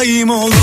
daim 0.00 0.30
olur. 0.30 0.59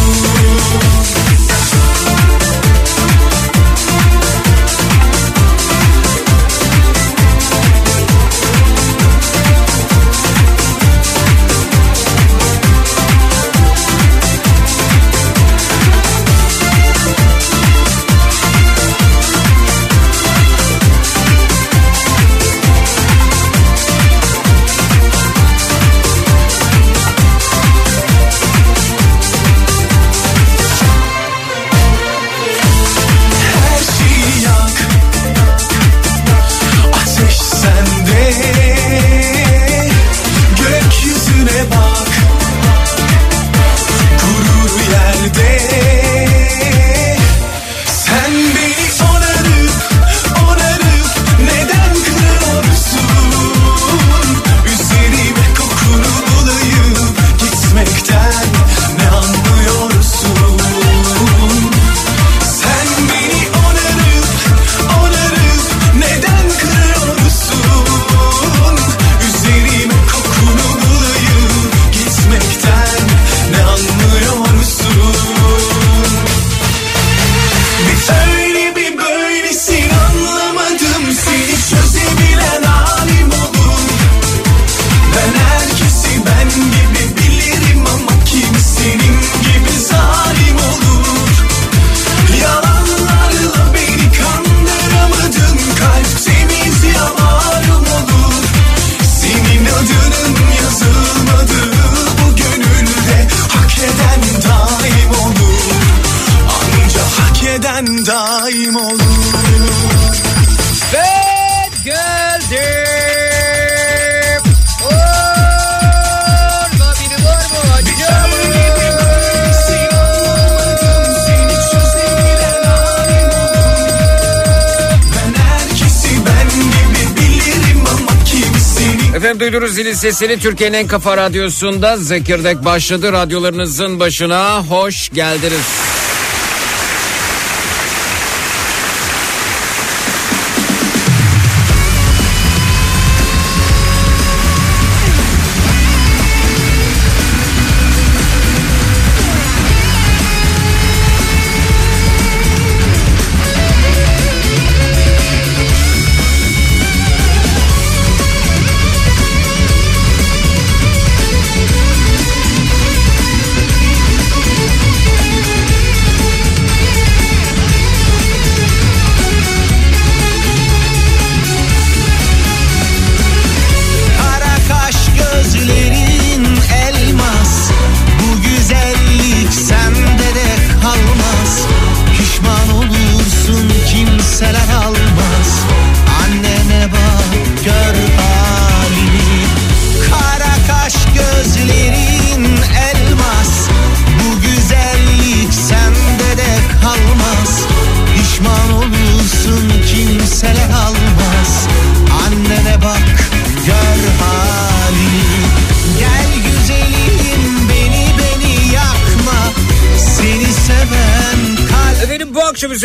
Sesini 130.12 130.40
Türkiye'nin 130.40 130.78
en 130.78 130.88
kafa 130.88 131.18
radyosunda 131.18 131.98
Zekirdek 131.98 132.66
başladı. 132.66 133.12
Radyolarınızın 133.12 134.00
başına 134.00 134.64
hoş 134.64 135.10
geldiniz. 135.10 135.87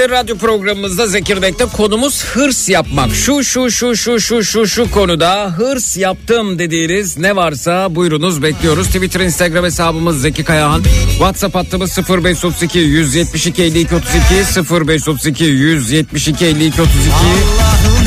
Akşamüstü 0.02 0.22
radyo 0.22 0.36
programımızda 0.36 1.06
Zekirdek'te 1.06 1.64
konumuz 1.64 2.24
hırs 2.24 2.68
yapmak. 2.68 3.14
Şu 3.14 3.44
şu 3.44 3.70
şu 3.70 3.96
şu 3.96 4.20
şu 4.20 4.44
şu 4.44 4.66
şu 4.66 4.90
konuda 4.90 5.54
hırs 5.56 5.96
yaptım 5.96 6.58
dediğiniz 6.58 7.18
ne 7.18 7.36
varsa 7.36 7.94
buyurunuz 7.94 8.42
bekliyoruz. 8.42 8.86
Twitter 8.86 9.20
Instagram 9.20 9.64
hesabımız 9.64 10.20
Zeki 10.20 10.44
Kayahan. 10.44 10.82
WhatsApp 11.10 11.54
hattımız 11.54 11.98
0532 11.98 12.78
172 12.78 13.62
52 13.62 13.94
32 13.94 14.86
0532 14.88 15.44
172 15.44 16.44
52 16.46 16.82
32. 16.82 16.92
Allah'ın 17.10 18.01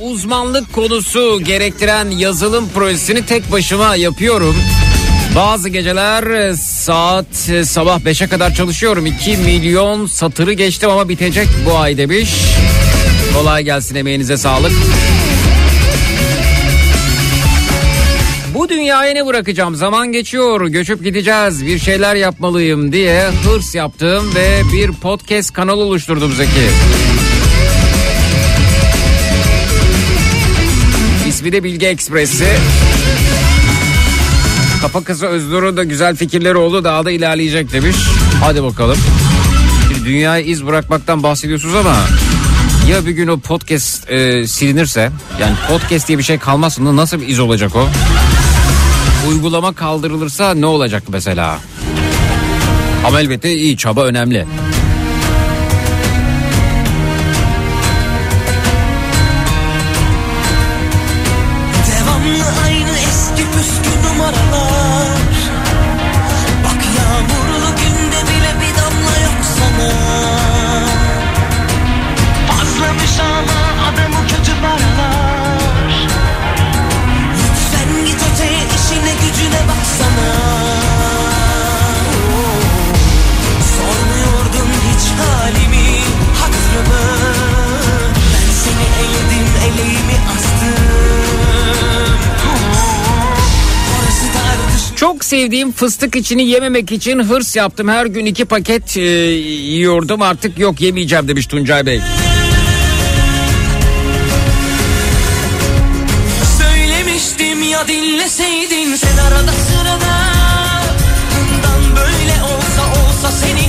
uzmanlık 0.00 0.72
konusu 0.72 1.40
gerektiren 1.44 2.10
yazılım 2.10 2.68
projesini 2.68 3.26
tek 3.26 3.52
başıma 3.52 3.96
yapıyorum. 3.96 4.56
Bazı 5.36 5.68
geceler 5.68 6.22
e, 6.22 6.56
saat 6.56 7.48
e, 7.48 7.64
sabah 7.64 8.00
5'e 8.00 8.28
kadar 8.28 8.54
çalışıyorum. 8.54 9.06
2 9.06 9.36
milyon 9.36 10.06
satırı 10.06 10.52
geçtim 10.52 10.90
ama 10.90 11.08
bitecek 11.08 11.48
bu 11.66 11.78
ay 11.78 11.96
demiş. 11.96 12.30
Kolay 13.34 13.64
gelsin 13.64 13.94
emeğinize 13.94 14.36
sağlık. 14.36 14.72
Bu 18.54 18.68
dünyaya 18.68 19.12
ne 19.12 19.26
bırakacağım? 19.26 19.74
Zaman 19.74 20.12
geçiyor, 20.12 20.66
göçüp 20.66 21.04
gideceğiz, 21.04 21.66
bir 21.66 21.78
şeyler 21.78 22.14
yapmalıyım 22.14 22.92
diye 22.92 23.30
hırs 23.44 23.74
yaptım 23.74 24.34
ve 24.34 24.62
bir 24.72 24.92
podcast 24.92 25.52
kanal 25.52 25.78
oluşturdum 25.78 26.32
Zeki. 26.32 27.11
İsmi 31.42 31.52
de 31.52 31.64
Bilgi 31.64 31.86
Ekspresi. 31.86 32.46
Kafa 34.80 35.04
kızı 35.04 35.26
Öznur'un 35.26 35.76
da 35.76 35.84
güzel 35.84 36.16
fikirleri 36.16 36.56
oldu 36.56 36.84
daha 36.84 37.04
da 37.04 37.10
ilerleyecek 37.10 37.72
demiş. 37.72 37.96
Hadi 38.40 38.62
bakalım. 38.62 38.98
Şimdi 39.88 40.04
dünyaya 40.04 40.44
iz 40.44 40.66
bırakmaktan 40.66 41.22
bahsediyorsunuz 41.22 41.74
ama 41.74 41.96
ya 42.90 43.06
bir 43.06 43.10
gün 43.10 43.28
o 43.28 43.38
podcast 43.38 44.10
e, 44.10 44.46
silinirse 44.46 45.10
yani 45.40 45.54
podcast 45.68 46.08
diye 46.08 46.18
bir 46.18 46.22
şey 46.22 46.38
kalmazsa 46.38 46.96
nasıl 46.96 47.20
bir 47.20 47.28
iz 47.28 47.40
olacak 47.40 47.76
o? 47.76 47.88
Uygulama 49.28 49.72
kaldırılırsa 49.72 50.54
ne 50.54 50.66
olacak 50.66 51.02
mesela? 51.08 51.58
Ama 53.06 53.20
elbette 53.20 53.54
iyi 53.54 53.76
çaba 53.76 54.04
önemli. 54.04 54.46
Sevdiğim 95.32 95.72
fıstık 95.72 96.16
içini 96.16 96.48
yememek 96.48 96.92
için 96.92 97.18
hırs 97.18 97.56
yaptım. 97.56 97.88
Her 97.88 98.06
gün 98.06 98.26
iki 98.26 98.44
paket 98.44 98.96
e, 98.96 99.00
yiyordum 99.00 100.22
artık 100.22 100.58
yok 100.58 100.80
yemeyeceğim 100.80 101.28
demiş 101.28 101.46
Tuncay 101.46 101.86
Bey. 101.86 102.00
Söylemiştim 106.58 107.62
ya 107.62 107.88
dinleseydin 107.88 108.96
sen 108.96 109.16
arada 109.16 109.52
sırada 109.52 110.14
Bundan 111.34 111.96
böyle 111.96 112.42
olsa 112.42 112.82
olsa 113.00 113.30
seninle 113.30 113.61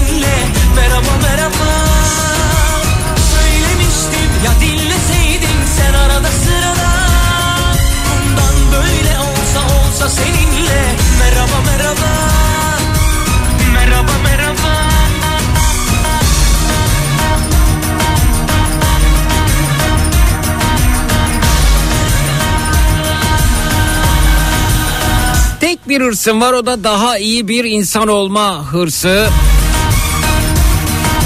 bir 25.94 26.02
hırsım 26.02 26.42
var 26.42 26.54
o 26.54 26.66
da 26.66 26.84
daha 26.84 27.18
iyi 27.18 27.48
bir 27.48 27.64
insan 27.64 28.08
olma 28.08 28.66
hırsı. 28.72 29.28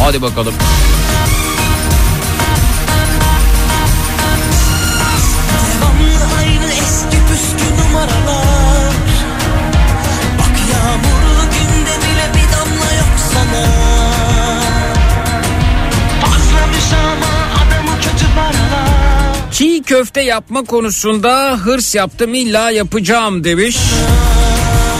Hadi 0.03 0.21
bakalım. 0.21 0.53
Çiğ 19.51 19.83
köfte 19.83 20.21
yapma 20.21 20.63
konusunda 20.63 21.57
hırs 21.57 21.95
yaptım 21.95 22.33
illa 22.33 22.71
yapacağım 22.71 23.43
demiş. 23.43 23.77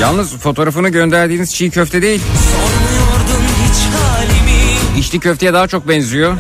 Yalnız 0.02 0.38
fotoğrafını 0.38 0.90
gönderdiğiniz 0.90 1.56
çiğ 1.56 1.70
köfte 1.70 2.02
değil. 2.02 2.22
Sormuyordun 2.52 3.46
hiç 3.46 3.78
halimi 3.96 5.00
İçli 5.00 5.20
köfteye 5.20 5.54
daha 5.54 5.68
çok 5.68 5.88
benziyor. 5.88 6.34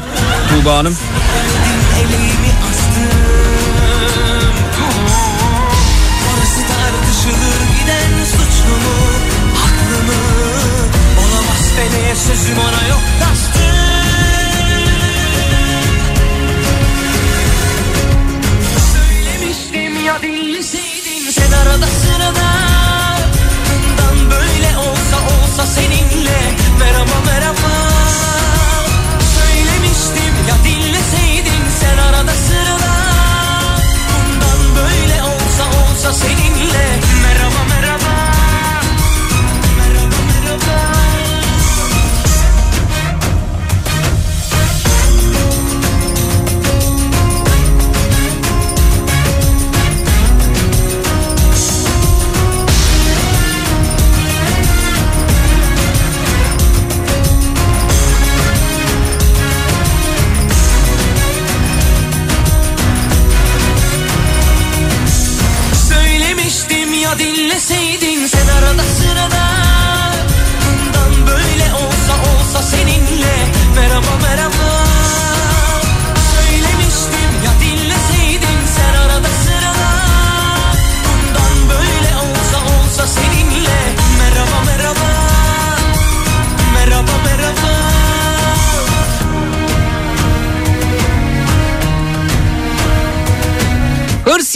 Tuğba 0.49 0.77
Hanım. 0.77 0.97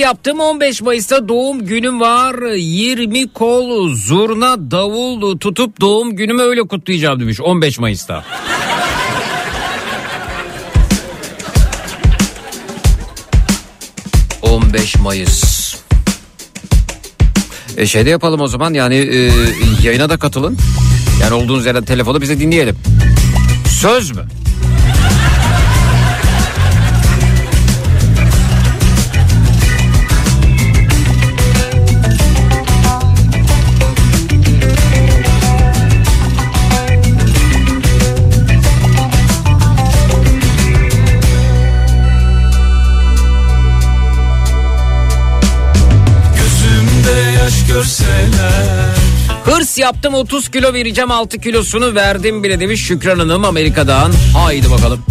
Hırs 0.02 0.08
yaptım 0.08 0.40
15 0.40 0.82
Mayıs'ta 0.82 1.28
doğum 1.28 1.66
günüm 1.66 2.00
var. 2.00 2.56
20 2.56 3.34
kol 3.34 3.96
zurna 3.96 4.72
davul 4.72 5.38
tutup 5.38 5.82
doğum 5.82 6.16
günümü 6.16 6.42
öyle 6.42 6.62
kutlayacağım 6.62 7.20
demiş 7.20 7.42
15 7.42 7.80
Mayıs'ta. 7.80 8.24
...15 14.44 15.02
Mayıs... 15.02 15.76
E 17.78 17.86
şeyde 17.86 18.10
yapalım 18.10 18.42
o 18.42 18.48
zaman 18.48 18.74
yani 18.74 18.96
e, 18.96 19.32
yayına 19.84 20.10
da 20.10 20.18
katılın. 20.18 20.58
Yani 21.22 21.34
olduğunuz 21.34 21.66
yerden 21.66 21.86
telefonu 21.86 22.22
bize 22.22 22.40
dinleyelim. 22.40 22.78
Söz 23.82 24.12
mü? 24.12 24.24
Hırs 49.72 49.78
yaptım 49.78 50.14
30 50.14 50.50
kilo 50.50 50.74
vereceğim 50.74 51.12
6 51.12 51.38
kilosunu 51.38 51.96
verdim 51.96 52.44
bile 52.44 52.60
demiş 52.60 52.86
Şükran 52.86 53.20
Hanım 53.20 53.46
Amerika'dan. 53.46 54.12
Haydi 54.34 54.72
bakalım. 54.72 55.04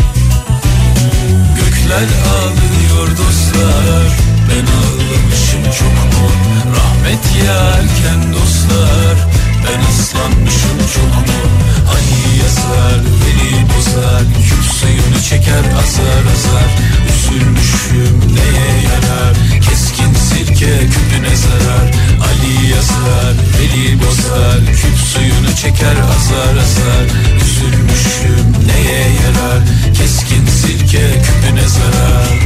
Gökler 1.56 2.08
ağlıyor 2.32 3.08
dostlar 3.10 4.08
Ben 4.48 4.66
ağlamışım 4.76 5.64
çok 5.78 5.96
mu 6.12 6.28
Rahmet 6.76 7.24
yerken 7.44 8.32
dostlar 8.32 9.16
Ben 9.64 9.80
ıslanmışım 9.90 10.78
çok 10.94 11.14
mu 11.28 11.40
Hani 11.86 12.38
yazar 12.42 13.00
beni 13.22 13.68
bozar 13.70 14.22
Küp 14.48 14.64
suyunu 14.74 15.22
çeker 15.28 15.64
azar 15.78 16.24
azar 16.34 16.70
Üzülmüşüm 17.10 18.20
neye 18.34 18.82
yarar 18.90 19.34
Keskin 19.70 20.14
sirke 20.14 20.78
küpüne 20.78 21.36
zarar 21.36 21.90
Ali 22.26 22.70
yazar 22.72 23.49
beni 23.60 24.00
bozar 24.00 24.58
Küp 24.66 24.98
suyunu 24.98 25.56
çeker 25.56 25.96
azar 25.96 26.56
azar. 26.56 27.06
Üzülmüşüm 27.36 28.52
neye 28.66 29.00
yarar? 29.00 29.62
Keskin 29.94 30.46
sirke 30.46 31.22
küpüne 31.22 31.68
zarar. 31.68 32.38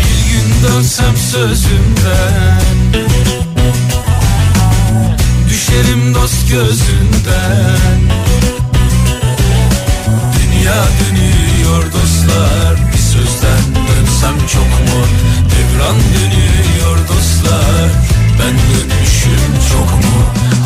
Bir 0.00 0.32
gün 0.32 0.68
dönsem 0.68 1.16
sözümden 1.16 2.60
Düşerim 5.48 6.14
dost 6.14 6.50
gözünden. 6.50 8.00
Dünya 10.34 10.84
dönüyor 11.00 11.92
dostlar 11.92 12.79
Can 15.90 15.98
dönüyor 15.98 17.08
dostlar. 17.08 17.90
Ben 18.38 18.54
dönmüşüm 18.70 19.52
çok 19.72 19.90
mu? 20.04 20.18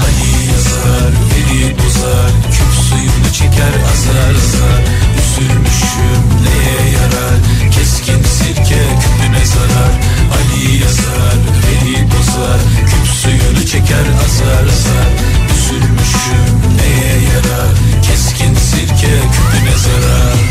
Ali 0.04 0.50
yazar 0.52 1.12
veri 1.30 1.78
bozar. 1.78 2.30
Küp 2.54 2.72
suyunu 2.88 3.32
çeker 3.32 3.74
azar 3.92 4.30
azar. 4.42 4.80
Üzülmüşüm 5.18 6.22
neye 6.44 6.90
yarar? 6.96 7.38
Keskin 7.70 8.22
sirke 8.22 8.82
küpüne 9.02 9.44
zarar. 9.54 9.94
Ali 10.36 10.82
yazar 10.82 11.38
veri 11.64 12.10
bozar. 12.10 12.60
Küp 12.90 13.06
suyunu 13.22 13.66
çeker 13.66 14.06
azar 14.24 14.64
azar. 14.74 15.08
Üzülmüşüm 15.54 16.56
neye 16.76 17.14
yarar? 17.32 17.70
Keskin 18.02 18.54
sirke 18.54 19.14
küpüne 19.34 19.76
zarar. 19.84 20.43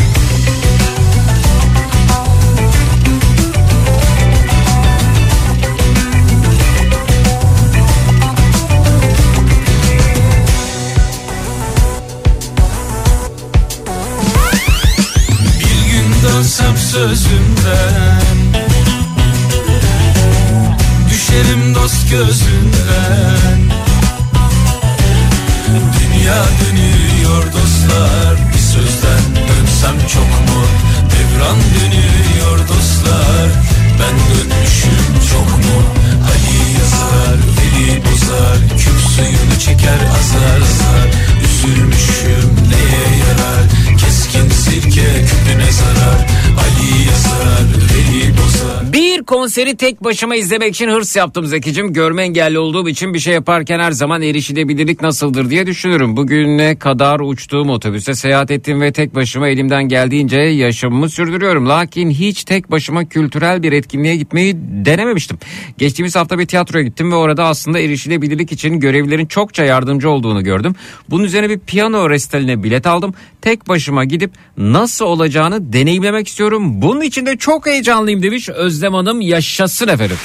Konseri 49.53 49.77
tek 49.77 50.03
başıma 50.03 50.35
izlemek 50.35 50.75
için 50.75 50.89
hırs 50.89 51.15
yaptım 51.15 51.45
Zekicim. 51.45 51.93
Görme 51.93 52.23
engelli 52.23 52.59
olduğum 52.59 52.89
için 52.89 53.13
bir 53.13 53.19
şey 53.19 53.33
yaparken 53.33 53.79
her 53.79 53.91
zaman 53.91 54.21
erişilebilirlik 54.21 55.01
nasıldır 55.01 55.49
diye 55.49 55.67
düşünürüm. 55.67 56.17
Bugüne 56.17 56.75
kadar 56.75 57.19
uçtuğum 57.19 57.69
otobüste 57.69 58.15
seyahat 58.15 58.51
ettim 58.51 58.81
ve 58.81 58.91
tek 58.91 59.15
başıma 59.15 59.47
elimden 59.47 59.83
geldiğince 59.83 60.37
yaşamımı 60.37 61.09
sürdürüyorum. 61.09 61.69
Lakin 61.69 62.09
hiç 62.09 62.43
tek 62.43 62.71
başıma 62.71 63.05
kültürel 63.05 63.63
bir 63.63 63.71
etkinliğe 63.71 64.15
gitmeyi 64.15 64.55
denememiştim. 64.57 65.37
Geçtiğimiz 65.77 66.15
hafta 66.15 66.39
bir 66.39 66.45
tiyatroya 66.45 66.83
gittim 66.83 67.11
ve 67.11 67.15
orada 67.15 67.45
aslında 67.45 67.79
erişilebilirlik 67.79 68.51
için 68.51 68.79
görevlilerin 68.79 69.25
çokça 69.25 69.63
yardımcı 69.63 70.09
olduğunu 70.09 70.43
gördüm. 70.43 70.75
Bunun 71.09 71.23
üzerine 71.23 71.49
bir 71.49 71.59
piyano 71.59 72.09
resitaline 72.09 72.63
bilet 72.63 72.87
aldım. 72.87 73.13
Tek 73.41 73.69
başıma 73.69 74.05
gidip 74.05 74.31
nasıl 74.57 75.05
olacağını 75.05 75.73
deneyimlemek 75.73 76.27
istiyorum. 76.27 76.81
Bunun 76.81 77.01
için 77.01 77.25
de 77.25 77.37
çok 77.37 77.65
heyecanlıyım 77.65 78.23
demiş 78.23 78.49
Özlem 78.49 78.93
Hanım 78.93 79.21
yaşasın 79.43 79.87
efendim. 79.87 80.17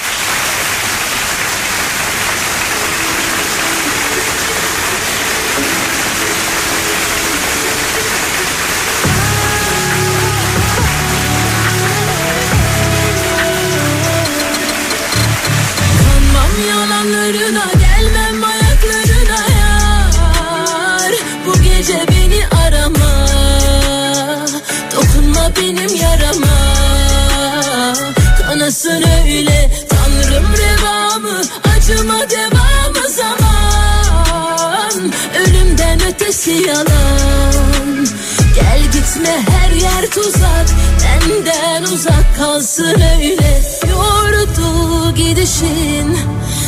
Acıma 31.88 32.18
devamı 32.30 33.08
zaman. 33.08 35.12
Ölümden 35.40 36.00
ötesi 36.08 36.50
yalan. 36.50 38.06
Gel 38.54 38.82
gitme 38.92 39.36
her 39.50 39.70
yer 39.70 40.10
tuzak. 40.10 40.66
Benden 41.04 41.82
uzak 41.82 42.36
kalsın 42.38 42.84
öyle. 42.84 43.62
Yordu 43.90 45.14
gidişin 45.14 46.18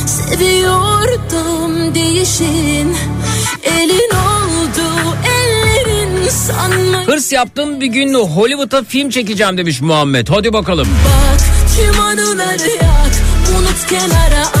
Seviyordum 0.05 1.95
değişin. 1.95 2.95
Elin 3.63 4.11
oldu 4.15 4.87
ellerin 5.25 6.29
sanma 6.29 6.97
Hırs 7.05 7.31
yaptım 7.31 7.81
bir 7.81 7.87
gün 7.87 8.13
Hollywood'a 8.13 8.83
film 8.83 9.09
çekeceğim 9.09 9.57
demiş 9.57 9.81
Muhammed. 9.81 10.27
Hadi 10.29 10.53
bakalım. 10.53 10.87
Bak 11.05 11.39
tüm 11.77 11.99
anıları 12.01 12.69
yak 12.69 13.11
Unut 13.57 13.87
kenara 13.89 14.60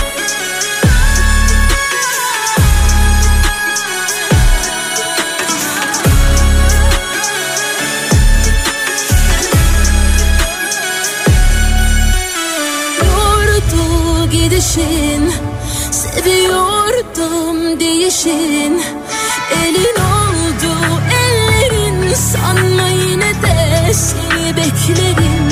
gidişin 14.75 15.31
Seviyordum 15.91 17.79
değişin 17.79 18.81
Elin 19.63 19.95
oldu 19.95 20.73
ellerin 21.11 22.13
Sanma 22.13 22.87
yine 22.87 23.33
de 23.33 23.93
seni 23.93 24.57
beklerim. 24.57 25.51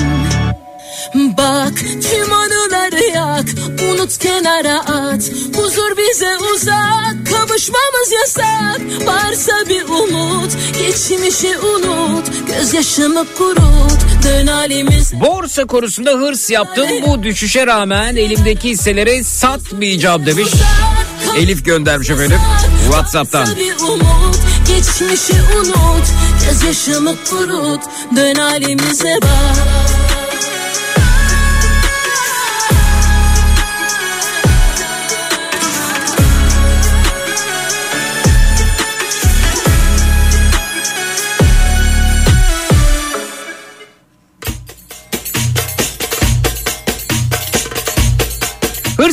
Bak 1.38 1.74
tüm 1.78 2.34
anıları 2.34 3.04
yak 3.14 3.46
Unut 3.92 4.18
kenara 4.18 4.80
at. 4.80 5.32
Huzur 5.56 5.98
bize 5.98 6.38
uzak. 6.54 7.16
Kavuşmamız 7.30 8.12
yasak. 8.12 9.08
Varsa 9.08 9.54
bir 9.70 9.84
umut. 9.84 10.52
Geçmişi 10.80 11.58
unut. 11.58 12.26
Gözyaşımı 12.48 13.26
kurut. 13.38 14.00
Dön 14.24 14.48
halimize 14.48 15.20
Borsa 15.20 15.66
konusunda 15.66 16.12
hırs 16.12 16.50
yaptım. 16.50 16.88
Bu 17.08 17.24
düşüşe 17.24 17.68
rağmen 17.68 18.16
elimdeki 18.16 18.70
hisseleri 18.70 19.24
satmayacağım 19.24 20.26
demiş. 20.26 20.50
Elif 21.38 21.66
göndermiş 21.66 22.10
efendim. 22.10 22.40
WhatsApp'tan. 22.86 23.48
Umut. 23.82 24.36
Geçmişi 24.68 25.34
unut. 25.58 26.08
Gözyaşımı 26.46 27.16
kurut. 27.30 27.82
Dön 28.16 28.36
halimize 28.36 29.20
bak 29.22 30.09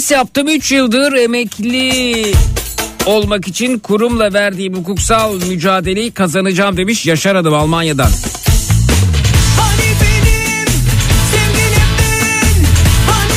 Hırs 0.07 0.13
yaptım 0.13 0.49
3 0.49 0.73
yıldır 0.73 1.13
emekli 1.13 2.33
olmak 3.07 3.49
için 3.49 3.79
kurumla 3.79 4.33
verdiğim 4.33 4.75
hukuksal 4.75 5.35
mücadeleyi 5.35 6.11
kazanacağım 6.11 6.77
demiş 6.77 7.07
Yaşar 7.07 7.37
Hanım 7.37 7.55
Almanya'dan. 7.55 8.11
Hani 9.57 9.89
benim 10.03 10.67
Hani 13.07 13.33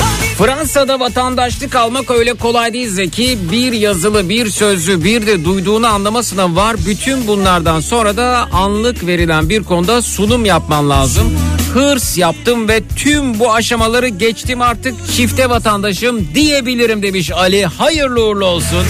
Hani 0.00 0.34
Fransa'da 0.38 1.00
vatandaşlık 1.00 1.76
almak 1.76 2.10
öyle 2.10 2.34
kolay 2.34 2.72
değil 2.72 2.88
Zeki. 2.88 3.38
Bir 3.52 3.72
yazılı, 3.72 4.28
bir 4.28 4.50
sözlü, 4.50 5.04
bir 5.04 5.26
de 5.26 5.44
duyduğunu 5.44 5.86
anlama 5.86 6.22
sınavı 6.22 6.56
var. 6.56 6.76
Bütün 6.86 7.26
bunlardan 7.26 7.80
sonra 7.80 8.16
da 8.16 8.48
anlık 8.52 9.06
verilen 9.06 9.48
bir 9.48 9.62
konuda 9.62 10.02
sunum 10.02 10.44
yapman 10.44 10.90
lazım. 10.90 11.45
Hırs 11.76 12.18
yaptım 12.18 12.68
ve 12.68 12.82
tüm 12.96 13.38
bu 13.38 13.52
aşamaları 13.52 14.08
geçtim 14.08 14.62
artık 14.62 14.94
çifte 15.12 15.50
vatandaşım 15.50 16.28
diyebilirim 16.34 17.02
demiş 17.02 17.30
Ali. 17.30 17.66
Hayırlı 17.66 18.24
uğurlu 18.24 18.44
olsun. 18.44 18.84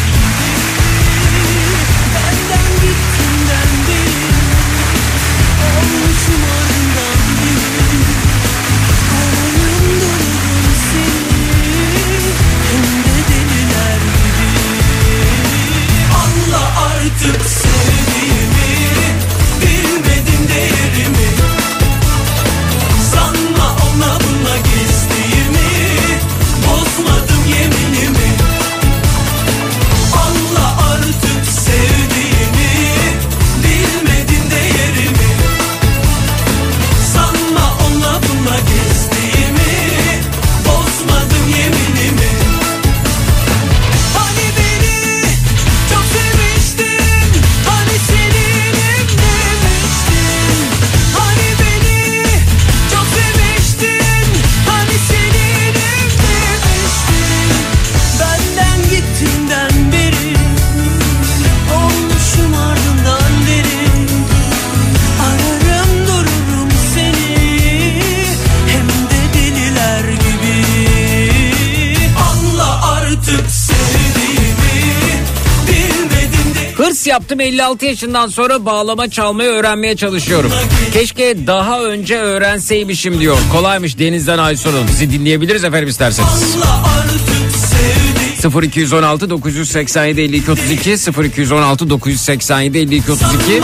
Yaptım 77.17 77.41
56 77.41 77.87
yaşından 77.87 78.29
sonra 78.29 78.65
bağlama 78.65 79.11
çalmayı 79.11 79.51
öğrenmeye 79.51 79.97
çalışıyorum. 79.97 80.53
Keşke 80.93 81.47
daha 81.47 81.83
önce 81.83 82.19
öğrenseymişim 82.19 83.21
diyor. 83.21 83.39
Kolaymış 83.53 83.99
Deniz'den 83.99 84.39
Aysun'un. 84.39 84.87
Sizi 84.87 85.11
dinleyebiliriz 85.13 85.65
efendim 85.65 85.89
isterseniz. 85.89 86.29
Anla 86.55 86.83
artık 86.99 87.21
sevdiğimi 87.57 88.67
0216 88.67 89.31
987 89.31 90.21
52 90.21 90.51
32 90.51 90.91
0216 91.25 91.91
987 91.91 92.79
52 92.79 93.13
32 93.13 93.61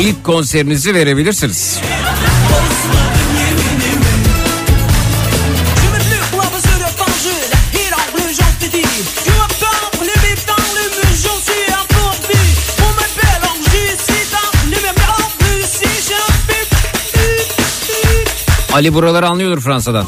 ilk 0.00 0.24
konserinizi 0.24 0.94
verebilirsiniz. 0.94 1.78
Ali 18.74 18.94
buraları 18.94 19.28
anlıyordur 19.28 19.60
Fransa'dan. 19.60 20.06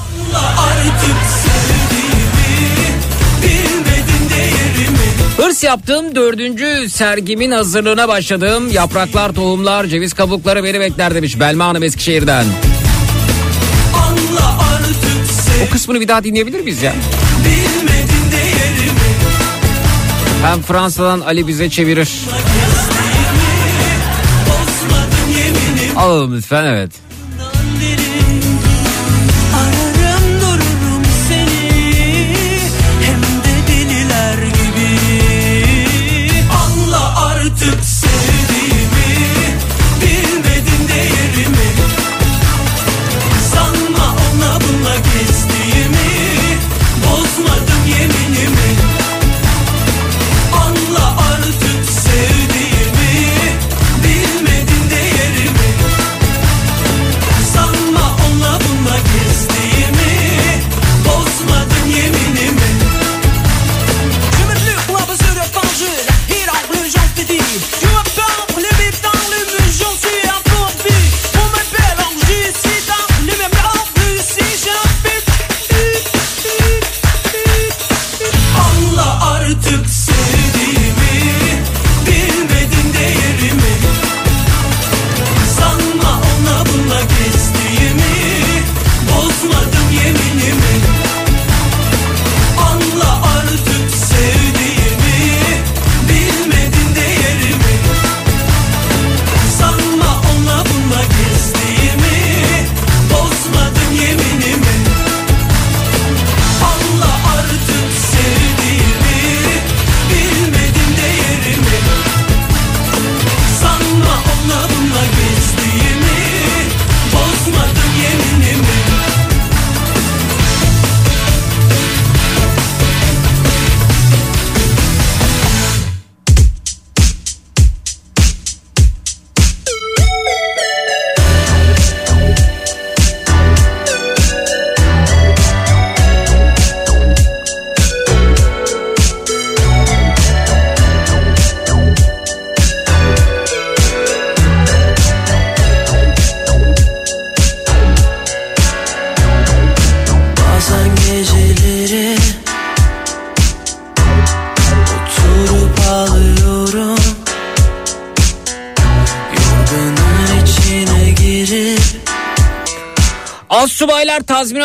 Hırs 5.36 5.64
yaptığım 5.64 6.14
dördüncü 6.14 6.90
sergimin 6.90 7.50
hazırlığına 7.50 8.08
başladım. 8.08 8.68
Yapraklar, 8.72 9.32
tohumlar, 9.32 9.86
ceviz 9.86 10.14
kabukları 10.14 10.64
beni 10.64 10.80
bekler 10.80 11.14
demiş 11.14 11.40
Belma 11.40 11.66
Hanım 11.66 11.82
Eskişehir'den. 11.82 12.44
O 15.66 15.70
kısmını 15.72 16.00
bir 16.00 16.08
daha 16.08 16.24
dinleyebilir 16.24 16.60
miyiz 16.60 16.82
ya? 16.82 16.94
Hem 20.42 20.62
Fransa'dan 20.62 21.20
Ali 21.20 21.48
bize 21.48 21.70
çevirir. 21.70 22.10
Alalım 25.96 26.36
lütfen 26.36 26.64
evet. 26.64 27.05
Ararım 27.66 28.65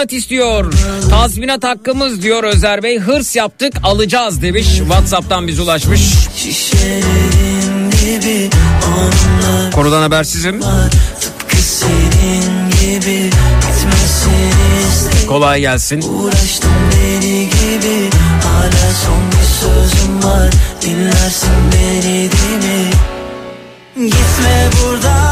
tazminat 0.01 0.13
istiyor. 0.13 0.73
Tazminat 1.09 1.63
hakkımız 1.63 2.21
diyor 2.21 2.43
Özer 2.43 2.83
Bey. 2.83 2.99
Hırs 2.99 3.35
yaptık 3.35 3.73
alacağız 3.83 4.41
demiş. 4.41 4.67
Whatsapp'tan 4.67 5.47
bize 5.47 5.61
ulaşmış. 5.61 6.01
Konudan 9.73 10.01
habersizim. 10.01 10.61
Kolay 15.27 15.59
gelsin. 15.59 16.01
Uğraştım 16.01 16.71
deli 16.91 17.49
gibi 17.49 18.09
Hala 18.43 18.93
son 19.05 19.31
bir 19.31 19.47
sözüm 19.59 20.23
var 20.23 20.49
Dinlersin 20.81 21.49
beni 21.71 22.03
değil 22.03 22.57
mi? 22.57 22.91
Gitme 23.95 24.69
buradan 24.81 25.30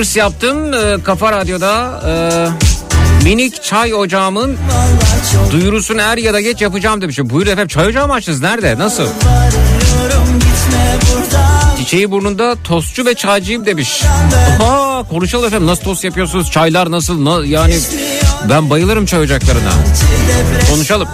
Hırs 0.00 0.16
yaptım 0.16 0.74
e, 0.74 1.02
Kafa 1.04 1.32
Radyo'da 1.32 2.00
e, 2.08 3.24
minik 3.24 3.62
çay 3.62 3.94
ocağımın 3.94 4.56
duyurusunu 5.50 6.00
er 6.00 6.16
ya 6.18 6.34
da 6.34 6.40
geç 6.40 6.62
yapacağım 6.62 7.00
demiş. 7.00 7.18
Buyur 7.22 7.46
efendim 7.46 7.68
çay 7.68 7.86
ocağı 7.86 8.06
mı 8.06 8.12
açtınız? 8.12 8.40
Nerede? 8.40 8.78
Nasıl? 8.78 9.06
Çiçeği 11.78 12.10
burnunda 12.10 12.56
tostçu 12.64 13.06
ve 13.06 13.14
çaycıyım 13.14 13.66
demiş. 13.66 14.02
Aa, 14.62 15.02
konuşalım 15.10 15.46
efendim 15.46 15.66
nasıl 15.66 15.82
tost 15.82 16.04
yapıyorsunuz? 16.04 16.50
Çaylar 16.50 16.90
nasıl? 16.90 17.24
Na- 17.24 17.46
yani 17.46 17.74
ben 18.50 18.70
bayılırım 18.70 19.06
çay 19.06 19.20
ocaklarına. 19.20 19.72
Konuşalım. 20.70 21.08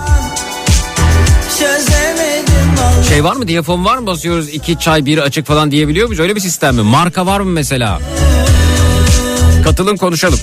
Şey 3.09 3.25
var 3.25 3.37
mı 3.37 3.49
diyafon 3.49 3.85
var 3.85 3.97
mı 3.97 4.07
basıyoruz 4.07 4.49
iki 4.49 4.79
çay 4.79 5.07
biri 5.07 5.23
açık 5.23 5.47
falan 5.47 5.71
diyebiliyor 5.71 6.07
muyuz? 6.07 6.21
Öyle 6.21 6.37
bir 6.37 6.41
sistem 6.41 6.75
mi? 6.75 6.83
Marka 6.83 7.27
var 7.27 7.41
mı 7.41 7.51
mesela? 7.51 8.01
Katılın 9.67 9.97
konuşalım. 9.97 10.39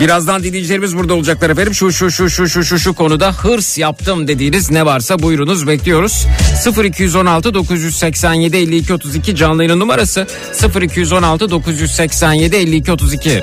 Birazdan 0.00 0.42
dinleyicilerimiz 0.42 0.96
burada 0.96 1.14
olacaklar 1.14 1.50
efendim. 1.50 1.74
Şu 1.74 1.92
şu 1.92 2.10
şu 2.10 2.30
şu 2.30 2.48
şu 2.48 2.64
şu 2.64 2.78
şu 2.78 2.94
konuda 2.94 3.32
hırs 3.32 3.78
yaptım 3.78 4.28
dediğiniz 4.28 4.70
ne 4.70 4.86
varsa 4.86 5.18
buyurunuz 5.18 5.66
bekliyoruz. 5.66 6.26
0216 6.84 7.54
987 7.54 8.56
52 8.56 8.94
32 8.94 9.36
canlı 9.36 9.64
yayın 9.64 9.80
numarası 9.80 10.26
0216 10.82 11.50
987 11.50 12.56
52 12.56 12.92
32. 12.92 13.30
her 13.30 13.42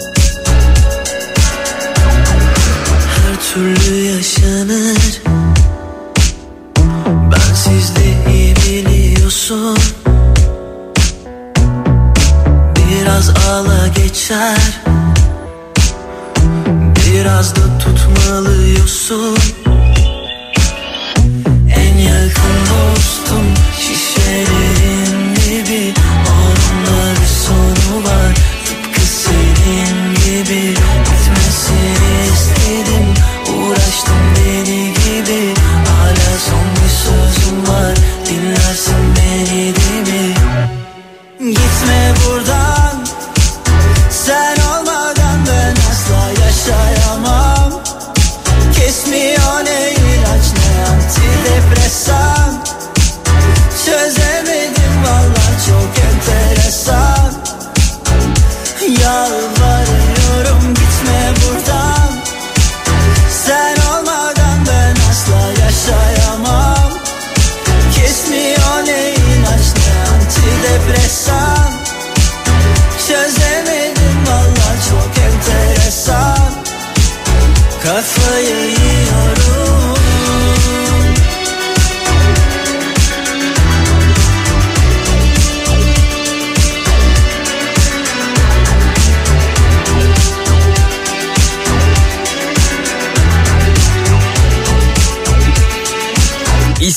türlü 3.53 3.95
yaşanır 3.95 5.21
Ben 7.31 7.53
sizde 7.53 8.31
iyi 8.31 8.55
biliyorsun 8.55 9.77
Biraz 12.89 13.29
ağla 13.29 13.87
geçer 13.87 14.57
Biraz 17.15 17.55
da 17.55 17.77
tutma 17.79 18.15
tutmalıyorsun 18.15 19.64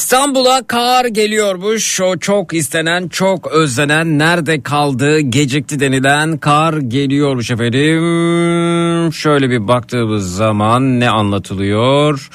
İstanbul'a 0.08 0.66
kar 0.66 1.04
geliyormuş. 1.04 2.00
O 2.00 2.18
çok 2.18 2.54
istenen, 2.54 3.08
çok 3.08 3.52
özlenen, 3.52 4.18
nerede 4.18 4.62
kaldı, 4.62 5.20
gecikti 5.20 5.80
denilen 5.80 6.38
kar 6.38 6.76
geliyormuş 6.76 7.50
efendim. 7.50 9.12
Şöyle 9.12 9.50
bir 9.50 9.68
baktığımız 9.68 10.36
zaman 10.36 11.00
ne 11.00 11.10
anlatılıyor? 11.10 12.30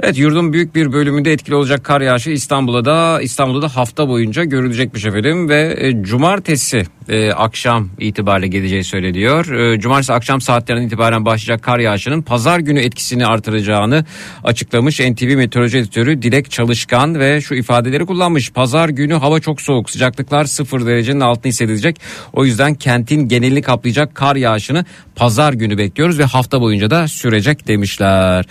Evet 0.00 0.18
yurdun 0.18 0.52
büyük 0.52 0.74
bir 0.74 0.92
bölümünde 0.92 1.32
etkili 1.32 1.54
olacak 1.54 1.84
kar 1.84 2.00
yağışı 2.00 2.30
İstanbul'a 2.30 2.84
da 2.84 3.22
İstanbul'da 3.22 3.62
da 3.62 3.76
hafta 3.76 4.08
boyunca 4.08 4.44
görülecekmiş 4.44 5.04
efendim 5.04 5.48
ve 5.48 5.74
e, 5.78 6.02
cumartesi 6.02 6.84
e, 7.08 7.32
akşam 7.32 7.88
itibariyle 7.98 8.48
geleceği 8.48 8.84
söyleniyor. 8.84 9.52
E, 9.52 9.80
cumartesi 9.80 10.12
akşam 10.12 10.40
saatlerinden 10.40 10.86
itibaren 10.86 11.24
başlayacak 11.24 11.62
kar 11.62 11.78
yağışının 11.78 12.22
pazar 12.22 12.58
günü 12.58 12.80
etkisini 12.80 13.26
artıracağını 13.26 14.04
açıklamış 14.44 15.00
NTV 15.00 15.36
Meteoroloji 15.36 15.78
Editörü 15.78 16.22
Dilek 16.22 16.50
Çalışkan 16.50 17.20
ve 17.20 17.40
şu 17.40 17.54
ifadeleri 17.54 18.06
kullanmış. 18.06 18.52
Pazar 18.52 18.88
günü 18.88 19.14
hava 19.14 19.40
çok 19.40 19.60
soğuk 19.60 19.90
sıcaklıklar 19.90 20.44
sıfır 20.44 20.86
derecenin 20.86 21.20
altını 21.20 21.50
hissedilecek. 21.50 22.00
O 22.32 22.44
yüzden 22.44 22.74
kentin 22.74 23.28
genelini 23.28 23.62
kaplayacak 23.62 24.14
kar 24.14 24.36
yağışını 24.36 24.84
pazar 25.16 25.52
günü 25.52 25.78
bekliyoruz 25.78 26.18
ve 26.18 26.24
hafta 26.24 26.60
boyunca 26.60 26.90
da 26.90 27.08
sürecek 27.08 27.68
demişler. 27.68 28.44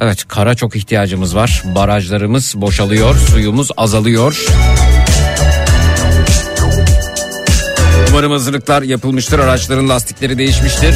Evet 0.00 0.24
kara 0.28 0.54
çok 0.54 0.76
ihtiyacımız 0.76 1.36
var. 1.36 1.62
Barajlarımız 1.74 2.54
boşalıyor, 2.56 3.14
suyumuz 3.14 3.70
azalıyor. 3.76 4.46
Umarım 8.18 8.32
hazırlıklar 8.32 8.82
yapılmıştır, 8.82 9.38
araçların 9.38 9.88
lastikleri 9.88 10.38
değişmiştir. 10.38 10.94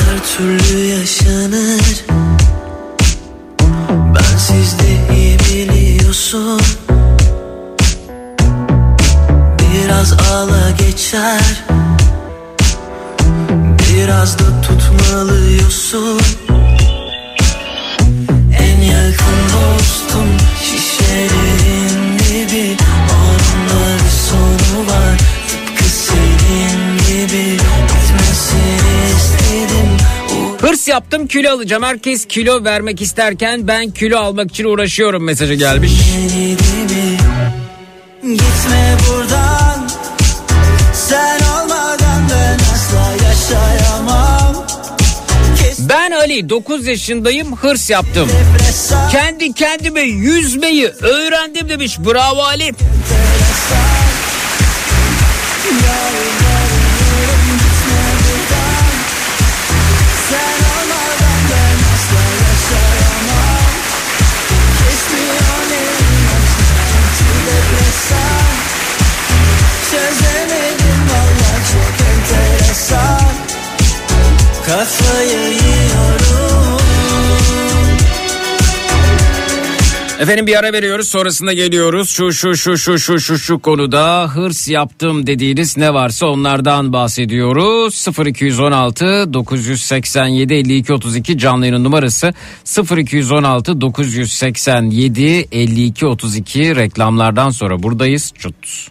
her 0.00 0.36
türlü 0.36 0.78
yaşanır. 0.78 2.04
Ben 3.90 4.36
sizde 4.38 5.14
iyi 5.14 5.38
biliyorsun. 5.38 6.60
Biraz 9.58 10.12
ağla 10.12 10.70
geçer. 10.70 11.64
Biraz 13.88 14.38
da 14.38 14.44
tutmalıyorsun 14.62 16.20
Hırs 30.70 30.88
yaptım 30.88 31.26
kilo 31.26 31.50
alacağım. 31.50 31.82
Herkes 31.82 32.26
kilo 32.26 32.64
vermek 32.64 33.02
isterken 33.02 33.68
ben 33.68 33.90
kilo 33.90 34.18
almak 34.18 34.50
için 34.50 34.64
uğraşıyorum 34.64 35.24
mesajı 35.24 35.54
gelmiş. 35.54 35.92
Gitme 38.22 38.96
buradan 39.08 39.88
Sen 40.94 41.40
olmadan 41.40 42.22
ben 42.30 42.58
asla 42.74 43.26
yaşayamam 43.26 44.66
Ben 45.78 46.10
Ali 46.10 46.48
9 46.48 46.86
yaşındayım 46.86 47.56
hırs 47.56 47.90
yaptım. 47.90 48.28
Kendi 49.12 49.52
kendime 49.52 50.00
yüzmeyi 50.00 50.86
öğrendim 50.86 51.68
demiş. 51.68 51.98
Bravo 51.98 52.42
Ali. 52.42 52.72
Çözemedim 69.90 71.00
valla 71.10 71.52
çok 71.72 72.06
enteresan 72.06 73.20
Kafayı 74.66 75.60
Efendim 80.20 80.46
bir 80.46 80.58
ara 80.58 80.72
veriyoruz 80.72 81.08
sonrasında 81.08 81.52
geliyoruz. 81.52 82.10
Şu 82.10 82.32
şu 82.32 82.56
şu 82.56 82.78
şu 82.78 82.98
şu 82.98 83.20
şu 83.20 83.38
şu 83.38 83.58
konuda 83.58 84.28
hırs 84.34 84.68
yaptım 84.68 85.26
dediğiniz 85.26 85.76
ne 85.76 85.94
varsa 85.94 86.26
onlardan 86.26 86.92
bahsediyoruz. 86.92 88.06
0216 88.26 89.32
987 89.32 90.54
52 90.54 90.92
32 90.92 91.38
canlı 91.38 91.66
yayın 91.66 91.84
numarası 91.84 92.34
0216 92.96 93.80
987 93.80 95.48
52 95.52 96.06
32 96.06 96.76
reklamlardan 96.76 97.50
sonra 97.50 97.82
buradayız. 97.82 98.32
Çut. 98.38 98.90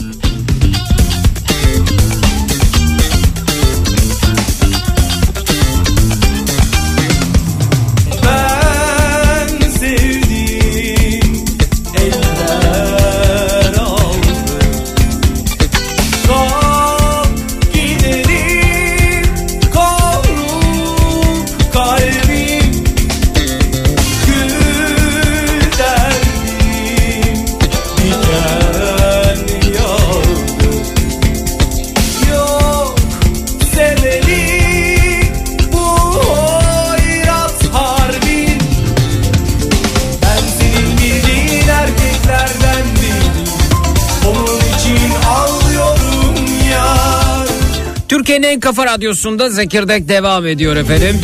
Türkiye'nin 48.11 48.47
en 48.47 48.59
kafa 48.59 48.85
radyosunda 48.85 49.49
Zekirdek 49.49 50.09
devam 50.09 50.47
ediyor 50.47 50.75
efendim. 50.75 51.21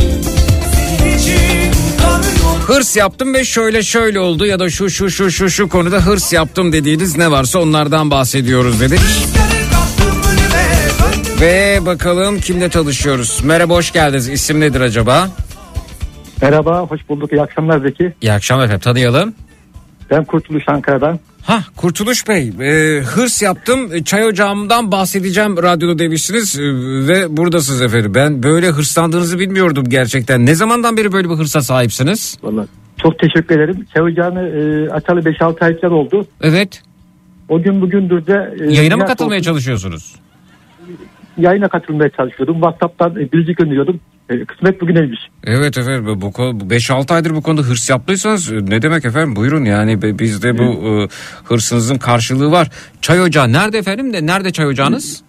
Hırs 2.68 2.96
yaptım 2.96 3.34
ve 3.34 3.46
şöyle 3.46 3.84
şöyle 3.84 4.20
oldu 4.20 4.46
ya 4.46 4.60
da 4.60 4.70
şu 4.70 4.90
şu 4.90 5.10
şu 5.10 5.32
şu 5.32 5.50
şu 5.50 5.70
konuda 5.70 6.06
hırs 6.06 6.34
yaptım 6.34 6.74
dediğiniz 6.74 7.18
ne 7.18 7.32
varsa 7.32 7.60
onlardan 7.60 8.12
bahsediyoruz 8.12 8.82
dedik. 8.82 9.00
Ve 11.42 11.80
bakalım 11.86 12.40
kimle 12.40 12.70
tanışıyoruz. 12.70 13.40
Merhaba 13.44 13.74
hoş 13.74 13.92
geldiniz. 13.92 14.30
İsim 14.30 14.60
nedir 14.60 14.82
acaba? 14.82 15.30
Merhaba, 16.42 16.80
hoş 16.80 17.10
bulduk. 17.10 17.32
İyi 17.32 17.42
akşamlar 17.42 17.80
Zeki. 17.80 18.14
İyi 18.22 18.32
akşamlar 18.32 18.66
efendim 18.66 18.82
tanıyalım. 18.82 19.34
Ben 20.12 20.24
Kurtuluş 20.24 20.64
Ankara'dan. 20.68 21.20
Ha 21.48 21.60
Kurtuluş 21.76 22.28
Bey 22.28 22.48
e, 22.62 23.02
hırs 23.02 23.42
yaptım 23.42 24.04
çay 24.04 24.26
ocağımdan 24.26 24.92
bahsedeceğim 24.92 25.58
radyoda 25.58 26.00
demiştiniz 26.00 26.60
e, 26.60 26.64
ve 27.08 27.38
buradasınız 27.38 27.82
efendim. 27.82 28.12
Ben 28.16 28.44
böyle 28.44 28.68
hırslandığınızı 28.68 29.40
bilmiyordum 29.40 29.84
gerçekten. 29.90 30.46
Ne 30.46 30.56
zamandan 30.56 30.98
beri 30.98 31.12
böyle 31.12 31.30
bir 31.30 31.36
hırsa 31.36 31.62
sahipsiniz? 31.62 32.38
Vallahi 32.44 32.68
çok 32.98 33.20
teşekkür 33.20 33.60
ederim. 33.60 33.86
Çay 33.94 34.04
ocağını 34.04 34.40
e, 34.40 34.90
açalı 34.90 35.20
5-6 35.20 35.66
aylar 35.66 35.92
oldu. 35.92 36.28
Evet. 36.42 36.82
O 37.50 37.62
gün 37.62 37.82
bugündür 37.82 38.26
de... 38.26 38.56
E, 38.62 38.74
Yayına 38.74 38.98
mı 38.98 39.06
katılmaya 39.06 39.40
olsun- 39.40 39.46
çalışıyorsunuz? 39.52 40.16
Yayına 41.38 41.68
katılmaya 41.68 42.10
çalışıyordum. 42.10 42.56
WhatsApp'tan 42.56 43.12
e, 43.16 43.32
bilgi 43.32 43.56
gönderiyordum. 43.56 44.00
E, 44.30 44.46
kısmet 44.46 44.82
bugüneymiş. 44.82 45.20
Evet 45.44 45.78
efendim 45.78 46.22
bu 46.22 46.32
konu 46.32 46.50
5-6 46.60 47.14
aydır 47.14 47.30
bu 47.36 47.42
konuda 47.42 47.62
hırs 47.62 47.90
yaptıysanız 47.90 48.52
e, 48.52 48.56
ne 48.56 48.82
demek 48.82 49.06
efendim 49.06 49.36
buyurun 49.36 49.66
yani 49.66 50.02
bizde 50.02 50.58
bu 50.58 50.64
e, 50.64 51.08
hırsınızın 51.44 51.98
karşılığı 51.98 52.52
var. 52.52 52.70
Çay 53.02 53.22
ocağı 53.22 53.54
nerede 53.54 53.78
efendim 53.78 54.14
de 54.14 54.26
nerede 54.26 54.52
çay 54.52 54.66
ocağınız? 54.68 55.24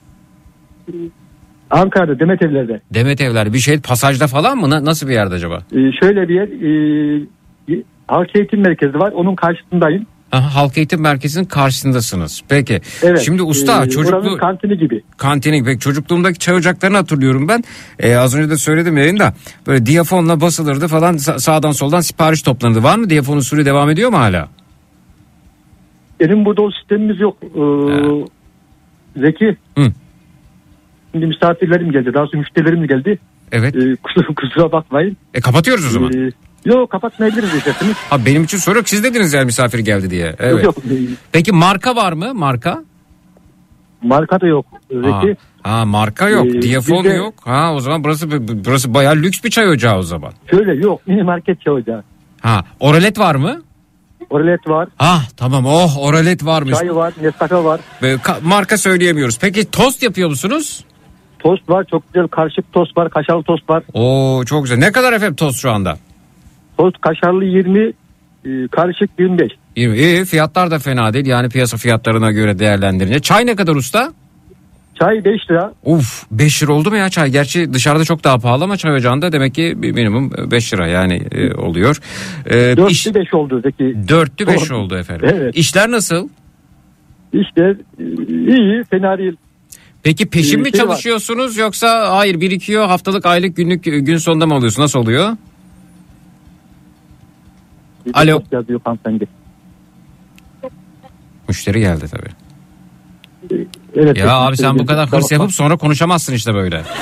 Ankara'da 1.71 2.19
Demet 2.19 2.43
Evler'de. 2.43 2.81
Demet 2.95 3.21
Evler 3.21 3.53
bir 3.53 3.59
şey 3.59 3.81
pasajda 3.81 4.27
falan 4.27 4.59
mı 4.59 4.71
Na- 4.71 4.85
nasıl 4.85 5.09
bir 5.09 5.13
yerde 5.13 5.35
acaba? 5.35 5.63
E, 5.73 5.79
şöyle 6.03 6.29
bir 6.29 6.35
yer... 6.35 6.49
E, 6.49 7.83
Halk 8.09 8.37
Eğitim 8.37 8.61
Merkezi 8.61 8.95
var. 8.99 9.13
Onun 9.13 9.35
karşısındayım. 9.35 10.07
Aha, 10.33 10.55
Halk 10.55 10.77
Eğitim 10.79 11.01
Merkezi'nin 11.01 11.45
karşısındasınız. 11.45 12.43
Peki. 12.49 12.81
Evet. 13.03 13.21
Şimdi 13.21 13.43
usta 13.43 13.85
E, 13.85 13.89
çocuklu 13.89 14.37
kantini 14.39 14.79
gibi. 14.79 15.03
kantini 15.17 15.65
pek 15.65 15.81
çocukluğumdaki 15.81 16.39
çay 16.39 16.55
ocaklarını 16.55 16.97
hatırlıyorum 16.97 17.49
ben. 17.49 17.65
Ee, 17.99 18.15
az 18.17 18.35
önce 18.37 18.51
de 18.51 18.57
söyledim 18.57 18.97
yayında. 18.97 19.35
Böyle 19.67 19.87
diyafonla 19.87 20.41
basılırdı 20.41 20.89
falan 20.89 21.15
sa- 21.15 21.41
sağdan 21.41 21.73
soldan 21.73 22.01
sipariş 22.01 22.43
toplanırdı. 22.43 22.83
Var 22.83 22.97
mı 22.99 23.11
diyafon 23.11 23.37
usulü 23.37 23.65
devam 23.65 23.91
ediyor 23.91 24.11
mu 24.11 24.19
hala? 24.19 24.49
Benim 26.21 26.45
burada 26.45 26.63
o 26.63 26.71
sistemimiz 26.71 27.21
yok. 27.21 27.37
E, 27.43 27.63
Zeki. 29.21 29.57
Hı. 29.79 29.93
Şimdi 31.13 31.27
misafirlerim 31.27 31.93
geldi. 31.93 32.15
Daha 32.15 32.27
sonra 32.27 32.39
müşterilerim 32.39 32.87
geldi. 32.87 33.19
Evet. 33.53 33.77
E, 33.77 33.97
kusura, 33.97 34.27
kusura 34.35 34.73
bakmayın. 34.73 35.17
E 35.35 35.41
kapatıyoruz 35.41 35.87
o 35.87 35.91
zaman. 35.91 36.13
Ee, 36.13 36.31
yok 36.65 36.91
kapatmayabiliriz 36.91 37.55
isterseniz. 37.55 37.97
Ha 38.11 38.27
benim 38.27 38.45
için 38.45 38.59
soru 38.59 38.79
yok. 38.79 38.89
Siz 38.89 39.05
dediniz 39.05 39.33
yani 39.33 39.45
misafir 39.45 39.79
geldi 39.79 40.11
diye. 40.11 40.37
Evet. 40.39 40.65
Yok, 40.65 40.77
yok. 40.77 40.97
Peki 41.33 41.53
marka 41.53 41.97
var 41.97 42.13
mı? 42.13 42.35
Marka? 42.35 42.83
Marka 44.03 44.41
da 44.41 44.47
yok. 44.47 44.67
Ha, 44.73 44.79
Zeki. 45.21 45.37
ha 45.63 45.85
marka 45.85 46.29
yok. 46.29 46.47
Ee, 46.47 46.63
Diyafon 46.63 47.05
de- 47.05 47.09
yok. 47.09 47.35
Ha 47.45 47.75
o 47.75 47.81
zaman 47.81 48.05
burası 48.05 48.31
burası 48.65 48.95
bayağı 48.95 49.17
lüks 49.17 49.45
bir 49.45 49.51
çay 49.51 49.69
ocağı 49.69 49.99
o 49.99 50.03
zaman. 50.03 50.33
Şöyle 50.51 50.75
yok 50.75 51.07
mini 51.07 51.23
market 51.23 51.61
çay 51.61 51.75
ocağı. 51.75 52.03
Ha 52.41 52.65
oralet 52.81 53.19
var 53.19 53.35
mı? 53.35 53.63
Oralet 54.31 54.69
var. 54.69 54.89
Ha 54.97 55.21
tamam 55.37 55.67
oh 55.67 55.99
oralet 55.99 56.45
varmış. 56.45 56.79
Çay 56.79 56.95
var. 56.95 57.13
Nescafe 57.23 57.57
var. 57.65 57.81
Ve 58.03 58.15
ka- 58.15 58.43
marka 58.43 58.79
söyleyemiyoruz. 58.79 59.39
Peki 59.41 59.71
tost 59.71 60.03
yapıyor 60.03 60.29
musunuz? 60.29 60.85
Tost 61.39 61.69
var. 61.69 61.87
Çok 61.91 62.13
güzel 62.13 62.29
karışık 62.29 62.73
tost 62.73 62.97
var. 62.97 63.11
Kaşarlı 63.11 63.43
tost 63.43 63.71
var. 63.71 63.83
Oo 63.93 64.45
çok 64.45 64.63
güzel. 64.65 64.77
Ne 64.79 64.93
kadar 64.93 65.13
efendim 65.13 65.37
tost 65.37 65.59
şu 65.61 65.71
anda? 65.71 65.99
Tost 66.79 67.01
kaşarlı 67.01 67.45
20 67.45 67.81
e, 67.85 67.93
karışık 68.71 69.11
25. 69.19 69.53
İyi, 69.77 69.95
iyi 69.95 70.25
fiyatlar 70.25 70.71
da 70.71 70.79
fena 70.79 71.13
değil. 71.13 71.27
Yani 71.27 71.49
piyasa 71.49 71.77
fiyatlarına 71.77 72.31
göre 72.33 72.59
değerlendirince. 72.59 73.21
Çay 73.21 73.47
ne 73.47 73.57
kadar 73.57 73.75
usta? 73.77 74.13
Çay 75.01 75.25
5 75.25 75.51
lira. 75.51 75.73
Uf 75.85 76.25
5 76.31 76.63
lira 76.63 76.73
oldu 76.73 76.91
mu 76.91 76.97
ya 76.97 77.09
çay? 77.09 77.31
Gerçi 77.31 77.73
dışarıda 77.73 78.05
çok 78.05 78.25
daha 78.25 78.39
pahalı 78.39 78.65
ama 78.65 78.77
çay 78.77 78.93
ocağında 78.95 79.33
demek 79.33 79.55
ki 79.55 79.75
bir 79.77 79.93
minimum 79.93 80.31
5 80.51 80.73
lira 80.75 80.87
yani 80.87 81.23
e, 81.33 81.55
oluyor. 81.55 81.97
E, 82.47 82.55
4'lü 82.55 82.91
iş, 82.91 83.15
5 83.15 83.35
oldu 83.35 83.61
Zeki. 83.65 83.97
dörtlü 84.09 84.47
5 84.47 84.71
Doğru. 84.71 84.79
oldu 84.79 84.97
efendim. 84.97 85.29
Evet. 85.33 85.57
İşler 85.57 85.91
nasıl? 85.91 86.29
İşte 87.33 87.63
e, 87.99 88.05
iyi 88.49 88.85
fena 88.91 89.19
değil. 89.19 89.37
Peki 90.03 90.27
peşin 90.31 90.59
Ee, 90.59 90.63
mi 90.63 90.71
şey 90.71 90.81
var. 90.81 90.87
çalışıyorsunuz 90.87 91.57
yoksa 91.57 92.17
hayır 92.17 92.41
birikiyor 92.41 92.87
haftalık 92.87 93.27
aylık 93.27 93.57
günlük 93.57 93.85
gün 93.85 94.17
sonunda 94.17 94.47
mı 94.47 94.55
alıyorsun? 94.55 94.83
Nasıl 94.83 94.99
oluyor? 94.99 95.37
Alo. 98.15 98.39
tost 98.39 98.53
Yazıyor 98.53 98.81
hanımefendi. 98.85 99.29
Müşteri 101.49 101.81
geldi 101.81 102.05
tabii. 102.11 102.31
Evet, 103.95 104.17
Ya 104.17 104.37
abi 104.37 104.57
sen 104.57 104.79
bu 104.79 104.87
kadar 104.87 105.09
hırs 105.13 105.33
yapıp 105.33 105.53
sonra 105.53 105.77
konuşamazsın 105.77 106.35
işte 106.35 106.55
böyle. 106.55 106.83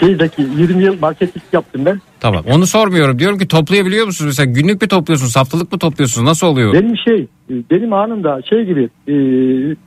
Şeydeki 0.00 0.42
20 0.58 0.82
yıl 0.84 0.98
marketlik 1.00 1.42
yaptım 1.52 1.84
ben. 1.84 2.00
Tamam 2.20 2.44
onu 2.52 2.66
sormuyorum. 2.66 3.18
Diyorum 3.18 3.38
ki 3.38 3.48
toplayabiliyor 3.48 4.06
musunuz? 4.06 4.28
Mesela 4.38 4.52
günlük 4.52 4.82
mü 4.82 4.88
topluyorsunuz? 4.88 5.36
Haftalık 5.36 5.72
mı 5.72 5.78
topluyorsunuz? 5.78 6.26
Nasıl 6.26 6.46
oluyor? 6.46 6.72
Benim 6.72 6.96
şey 7.08 7.26
benim 7.50 7.92
anımda 7.92 8.40
şey 8.50 8.64
gibi 8.64 8.82
e, 8.84 9.14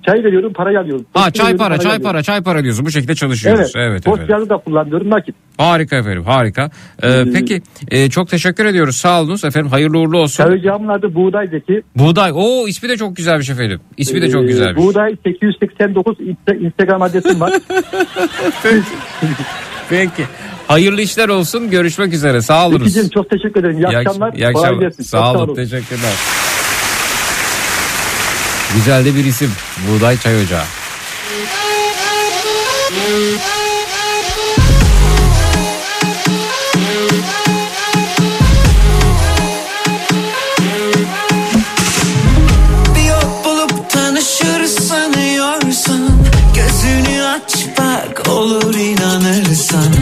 çay 0.06 0.24
veriyorum 0.24 0.54
parayı 0.54 0.80
alıyorum. 0.80 1.06
Ha 1.14 1.32
çay 1.32 1.46
veriyorum, 1.46 1.58
para 1.66 1.78
çay 1.78 1.86
alıyorum. 1.86 2.04
para 2.04 2.24
çay 2.24 2.44
para 2.44 2.64
diyorsun. 2.64 2.86
Bu 2.86 2.92
şekilde 2.92 3.16
çalışıyoruz. 3.16 3.72
Evet. 3.76 3.90
Evet, 3.90 4.06
Post 4.06 4.50
da 4.50 4.58
kullanıyorum 4.58 5.10
nakit. 5.10 5.36
Harika 5.58 5.96
efendim 5.96 6.24
harika. 6.24 6.70
Ee, 7.04 7.10
Ee, 7.10 7.26
peki 7.34 7.62
e, 7.92 8.10
çok 8.10 8.30
teşekkür 8.30 8.66
ediyoruz. 8.66 8.96
Sağ 8.96 9.22
olunuz 9.22 9.44
efendim. 9.46 9.72
Hayırlı 9.72 10.00
uğurlu 10.00 10.18
olsun. 10.18 10.44
Çay 10.44 10.54
ocağımın 10.54 10.88
adı 10.88 11.16
Buğday 11.16 11.48
Zeki. 11.48 11.82
Buğday. 11.96 12.32
Oo 12.34 12.68
ismi 12.68 12.90
de 12.90 12.98
çok 12.98 13.16
güzelmiş 13.16 13.50
efendim. 13.50 13.80
İsmi 13.98 14.22
de 14.22 14.30
çok 14.30 14.44
Ee, 14.44 14.48
güzelmiş. 14.48 14.84
Buğday 14.84 15.16
889 15.26 16.18
insta- 16.20 16.66
Instagram 16.66 17.02
adresim 17.02 17.40
var. 17.42 17.54
Peki. 19.90 20.26
Hayırlı 20.68 21.02
işler 21.02 21.30
olsun. 21.30 21.70
Görüşmek 21.70 22.14
üzere. 22.14 22.42
Sağ 22.42 22.68
olunuz. 22.68 22.84
Zekicim 22.94 23.10
çok 23.10 23.30
teşekkür 23.30 23.60
ederim. 23.60 23.78
İyi, 23.78 23.82
İyi 23.84 23.88
ak- 23.88 23.96
akşamlar. 24.08 24.34
iyi 24.34 24.48
akşamlar. 24.48 24.82
gelsin. 24.82 25.04
Sağ 25.04 25.18
Çok 25.34 25.36
olun. 25.36 25.56
Teşekkürler. 25.56 26.14
Güzel 28.76 29.06
de 29.06 29.16
bir 29.16 29.26
isim. 29.26 29.52
Buğday 29.90 30.18
Çay 30.18 30.44
Ocağı. 30.44 30.64
Olur 48.34 48.76
inanırsan 48.76 49.94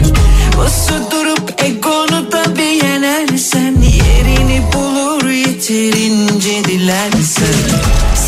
Bası 0.58 0.94
durup 1.10 1.62
egonu 1.64 2.32
da 2.32 2.56
bir 2.56 2.84
yenersen 2.84 3.76
Yerini 3.82 4.62
bulur 4.72 5.30
yeterince 5.30 6.64
dilersen 6.64 7.54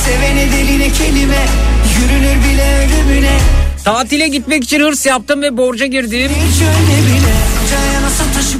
Sevene 0.04 0.52
diline 0.52 0.92
kelime 0.92 1.46
Yürünür 1.98 2.44
bile 2.44 2.86
ölümüne 2.86 3.38
Tatile 3.84 4.28
gitmek 4.28 4.64
için 4.64 4.80
hırs 4.80 5.06
yaptım 5.06 5.42
ve 5.42 5.56
borca 5.56 5.86
girdim. 5.86 6.30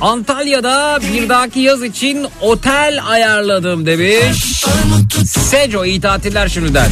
Antalya'da 0.01 1.01
bir 1.13 1.29
dahaki 1.29 1.61
yaz 1.61 1.83
için 1.83 2.27
otel 2.41 3.01
ayarladım 3.07 3.87
demiş. 3.87 4.65
Seco 5.51 5.85
iyi 5.85 6.01
tatiller 6.01 6.49
şimdiden. 6.49 6.91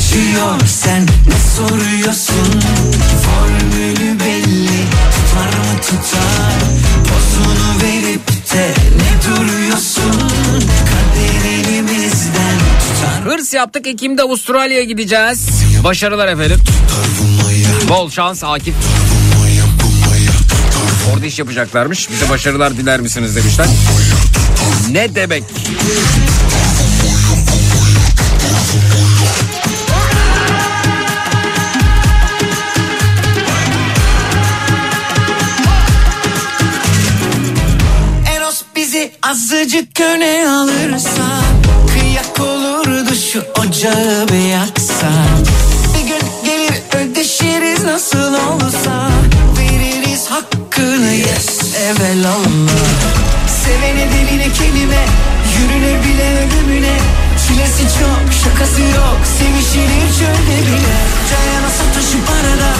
Sen 0.66 1.02
ne 1.02 1.68
soruyorsun 1.68 2.62
tutar 5.92 6.52
Pozunu 7.08 7.82
verip 7.82 8.28
de 8.54 8.74
ne 8.96 9.36
duruyorsun 9.36 10.12
Kader 10.60 11.50
elimizden 11.50 12.58
tutar 12.80 13.24
Hırs 13.24 13.54
yaptık 13.54 13.86
Ekim'de 13.86 14.22
Avustralya'ya 14.22 14.84
gideceğiz. 14.84 15.48
Başarılar 15.84 16.28
efendim. 16.28 16.58
Bol 17.88 18.10
şans 18.10 18.44
Akif. 18.44 18.74
Orada 21.14 21.26
iş 21.26 21.38
yapacaklarmış. 21.38 22.10
Bize 22.10 22.28
başarılar 22.28 22.76
diler 22.76 23.00
misiniz 23.00 23.36
demişler. 23.36 23.66
Ne 24.90 25.14
demek? 25.14 25.44
Azıcık 39.32 40.00
öne 40.00 40.48
alırsa 40.48 41.26
Kıyak 41.92 42.40
olurdu 42.40 43.14
şu 43.32 43.44
ocağı 43.60 44.28
bir 44.28 44.48
yaksa. 44.48 45.10
Bir 45.94 46.08
gün 46.08 46.26
gelir 46.44 46.82
ödeşiriz 46.92 47.84
nasıl 47.84 48.34
olsa 48.34 49.10
Veririz 49.58 50.26
hakkını 50.30 51.12
yes 51.12 51.74
evelallah. 51.76 52.82
Sevene 53.64 54.08
diline 54.12 54.52
kelime 54.52 55.04
Yürünür 55.58 56.04
bile 56.04 56.38
ölümüne 56.38 56.96
Çilesi 57.46 57.82
çok 57.82 58.32
şakası 58.44 58.80
yok 58.80 59.18
Sevişilir 59.38 60.08
çölde 60.18 60.58
bile. 60.66 60.96
Cayana 61.30 61.70
sataşı 61.70 62.18
parada 62.26 62.72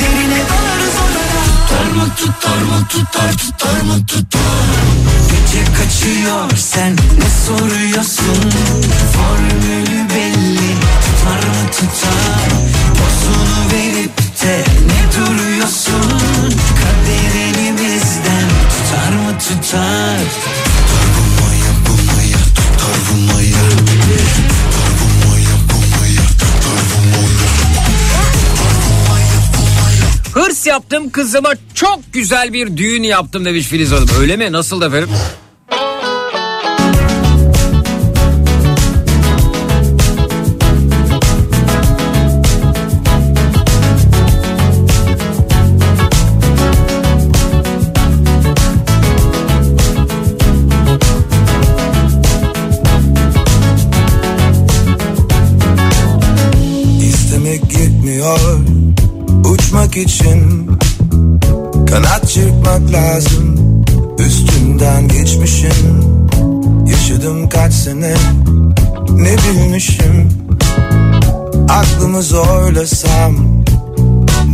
Derine 0.00 0.40
dalarız 0.50 0.94
odada 1.04 1.29
Tutar 1.70 1.90
mı 1.90 2.14
tutar 2.16 2.62
mı 2.62 2.86
tutar 2.88 3.32
tutar 3.32 3.80
mı 3.80 4.06
tutar? 4.06 4.40
Gece 5.30 5.64
kaçıyor 5.64 6.50
sen 6.56 6.92
ne 6.92 7.30
soruyorsun? 7.46 8.50
Formülü 9.12 10.08
belli 10.10 10.74
tutar 11.04 11.48
mı 11.48 11.70
tutar? 11.72 12.50
Pozunu 12.98 13.72
verip 13.72 14.18
de 14.42 14.64
ne 14.86 15.00
duruyorsun? 15.16 16.20
Kader 16.80 17.40
elimizden 17.40 18.48
tutar 18.70 19.12
mı 19.12 19.38
tutar 19.38 20.20
yaptım 30.70 31.10
kızıma 31.10 31.52
çok 31.74 32.00
güzel 32.12 32.52
bir 32.52 32.76
düğün 32.76 33.02
yaptım 33.02 33.44
demiş 33.44 33.66
Filiz 33.66 33.92
Hanım. 33.92 34.08
Öyle 34.20 34.36
mi? 34.36 34.52
Nasıl 34.52 34.82
efendim? 34.82 35.08
Çırpmak 62.70 62.92
lazım 62.92 63.56
Üstünden 64.18 65.08
geçmişim 65.08 65.70
Yaşadım 66.90 67.48
kaç 67.48 67.72
sene 67.72 68.14
Ne 69.10 69.36
bilmişim 69.38 70.28
Aklımı 71.68 72.22
zorlasam 72.22 73.64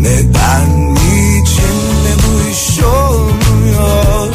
Neden 0.01 0.95
niçin 0.95 1.77
de 2.05 2.12
bu 2.23 2.51
iş 2.51 2.85
olmuyor 2.85 4.29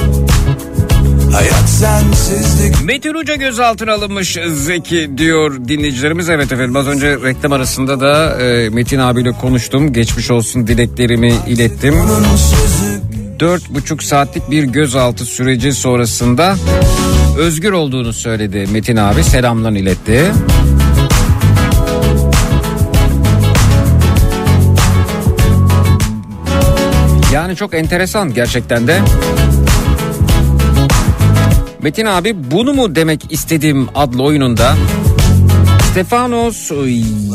Hayat 1.31 1.69
sensizlik 1.69 2.85
Metin 2.85 3.13
Uca 3.13 3.35
gözaltına 3.35 3.93
alınmış 3.93 4.37
Zeki 4.53 5.17
diyor 5.17 5.67
dinleyicilerimiz. 5.67 6.29
Evet 6.29 6.51
efendim 6.51 6.75
az 6.75 6.87
önce 6.87 7.17
reklam 7.23 7.51
arasında 7.51 7.99
da 7.99 8.41
e, 8.41 8.69
Metin 8.69 8.99
abiyle 8.99 9.31
konuştum. 9.31 9.93
Geçmiş 9.93 10.31
olsun 10.31 10.67
dileklerimi 10.67 11.33
ilettim. 11.47 11.95
Onun 11.99 12.35
sözü 12.35 12.80
Dört 13.41 13.69
buçuk 13.69 14.03
saatlik 14.03 14.51
bir 14.51 14.63
gözaltı 14.63 15.25
süreci 15.25 15.73
sonrasında 15.73 16.55
özgür 17.37 17.71
olduğunu 17.71 18.13
söyledi 18.13 18.67
Metin 18.71 18.97
abi 18.97 19.23
selamlarını 19.23 19.79
iletti. 19.79 20.31
Yani 27.33 27.55
çok 27.55 27.73
enteresan 27.73 28.33
gerçekten 28.33 28.87
de. 28.87 29.01
Metin 31.81 32.05
abi 32.05 32.51
bunu 32.51 32.73
mu 32.73 32.95
demek 32.95 33.31
istedim 33.31 33.87
adlı 33.95 34.23
oyununda 34.23 34.75
Stefanos 35.91 36.71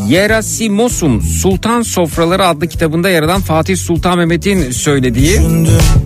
Yerasimosum 0.08 1.22
Sultan 1.22 1.82
Sofraları 1.82 2.46
adlı 2.46 2.66
kitabında 2.66 3.10
yer 3.10 3.22
alan 3.22 3.40
Fatih 3.40 3.76
Sultan 3.76 4.18
Mehmet'in 4.18 4.70
söylediği 4.70 5.40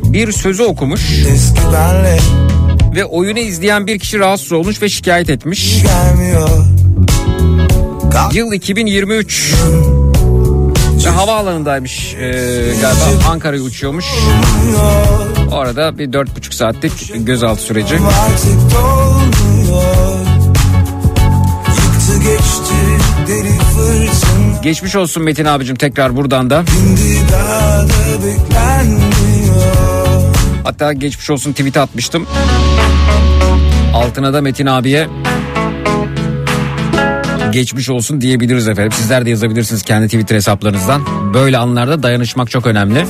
bir 0.04 0.32
sözü 0.32 0.62
okumuş 0.62 1.00
ve 2.94 3.04
oyunu 3.04 3.38
izleyen 3.38 3.86
bir 3.86 3.98
kişi 3.98 4.18
rahatsız 4.18 4.52
olmuş 4.52 4.82
ve 4.82 4.88
şikayet 4.88 5.30
etmiş. 5.30 5.76
Yıl 8.32 8.52
2023 8.52 9.54
ve 11.04 11.08
havaalanındaymış 11.08 12.14
ee, 12.14 12.74
galiba 12.80 13.28
Ankara'ya 13.28 13.62
uçuyormuş. 13.62 14.04
O 15.52 15.56
arada 15.56 15.98
bir 15.98 16.12
dört 16.12 16.36
buçuk 16.36 16.54
saatlik 16.54 17.26
gözaltı 17.26 17.62
süreci. 17.62 17.98
Geçti 22.22 22.74
deli 23.28 23.58
fırtına 23.58 24.60
Geçmiş 24.62 24.96
olsun 24.96 25.22
Metin 25.22 25.44
abicim 25.44 25.76
tekrar 25.76 26.16
buradan 26.16 26.50
da. 26.50 26.64
Şimdi 26.72 27.18
daha 27.32 27.82
da 27.82 28.26
beklenmiyor 28.26 30.34
Hatta 30.64 30.92
geçmiş 30.92 31.30
olsun 31.30 31.52
tweet 31.52 31.76
atmıştım. 31.76 32.26
Altına 33.94 34.32
da 34.32 34.40
Metin 34.40 34.66
abiye 34.66 35.08
geçmiş 37.52 37.90
olsun 37.90 38.20
diyebiliriz 38.20 38.68
efendim. 38.68 38.92
Sizler 38.92 39.26
de 39.26 39.30
yazabilirsiniz 39.30 39.82
kendi 39.82 40.06
Twitter 40.06 40.36
hesaplarınızdan. 40.36 41.02
Böyle 41.34 41.58
anlarda 41.58 42.02
dayanışmak 42.02 42.50
çok 42.50 42.66
önemli. 42.66 43.06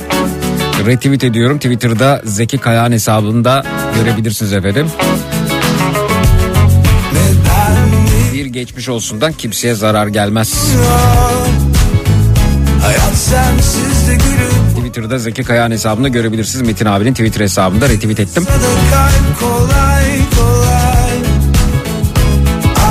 Retweet 0.85 1.23
ediyorum. 1.23 1.57
Twitter'da 1.57 2.21
Zeki 2.25 2.57
Kayağan 2.57 2.91
hesabında 2.91 3.63
görebilirsiniz 3.95 4.53
efendim. 4.53 4.87
Geçmiş 8.51 8.89
olsundan 8.89 9.33
kimseye 9.33 9.75
zarar 9.75 10.07
gelmez. 10.07 10.53
Twitter'da 14.77 15.19
Zeki 15.19 15.43
Kayağan 15.43 15.71
hesabında 15.71 16.07
görebilirsiniz. 16.07 16.67
Metin 16.67 16.85
abinin 16.85 17.13
Twitter 17.13 17.41
hesabında 17.41 17.89
retweet 17.89 18.19
ettim. 18.19 18.45
kolay 19.39 20.03
kolay 20.39 21.13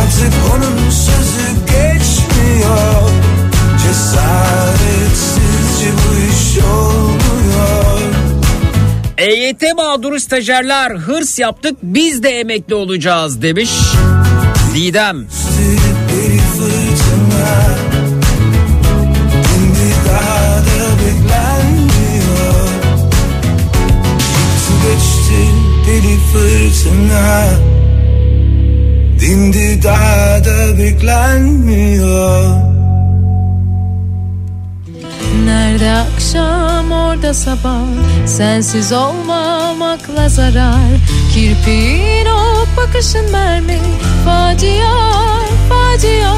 Artık 0.00 0.32
onun 0.50 0.90
sözü 0.90 1.48
geçmiyor 1.66 3.11
Cesaretsizce 3.82 5.90
bu 5.92 6.16
iş 6.32 6.64
olmuyor 6.64 8.00
EYT 9.18 9.62
mağduru 9.76 10.20
stajyerler 10.20 10.90
hırs 10.90 11.38
yaptık 11.38 11.74
biz 11.82 12.22
de 12.22 12.28
emekli 12.28 12.74
olacağız 12.74 13.42
demiş. 13.42 13.70
Didem. 14.74 15.26
Bir 16.08 16.38
fırtına. 16.38 17.54
Şimdi 19.48 19.86
daha 20.08 20.56
da 20.58 20.78
beklenmiyor. 21.00 22.68
Yıktı 24.46 24.72
geçti 24.86 25.40
deli 25.86 26.16
fırtına. 26.32 27.48
Dindi 29.20 29.82
daha 29.82 30.44
da 30.44 30.78
beklenmiyor 30.78 32.70
Nerede 35.45 35.91
akşam 35.93 36.93
orada 36.93 37.35
sabah. 37.35 37.81
Sensiz 38.26 38.93
olmamakla 38.93 40.28
zarar. 40.28 40.91
Kirpiğin 41.35 42.26
o 42.26 42.64
bakışın 42.76 43.31
mermi. 43.33 43.78
Facia, 44.24 44.95
facia. 45.68 46.35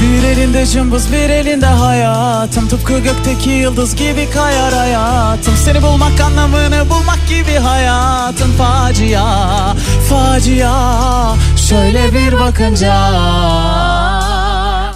Bir 0.00 0.22
elinde 0.28 0.66
cımbız 0.66 1.12
bir 1.12 1.30
elinde 1.30 1.66
hayatım. 1.66 2.68
Tıpkı 2.68 2.98
gökteki 2.98 3.50
yıldız 3.50 3.96
gibi 3.96 4.30
kayar 4.34 4.74
hayatım. 4.74 5.54
Seni 5.64 5.82
bulmak 5.82 6.20
anlamını 6.20 6.90
bulmak 6.90 7.28
gibi 7.28 7.58
hayatın 7.58 8.52
Facia, 8.52 9.74
facia. 10.08 11.34
Şöyle 11.68 12.14
bir 12.14 12.40
bakınca 12.40 12.92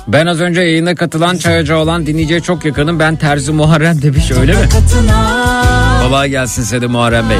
Ben 0.09 0.27
az 0.27 0.41
önce 0.41 0.61
yayına 0.61 0.95
katılan 0.95 1.37
çayacı 1.37 1.77
olan 1.77 2.07
dinleyiciye 2.07 2.41
çok 2.41 2.65
yakınım. 2.65 2.99
Ben 2.99 3.17
Terzi 3.17 3.53
Muharrem 3.53 4.03
demiş 4.03 4.31
öyle 4.31 4.53
mi? 4.53 4.69
Kolay 6.03 6.29
gelsin 6.31 6.63
size 6.63 6.81
de 6.83 6.87
Muharrem 6.87 7.31
Bey. 7.31 7.37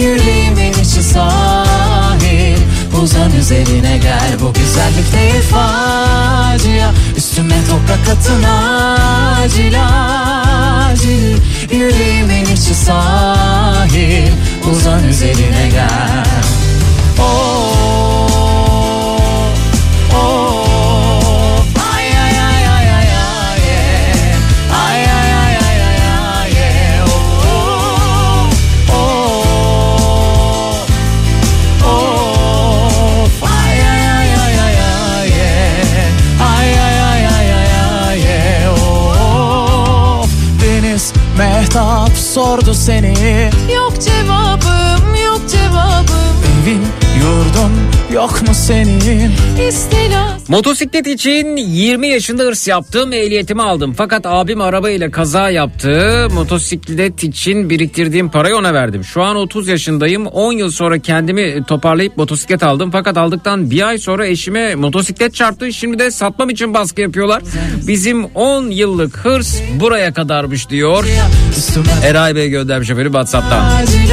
Yüreğimin 0.00 0.72
içi 0.72 1.02
sahil 1.02 2.56
Uzan 3.02 3.32
üzerine 3.40 3.98
gel 4.02 4.30
bu 4.40 4.52
güzellik 4.52 5.12
değil 5.12 5.42
facia 5.50 6.90
Üstüme 7.16 7.54
toprak 7.70 8.16
atın 8.16 8.42
acil 8.42 9.74
acil 10.90 11.36
Yüreğimin 11.72 12.44
içi 12.44 12.74
sahil 12.74 14.28
Uzan 14.72 15.04
üzerine 15.08 15.68
gel 15.72 16.24
Oh, 17.22 17.49
Mehtap 41.40 42.16
sordu 42.16 42.74
seni. 42.74 43.14
Yok 43.74 43.92
cevabım 44.00 45.14
yok 45.24 45.40
cevabım. 45.50 46.36
Evin 46.62 46.82
yurdun 47.20 47.72
yok 48.14 48.42
mu 48.42 48.54
senin 48.54 49.30
İstila 49.68 50.40
Motosiklet 50.48 51.06
için 51.06 51.56
20 51.56 52.08
yaşında 52.08 52.42
hırs 52.42 52.68
yaptım 52.68 53.12
ehliyetimi 53.12 53.62
aldım. 53.62 53.94
Fakat 53.96 54.26
abim 54.26 54.60
arabayla 54.60 55.10
kaza 55.10 55.50
yaptı. 55.50 56.28
Motosiklet 56.34 57.24
için 57.24 57.70
biriktirdiğim 57.70 58.30
parayı 58.30 58.56
ona 58.56 58.74
verdim. 58.74 59.04
Şu 59.04 59.22
an 59.22 59.36
30 59.36 59.68
yaşındayım. 59.68 60.26
10 60.26 60.52
yıl 60.52 60.70
sonra 60.70 60.98
kendimi 60.98 61.64
toparlayıp 61.64 62.16
motosiklet 62.16 62.62
aldım. 62.62 62.90
Fakat 62.90 63.16
aldıktan 63.16 63.70
bir 63.70 63.88
ay 63.88 63.98
sonra 63.98 64.26
eşime 64.26 64.74
motosiklet 64.74 65.34
çarptı. 65.34 65.72
Şimdi 65.72 65.98
de 65.98 66.10
satmam 66.10 66.50
için 66.50 66.74
baskı 66.74 67.00
yapıyorlar. 67.00 67.42
Bizim 67.86 68.24
10 68.24 68.70
yıllık 68.70 69.16
hırs 69.16 69.60
buraya 69.80 70.12
kadarmış 70.12 70.70
diyor. 70.70 71.04
Eray 72.04 72.36
Bey 72.36 72.48
göndermiş 72.48 72.90
efendim 72.90 73.12
Whatsapp'tan. 73.12 73.82
acil 73.82 74.10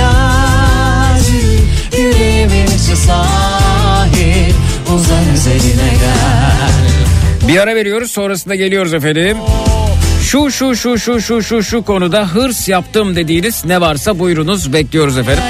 İçi 2.18 2.95
sahil 2.95 4.53
Uzan 4.95 5.34
üzerine 5.34 5.93
gel 5.99 7.47
Bir 7.47 7.59
ara 7.59 7.76
veriyoruz 7.76 8.11
sonrasında 8.11 8.55
geliyoruz 8.55 8.93
efendim. 8.93 9.38
Şu 10.24 10.51
şu 10.51 10.76
şu 10.76 10.99
şu 10.99 11.22
şu 11.22 11.43
şu 11.43 11.63
şu 11.63 11.84
konuda 11.84 12.28
hırs 12.28 12.68
yaptım 12.68 13.15
dediğiniz 13.15 13.65
ne 13.65 13.82
varsa 13.82 14.20
buyurunuz 14.20 14.74
bekliyoruz 14.74 15.18
efendim. 15.18 15.43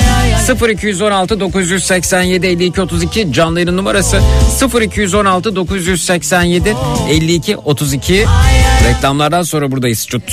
0216 0.69 1.39
987 1.39 2.47
52 2.47 2.81
32 2.81 3.33
canlı 3.33 3.59
yayın 3.59 3.77
numarası 3.77 4.21
0216 4.81 5.55
987 5.55 6.75
52 7.09 7.57
32 7.57 8.25
reklamlardan 8.89 9.43
sonra 9.43 9.71
buradayız 9.71 10.07
çut. 10.07 10.23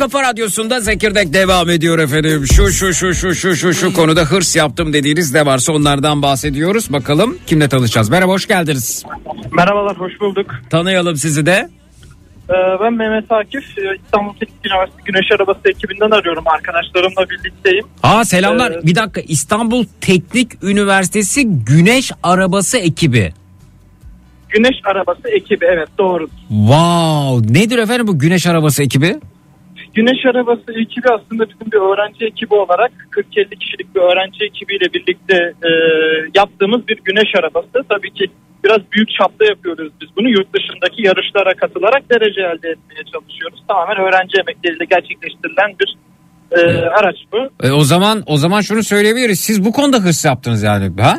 Kafa 0.00 0.22
radyosunda 0.22 0.80
Zekirdek 0.80 1.32
devam 1.32 1.70
ediyor 1.70 1.98
efendim. 1.98 2.46
Şu 2.46 2.70
şu 2.70 2.92
şu 2.92 3.14
şu 3.14 3.34
şu 3.34 3.56
şu 3.56 3.74
şu 3.74 3.94
konuda 3.94 4.20
hırs 4.24 4.56
yaptım 4.56 4.92
dediğiniz 4.92 5.34
ne 5.34 5.46
varsa 5.46 5.72
onlardan 5.72 6.22
bahsediyoruz. 6.22 6.92
Bakalım 6.92 7.38
kimle 7.46 7.68
tanışacağız. 7.68 8.08
Merhaba 8.08 8.32
hoş 8.32 8.46
geldiniz. 8.48 9.04
Merhabalar, 9.52 9.96
hoş 9.96 10.20
bulduk. 10.20 10.54
Tanıyalım 10.70 11.16
sizi 11.16 11.46
de. 11.46 11.68
Ee, 12.50 12.54
ben 12.80 12.92
Mehmet 12.92 13.32
Akif, 13.32 13.78
Ee, 13.78 13.82
İstanbul 14.04 14.34
Teknik 14.34 14.66
Üniversitesi 14.66 15.04
Güneş 15.04 15.32
Arabası 15.32 15.60
ekibinden 15.64 16.10
arıyorum. 16.10 16.44
Arkadaşlarımla 16.46 17.30
birlikteyim. 17.30 17.84
Aa 18.02 18.24
selamlar. 18.24 18.70
Evet. 18.70 18.86
Bir 18.86 18.94
dakika 18.94 19.20
İstanbul 19.20 19.84
Teknik 20.00 20.64
Üniversitesi 20.64 21.44
Güneş 21.46 22.12
Arabası 22.22 22.78
ekibi. 22.78 23.32
Güneş 24.48 24.76
Arabası 24.84 25.28
ekibi, 25.28 25.64
evet 25.64 25.88
doğru. 25.98 26.28
Wow. 26.48 27.54
Nedir 27.54 27.78
efendim 27.78 28.06
bu 28.06 28.18
Güneş 28.18 28.46
Arabası 28.46 28.82
ekibi? 28.82 29.20
Güneş 29.94 30.26
Arabası 30.26 30.72
ekibi 30.82 31.08
aslında 31.08 31.44
bizim 31.50 31.72
bir 31.72 31.80
öğrenci 31.90 32.24
ekibi 32.24 32.54
olarak 32.54 32.92
40-50 33.10 33.58
kişilik 33.58 33.94
bir 33.94 34.00
öğrenci 34.00 34.44
ekibiyle 34.44 34.86
birlikte 34.94 35.36
e, 35.68 35.70
yaptığımız 36.34 36.88
bir 36.88 36.98
güneş 37.04 37.34
arabası. 37.38 37.84
Tabii 37.88 38.10
ki 38.10 38.26
biraz 38.64 38.78
büyük 38.92 39.08
çapta 39.18 39.44
yapıyoruz 39.44 39.92
biz 40.00 40.08
bunu. 40.16 40.28
Yurt 40.28 40.54
dışındaki 40.54 41.06
yarışlara 41.06 41.54
katılarak 41.54 42.10
derece 42.10 42.40
elde 42.40 42.68
etmeye 42.68 43.04
çalışıyoruz. 43.12 43.60
Tamamen 43.68 43.96
öğrenci 43.96 44.34
emekleriyle 44.40 44.84
gerçekleştirilen 44.84 45.70
bir 45.80 45.96
e, 46.52 46.60
araç 46.86 47.16
bu. 47.32 47.66
E, 47.66 47.72
o 47.72 47.80
zaman 47.80 48.22
o 48.26 48.36
zaman 48.36 48.60
şunu 48.60 48.82
söyleyebiliriz. 48.82 49.40
Siz 49.40 49.64
bu 49.64 49.72
konuda 49.72 49.96
hırs 49.96 50.24
yaptınız 50.24 50.62
yani. 50.62 51.00
Ha? 51.00 51.14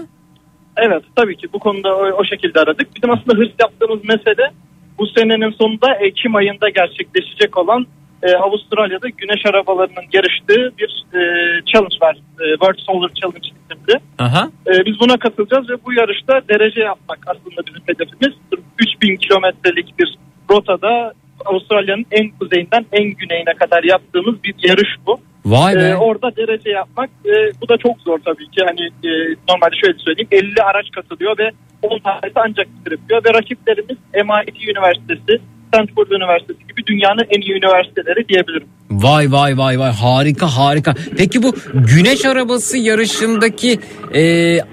Evet 0.77 1.03
tabii 1.15 1.37
ki 1.37 1.47
bu 1.53 1.59
konuda 1.59 1.95
o, 1.95 2.03
o 2.03 2.23
şekilde 2.25 2.59
aradık. 2.59 2.95
Bizim 2.95 3.11
aslında 3.11 3.37
hırs 3.37 3.51
yaptığımız 3.59 3.99
mesele 4.03 4.51
bu 4.99 5.07
senenin 5.07 5.51
sonunda 5.51 5.95
Ekim 5.95 6.35
ayında 6.35 6.69
gerçekleşecek 6.69 7.57
olan 7.57 7.85
e, 8.23 8.35
Avustralya'da 8.35 9.09
güneş 9.09 9.45
arabalarının 9.45 10.05
yarıştığı 10.13 10.73
bir 10.77 11.05
e, 11.13 11.21
challenge 11.65 11.95
var. 12.01 12.15
E, 12.15 12.45
World 12.51 12.79
Solar 12.79 13.11
Challenge 13.13 13.47
isimli. 13.47 13.99
Aha. 14.19 14.49
E, 14.67 14.85
biz 14.85 14.99
buna 14.99 15.17
katılacağız 15.17 15.69
ve 15.69 15.73
bu 15.85 15.93
yarışta 15.93 16.41
derece 16.49 16.81
yapmak 16.81 17.19
aslında 17.27 17.67
bizim 17.67 17.81
hedefimiz. 17.85 18.33
3000 18.79 19.15
kilometrelik 19.15 19.99
bir 19.99 20.17
rotada 20.49 21.13
Avustralya'nın 21.45 22.05
en 22.11 22.29
kuzeyinden 22.29 22.85
en 22.91 23.03
güneyine 23.03 23.53
kadar 23.53 23.83
yaptığımız 23.83 24.43
bir 24.43 24.55
yarış 24.63 24.89
bu. 25.07 25.19
Vay 25.45 25.75
be. 25.75 25.79
Ee, 25.79 25.95
orada 25.95 26.35
derece 26.35 26.69
yapmak 26.69 27.09
e, 27.25 27.51
bu 27.61 27.69
da 27.69 27.77
çok 27.77 28.01
zor 28.01 28.19
tabii 28.25 28.49
ki. 28.49 28.61
Hani 28.65 28.81
e, 28.81 29.09
normalde 29.49 29.75
şöyle 29.85 29.99
söyleyeyim 29.99 30.27
50 30.31 30.63
araç 30.63 30.91
katılıyor 30.91 31.37
ve 31.37 31.51
10 31.81 31.99
tanesi 31.99 32.33
ancak 32.35 32.67
bitirebiliyor 32.67 33.25
ve 33.25 33.33
rakiplerimiz 33.33 33.97
MIT 34.13 34.69
Üniversitesi, 34.69 35.41
Stanford 35.71 36.11
Üniversitesi 36.11 36.59
gibi 36.67 36.85
dünyanın 36.87 37.25
en 37.29 37.41
iyi 37.41 37.51
üniversiteleri 37.51 38.27
diyebilirim. 38.27 38.67
Vay 38.91 39.31
vay 39.31 39.57
vay 39.57 39.79
vay 39.79 39.91
harika 39.91 40.47
harika. 40.47 40.93
Peki 41.17 41.43
bu 41.43 41.53
güneş 41.73 42.25
arabası 42.25 42.77
yarışındaki 42.77 43.79
e, 44.13 44.23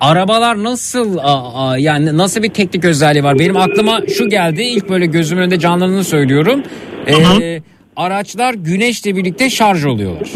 arabalar 0.00 0.64
nasıl 0.64 1.18
a, 1.18 1.68
a, 1.68 1.78
yani 1.78 2.18
nasıl 2.18 2.42
bir 2.42 2.48
teknik 2.48 2.84
özelliği 2.84 3.24
var? 3.24 3.38
Benim 3.38 3.56
aklıma 3.56 4.00
şu 4.16 4.28
geldi 4.28 4.62
ilk 4.62 4.88
böyle 4.88 5.06
gözümün 5.06 5.42
önünde 5.42 5.58
canlandığını 5.58 6.04
söylüyorum. 6.04 6.62
E, 7.06 7.62
araçlar 7.96 8.54
güneşle 8.54 9.16
birlikte 9.16 9.50
şarj 9.50 9.84
oluyorlar. 9.84 10.28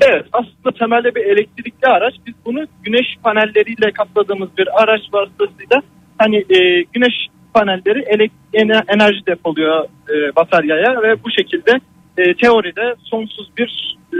Evet 0.00 0.26
aslında 0.32 0.78
temelde 0.78 1.14
bir 1.14 1.24
elektrikli 1.24 1.86
araç. 1.86 2.14
Biz 2.26 2.34
bunu 2.44 2.66
güneş 2.82 3.06
panelleriyle 3.22 3.92
kapladığımız 3.92 4.48
bir 4.58 4.82
araç 4.82 5.00
vasıtasıyla 5.12 5.82
hani 6.18 6.36
e, 6.36 6.82
güneş 6.94 7.14
panelleri 7.54 7.98
elek- 7.98 8.30
ene- 8.54 8.84
enerji 8.88 9.26
depoluyor 9.26 9.84
e, 9.84 10.36
bataryaya 10.36 11.02
ve 11.02 11.24
bu 11.24 11.30
şekilde 11.30 11.80
e, 12.18 12.34
teoride 12.34 12.94
sonsuz 13.02 13.50
bir 13.56 13.98
e, 14.12 14.18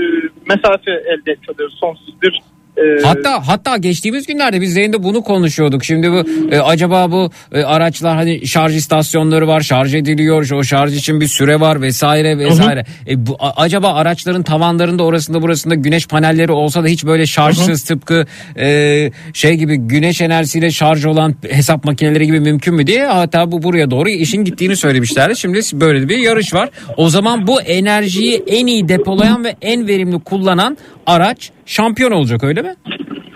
mesafe 0.48 0.90
elde 0.90 1.32
etmiş 1.32 1.48
oluyoruz. 1.48 1.76
Sonsuz 1.80 2.22
bir 2.22 2.40
e, 2.78 3.02
Hatta 3.02 3.48
hatta 3.48 3.76
geçtiğimiz 3.76 4.26
günlerde 4.26 4.60
biz 4.60 4.76
yayında 4.76 5.02
bunu 5.02 5.22
konuşuyorduk. 5.22 5.84
Şimdi 5.84 6.12
bu 6.12 6.24
e, 6.54 6.58
acaba 6.60 7.10
bu 7.12 7.30
e, 7.52 7.62
araçlar 7.62 8.16
hani 8.16 8.46
şarj 8.46 8.76
istasyonları 8.76 9.48
var, 9.48 9.60
şarj 9.60 9.94
ediliyor, 9.94 10.50
o 10.50 10.64
şarj 10.64 10.96
için 10.96 11.20
bir 11.20 11.26
süre 11.28 11.60
var 11.60 11.82
vesaire 11.82 12.38
vesaire. 12.38 12.84
E, 13.08 13.26
bu 13.26 13.36
a- 13.40 13.62
acaba 13.62 13.94
araçların 13.94 14.42
tavanlarında 14.42 15.02
orasında 15.04 15.42
burasında 15.42 15.74
güneş 15.74 16.06
panelleri 16.06 16.52
olsa 16.52 16.84
da 16.84 16.88
hiç 16.88 17.04
böyle 17.04 17.26
şarjsız 17.26 17.84
tıpkı 17.84 18.26
e, 18.58 19.10
şey 19.34 19.54
gibi 19.54 19.76
güneş 19.76 20.20
enerjisiyle 20.20 20.70
şarj 20.70 21.04
olan 21.04 21.34
hesap 21.50 21.84
makineleri 21.84 22.26
gibi 22.26 22.40
mümkün 22.40 22.74
mü 22.74 22.86
diye 22.86 23.06
hatta 23.06 23.52
bu 23.52 23.62
buraya 23.62 23.90
doğru 23.90 24.08
işin 24.08 24.44
gittiğini 24.44 24.76
söylemişlerdi. 24.76 25.36
Şimdi 25.36 25.60
böyle 25.72 26.08
bir 26.08 26.18
yarış 26.18 26.54
var. 26.54 26.70
O 26.96 27.08
zaman 27.08 27.46
bu 27.46 27.60
enerjiyi 27.60 28.42
en 28.46 28.66
iyi 28.66 28.88
depolayan 28.88 29.44
ve 29.44 29.56
en 29.62 29.86
verimli 29.88 30.18
kullanan 30.20 30.78
araç 31.06 31.50
şampiyon 31.68 32.10
olacak 32.10 32.44
öyle 32.44 32.62
mi? 32.62 32.74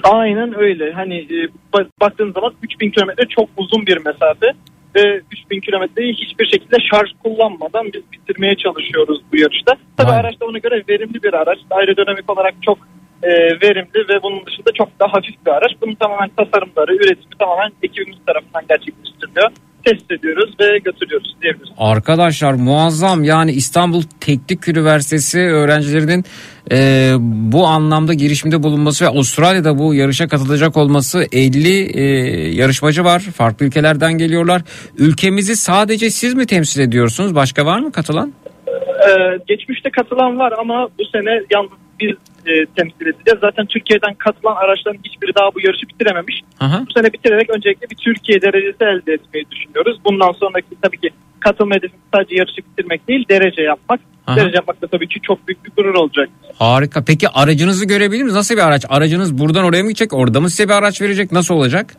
Aynen 0.03 0.59
öyle. 0.59 0.93
Hani 0.93 1.17
e, 1.19 1.37
ba- 1.73 1.91
baktığınız 2.01 2.35
zaman 2.35 2.53
3000 2.63 2.91
kilometre 2.91 3.25
çok 3.37 3.49
uzun 3.57 3.87
bir 3.87 3.97
mesafe 3.97 4.47
ve 4.97 5.21
3000 5.33 5.61
kilometreyi 5.61 6.13
hiçbir 6.15 6.47
şekilde 6.47 6.77
şarj 6.91 7.11
kullanmadan 7.23 7.87
biz 7.95 8.03
bitirmeye 8.13 8.55
çalışıyoruz 8.57 9.21
bu 9.33 9.37
yarışta. 9.37 9.73
Tabii 9.97 10.11
araç 10.11 10.41
da 10.41 10.45
ona 10.47 10.59
göre 10.59 10.83
verimli 10.89 11.23
bir 11.23 11.35
araç. 11.35 11.59
Aerodinamik 11.71 12.31
olarak 12.31 12.55
çok 12.63 12.79
e, 13.23 13.31
verimli 13.63 14.09
ve 14.09 14.23
bunun 14.23 14.47
dışında 14.47 14.71
çok 14.79 14.89
daha 15.01 15.13
hafif 15.13 15.47
bir 15.47 15.51
araç. 15.51 15.73
Bunun 15.83 15.95
tamamen 15.95 16.31
tasarımları, 16.37 16.95
üretimi 16.95 17.35
tamamen 17.39 17.73
ekibimiz 17.83 18.19
tarafından 18.27 18.63
gerçekleştiriliyor. 18.69 19.51
Test 19.85 20.11
ediyoruz 20.13 20.55
ve 20.61 20.79
götürüyoruz 20.79 21.37
diyebiliriz. 21.43 21.73
Arkadaşlar 21.79 22.53
muazzam 22.53 23.25
yani 23.25 23.53
İstanbul 23.53 24.03
Teknik 24.21 24.69
Üniversitesi 24.69 25.39
öğrencilerinin 25.41 26.25
e, 26.71 27.11
bu 27.21 27.67
anlamda 27.67 28.15
girişimde 28.15 28.63
bulunması 28.63 29.05
ve 29.05 29.09
Avustralya'da 29.09 29.79
bu 29.79 29.95
yarışa 29.95 30.29
katılacak 30.29 30.77
olması 30.77 31.27
50 31.33 31.69
e, 31.69 32.03
yarışmacı 32.55 33.05
var. 33.05 33.21
Farklı 33.21 33.67
ülkelerden 33.67 34.13
geliyorlar. 34.13 34.63
Ülkemizi 34.99 35.57
sadece 35.57 36.11
siz 36.11 36.35
mi 36.35 36.47
temsil 36.47 36.81
ediyorsunuz? 36.81 37.35
Başka 37.35 37.67
var 37.67 37.79
mı 37.79 37.93
katılan? 37.93 38.33
Ee, 39.09 39.39
geçmişte 39.49 39.91
katılan 39.91 40.39
var 40.39 40.53
ama 40.59 40.89
bu 40.99 41.05
sene 41.05 41.43
yalnız 41.51 41.71
biz 42.01 42.17
e, 42.47 42.67
temsil 42.77 43.07
edeceğiz. 43.07 43.41
Zaten 43.41 43.67
Türkiye'den 43.67 44.15
katılan 44.15 44.57
araçların 44.57 45.01
hiçbiri 45.05 45.35
daha 45.35 45.55
bu 45.55 45.61
yarışı 45.61 45.89
bitirememiş. 45.89 46.41
Aha. 46.61 46.85
Bu 46.89 46.93
sene 46.93 47.13
bitirerek 47.13 47.51
öncelikle 47.51 47.91
bir 47.91 47.97
Türkiye 47.97 48.43
derecesi 48.43 48.85
elde 48.85 49.13
etmeyi 49.13 49.47
düşünüyoruz. 49.51 49.99
Bundan 50.05 50.33
sonraki 50.33 50.67
tabii 50.83 51.01
ki 51.01 51.11
katılma 51.45 51.75
hedefimiz 51.75 52.05
sadece 52.15 52.35
yarışı 52.37 52.57
bitirmek 52.57 53.09
değil 53.09 53.25
derece 53.31 53.63
yapmak. 53.63 54.01
Aha. 54.27 54.37
Derece 54.37 54.57
yapmak 54.57 54.83
da 54.83 54.87
tabii 54.87 55.09
ki 55.09 55.21
çok 55.23 55.49
büyük 55.49 55.65
bir 55.65 55.71
gurur 55.77 55.95
olacak. 55.95 56.29
Harika. 56.59 57.05
Peki 57.05 57.29
aracınızı 57.29 57.87
görebilir 57.87 58.23
miyiz? 58.23 58.35
Nasıl 58.35 58.55
bir 58.55 58.67
araç? 58.69 58.85
Aracınız 58.89 59.39
buradan 59.39 59.65
oraya 59.65 59.83
mı 59.83 59.89
gidecek? 59.89 60.13
Orada 60.13 60.41
mı 60.41 60.51
size 60.51 60.65
bir 60.69 60.73
araç 60.75 61.03
verecek? 61.03 61.33
Nasıl 61.33 61.55
olacak? 61.55 61.95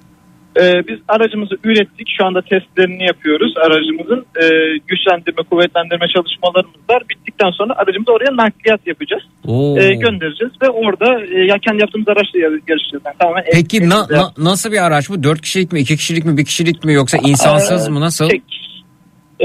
Ee, 0.62 0.74
biz 0.88 1.00
aracımızı 1.08 1.56
ürettik. 1.64 2.08
Şu 2.18 2.26
anda 2.26 2.42
testlerini 2.42 3.04
yapıyoruz. 3.06 3.54
Aracımızın 3.58 4.26
e, 4.42 4.46
güçlendirme, 4.88 5.44
kuvvetlendirme 5.50 6.08
çalışmalarımız 6.16 6.76
var. 6.90 7.04
Bittikten 7.10 7.52
sonra 7.52 7.74
aracımızı 7.76 8.12
oraya 8.12 8.38
nakliyat 8.38 8.88
yapacağız. 8.88 9.24
Oo. 9.48 9.78
E, 9.80 9.94
göndereceğiz 9.96 10.54
ve 10.62 10.70
orada 10.70 11.22
e, 11.26 11.46
ya 11.46 11.58
kendi 11.58 11.82
yaptığımız 11.82 12.08
araçla 12.08 12.40
yar- 12.40 12.60
yarışacağız. 12.68 13.04
Yani 13.06 13.16
tamamen 13.20 13.44
Peki 13.54 13.78
el- 13.78 13.90
na- 13.90 13.96
elimizle 13.96 14.18
na- 14.18 14.34
nasıl 14.52 14.72
bir 14.72 14.86
araç 14.86 15.10
bu? 15.10 15.24
4 15.24 15.42
kişilik 15.42 15.72
mi, 15.72 15.80
2 15.80 15.98
kişilik 15.98 16.26
mi, 16.26 16.38
1 16.38 16.46
kişilik 16.46 16.84
mi 16.84 16.94
yoksa 16.94 17.18
insansız 17.18 17.88
Ee, 17.88 17.92
mı? 17.92 18.02
Nasıl? 18.02 18.30
Tek, 18.30 18.42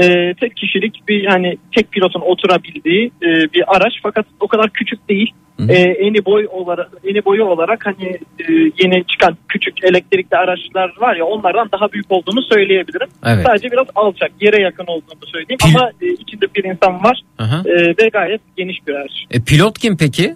e, 0.01 0.33
tek 0.33 0.55
kişilik 0.55 1.07
bir 1.07 1.25
hani 1.25 1.57
tek 1.75 1.91
pilotun 1.91 2.21
oturabildiği 2.21 3.11
e, 3.21 3.27
bir 3.53 3.75
araç 3.75 3.93
fakat 4.03 4.25
o 4.39 4.47
kadar 4.47 4.69
küçük 4.69 5.09
değil. 5.09 5.33
Hı 5.57 5.63
hı. 5.63 5.71
E, 5.71 5.75
eni 5.75 6.25
boy 6.25 6.47
olarak 6.51 6.89
eni 7.03 7.25
boyu 7.25 7.43
olarak 7.43 7.85
hani 7.85 8.07
e, 8.39 8.53
yeni 8.83 9.03
çıkan 9.07 9.37
küçük 9.47 9.83
elektrikli 9.83 10.35
araçlar 10.35 10.93
var 10.99 11.15
ya 11.15 11.25
onlardan 11.25 11.69
daha 11.71 11.91
büyük 11.91 12.11
olduğunu 12.11 12.41
söyleyebilirim. 12.41 13.07
Evet. 13.25 13.45
Sadece 13.45 13.71
biraz 13.71 13.87
alçak, 13.95 14.31
yere 14.41 14.61
yakın 14.61 14.85
olduğunu 14.87 15.25
söyleyeyim 15.25 15.59
Pil- 15.63 15.77
ama 15.77 15.91
e, 16.01 16.07
içinde 16.07 16.45
bir 16.55 16.63
insan 16.63 17.03
var 17.03 17.21
Aha. 17.39 17.63
e, 17.65 17.87
ve 17.87 18.09
gayet 18.13 18.41
geniş 18.57 18.87
bir 18.87 18.93
araç. 18.93 19.11
E, 19.31 19.43
pilot 19.43 19.79
kim 19.79 19.97
peki? 19.97 20.35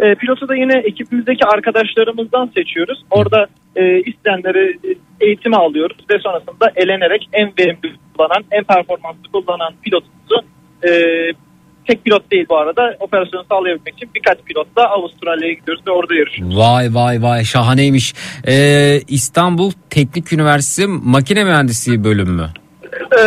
E, 0.00 0.14
pilotu 0.14 0.48
da 0.48 0.56
yine 0.56 0.78
ekibimizdeki 0.78 1.44
arkadaşlarımızdan 1.44 2.50
seçiyoruz. 2.56 3.04
Orada 3.10 3.46
e, 3.76 4.00
isteyenleri 4.00 4.78
e, 4.84 4.94
eğitime 5.26 5.56
alıyoruz 5.56 5.96
ve 6.10 6.18
sonrasında 6.18 6.72
elenerek 6.76 7.28
en 7.32 7.52
verimli 7.58 7.92
kullanan, 8.18 8.44
en 8.50 8.64
performanslı 8.64 9.22
kullanan 9.32 9.72
pilotumuzu 9.82 10.42
e, 10.88 10.90
tek 11.86 12.04
pilot 12.04 12.30
değil 12.30 12.46
bu 12.48 12.58
arada 12.58 12.96
operasyonu 13.00 13.44
sağlayabilmek 13.48 13.94
için 13.94 14.10
birkaç 14.14 14.38
pilotla 14.44 14.88
Avustralya'ya 14.88 15.54
gidiyoruz 15.54 15.86
ve 15.86 15.90
orada 15.90 16.14
yarışıyoruz. 16.14 16.58
Vay 16.58 16.94
vay 16.94 17.22
vay 17.22 17.44
şahaneymiş. 17.44 18.14
Ee, 18.48 19.00
İstanbul 19.08 19.72
Teknik 19.90 20.32
Üniversitesi 20.32 20.88
Makine 20.88 21.44
Mühendisliği 21.44 22.04
bölümü 22.04 22.30
mü? 22.30 22.48
E, 23.18 23.20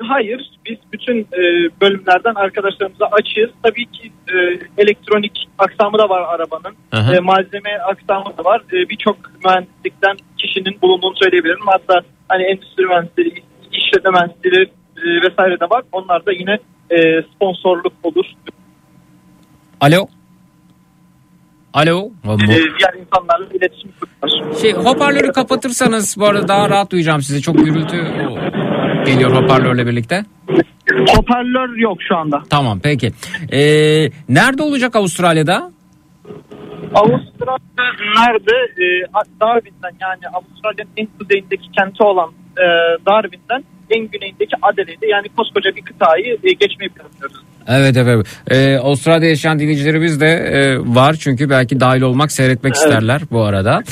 hayır 0.00 0.50
biz 0.66 0.78
bütün 0.92 1.20
e, 1.20 1.70
bölümlerden 1.80 2.34
arkadaşlarımıza 2.34 3.06
açığız. 3.06 3.50
Tabii 3.62 3.86
ki 3.86 4.12
e, 4.28 4.36
elektronik 4.78 5.48
aksamı 5.58 5.98
da 5.98 6.08
var 6.08 6.22
arabanın. 6.34 6.76
Aha. 6.92 7.16
E, 7.16 7.20
malzeme 7.20 7.78
aksamı 7.90 8.38
da 8.38 8.44
var. 8.44 8.62
E, 8.72 8.88
Birçok 8.88 9.16
mühendislikten 9.44 10.16
kişinin 10.38 10.78
bulunduğunu 10.82 11.16
söyleyebilirim. 11.16 11.66
Hatta 11.66 12.00
hani 12.28 12.42
endüstri 12.42 12.86
mühendisleri, 12.86 13.42
işletme 13.92 14.10
mühendisleri 14.10 14.70
vesaire 15.22 15.60
de 15.60 15.64
var. 15.64 15.82
Onlar 15.92 16.26
da 16.26 16.32
yine 16.32 16.58
e, 16.90 17.22
sponsorluk 17.34 17.92
olur. 18.02 18.26
Alo? 19.80 20.06
Alo? 21.74 22.10
E, 22.24 22.38
diğer 22.48 22.94
insanlarla 23.00 23.46
iletişim 23.54 23.90
kurulur. 24.00 24.60
Şey 24.60 24.72
hoparlörü 24.72 25.32
kapatırsanız 25.32 26.16
bu 26.18 26.26
arada 26.26 26.48
daha 26.48 26.70
rahat 26.70 26.92
duyacağım 26.92 27.22
sizi. 27.22 27.42
Çok 27.42 27.58
gürültü 27.58 27.96
geliyor 29.06 29.30
hoparlörle 29.30 29.86
birlikte. 29.86 30.24
Hoparlör 31.16 31.76
yok 31.76 31.98
şu 32.08 32.16
anda. 32.16 32.42
Tamam 32.50 32.80
peki. 32.82 33.12
Ee, 33.52 34.10
nerede 34.28 34.62
olacak 34.62 34.96
Avustralya'da? 34.96 35.70
Avustralya 36.94 37.58
nerede? 38.16 38.82
E, 38.82 38.84
Darwin'den 39.40 39.96
yani 40.00 40.28
Avustralya'nın 40.32 40.90
en 40.96 41.08
kuzeyindeki 41.18 41.70
kenti 41.78 42.02
olan 42.02 42.30
e, 42.58 42.66
Darwin'den 43.06 43.64
en 43.96 44.08
güneyindeki 44.08 44.56
Adelaide'de 44.62 45.06
yani 45.06 45.26
koskoca 45.36 45.76
bir 45.76 45.82
kıtayı 45.82 46.38
e, 46.44 46.52
geçmeyi 46.52 46.90
planlıyoruz. 46.90 47.36
Evet 47.68 47.96
evet. 47.96 48.26
Ee, 48.50 48.76
Avustralya'da 48.76 49.26
yaşayan 49.26 49.58
dinleyicilerimiz 49.58 50.20
de 50.20 50.26
e, 50.26 50.78
var 50.78 51.14
çünkü 51.14 51.50
belki 51.50 51.80
dahil 51.80 52.02
olmak 52.02 52.32
seyretmek 52.32 52.72
Evet. 52.76 52.86
isterler 52.86 53.22
bu 53.30 53.42
arada. 53.42 53.82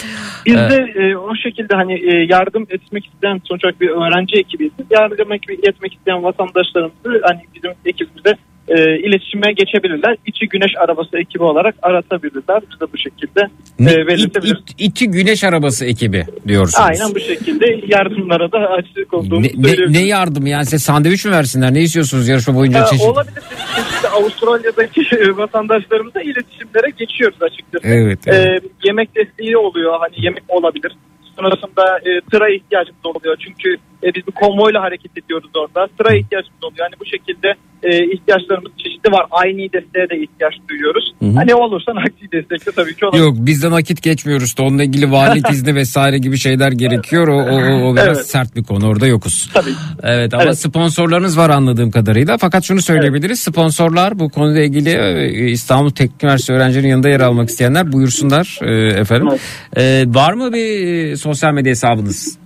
Biz 0.46 0.57
Evet. 0.57 0.70
de 0.70 1.01
e, 1.01 1.16
o 1.16 1.34
şekilde 1.36 1.74
hani 1.74 1.92
e, 1.92 2.26
yardım 2.28 2.66
etmek 2.70 3.07
isteyen 3.07 3.40
sonuç 3.44 3.64
olarak 3.64 3.80
bir 3.80 3.88
öğrenci 3.88 4.36
ekibiyiz. 4.36 4.72
Yardım 4.90 5.32
etmek 5.32 5.94
isteyen 5.94 6.22
vatandaşlarımızı 6.22 7.22
hani 7.22 7.40
bizim 7.55 7.70
ekibimize 7.84 8.36
e, 8.71 8.99
iletişime 9.09 9.53
geçebilirler. 9.53 10.16
İçi 10.27 10.49
Güneş 10.49 10.73
Arabası 10.85 11.18
ekibi 11.18 11.43
olarak 11.43 11.75
aratabilirler. 11.83 12.61
Biz 12.73 12.81
de 12.81 12.85
bu 12.93 12.99
şekilde 12.99 13.41
e, 13.81 14.07
belirtebiliriz. 14.07 14.61
it, 14.61 14.75
iti 14.79 15.11
güneş 15.11 15.45
arabası 15.45 15.85
ekibi 15.87 16.25
diyorsunuz. 16.49 16.89
Aynen 16.91 17.14
bu 17.14 17.21
şekilde 17.21 17.66
yardımlara 17.87 18.53
da 18.53 18.59
açık 18.59 19.14
olduğumuzu 19.14 19.49
Ne, 19.59 19.73
ne, 19.73 19.93
ne 19.93 20.07
yardım 20.07 20.47
yani 20.47 20.64
size 20.64 20.79
sandviç 20.79 21.25
mi 21.25 21.31
versinler 21.33 21.75
ne 21.75 21.83
istiyorsunuz 21.83 22.29
yarışma 22.29 22.55
boyunca 22.55 22.85
çeşit? 22.85 23.07
olabilir. 23.07 23.43
Biz 23.77 24.05
Avustralya'daki 24.12 25.01
vatandaşlarımızla 25.37 26.23
iletişimlere 26.23 26.91
geçiyoruz 26.99 27.39
açıkçası. 27.43 27.87
Evet, 27.89 28.29
Ee, 28.29 28.31
evet. 28.35 28.62
yemek 28.85 29.14
desteği 29.16 29.57
oluyor. 29.57 29.93
Hani 30.01 30.25
yemek 30.25 30.43
olabilir. 30.49 30.93
Sonrasında 31.37 31.99
e, 31.99 32.21
tıra 32.31 32.49
ihtiyacımız 32.55 33.07
oluyor. 33.07 33.37
Çünkü 33.45 33.68
e, 34.05 34.14
biz 34.14 34.27
bir 34.27 34.33
konvoyla 34.33 34.83
hareket 34.83 35.18
ediyoruz 35.25 35.51
orada. 35.57 35.89
Tıra 35.99 36.14
ihtiyacımız 36.16 36.64
oluyor. 36.64 36.87
Hani 36.91 37.01
bu 37.01 37.05
şekilde 37.07 37.55
e, 37.83 38.05
ihtiyaçlarımız 38.14 38.72
çeşitli 38.78 39.12
var. 39.12 39.26
Aynı 39.31 39.59
desteğe 39.59 40.11
de 40.11 40.22
ihtiyaç 40.22 40.55
duyuyoruz. 40.68 41.14
Hı 41.18 41.26
hı. 41.26 41.35
Hani 41.35 41.55
olursa 41.55 41.95
nakdi 41.95 42.33
destek 42.33 42.66
de 42.66 42.72
tabii 42.72 42.97
ki 42.97 43.07
olabilir. 43.07 43.22
Yok 43.22 43.35
bizde 43.39 43.70
nakit 43.70 44.03
geçmiyoruz 44.03 44.57
da 44.59 44.62
onunla 44.62 44.83
ilgili 44.83 45.12
valilik 45.12 45.51
izni 45.51 45.74
vesaire 45.74 46.18
gibi 46.18 46.39
şeyler 46.39 46.72
gerekiyor. 46.72 47.28
O, 47.28 47.37
o, 47.37 47.91
o, 47.91 47.97
biraz 47.97 48.16
Evet. 48.16 48.26
sert 48.26 48.57
bir 48.57 48.64
konu 48.64 48.89
orada 48.89 49.07
yokuz. 49.07 49.51
Tabii. 49.55 49.70
Evet 50.03 50.35
ama 50.35 50.43
Evet. 50.43 50.59
sponsorlarınız 50.59 51.39
var 51.39 51.51
anladığım 51.51 51.91
kadarıyla. 51.91 52.39
Fakat 52.39 52.64
şunu 52.64 52.83
söyleyebiliriz. 52.83 53.41
Sponsorlar 53.41 54.18
bu 54.18 54.28
konuyla 54.28 54.62
ilgili 54.62 54.91
e, 54.91 55.51
İstanbul 55.51 55.91
Teknik 55.91 56.24
Üniversitesi 56.24 56.53
öğrencilerinin 56.53 56.91
yanında 56.91 57.09
yer 57.09 57.20
almak 57.20 57.49
isteyenler 57.49 57.93
buyursunlar 57.93 58.59
e, 58.62 59.01
efendim. 59.01 59.28
E, 59.76 60.05
var 60.07 60.33
mı 60.33 60.53
bir 60.53 60.95
e, 61.12 61.16
sosyal 61.16 61.53
medya 61.53 61.70
hesabınız? 61.70 62.41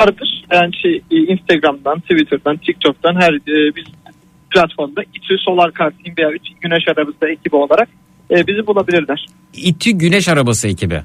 vardır. 0.00 0.44
Yani 0.52 0.70
şey, 0.82 1.02
Instagram'dan, 1.10 2.00
Twitter'dan, 2.00 2.56
TikTok'tan 2.56 3.14
her 3.20 3.32
e, 3.32 3.76
biz 3.76 3.84
platformda 4.50 5.02
İTÜ 5.02 5.38
Solar 5.38 5.72
Kart 5.72 5.94
veya 6.18 6.30
İTÜ 6.30 6.54
Güneş 6.60 6.88
Arabası 6.88 7.28
ekibi 7.32 7.56
olarak 7.56 7.88
e, 8.30 8.46
bizi 8.46 8.66
bulabilirler. 8.66 9.26
İTÜ 9.54 9.90
Güneş 9.90 10.28
Arabası 10.28 10.68
ekibi. 10.68 11.00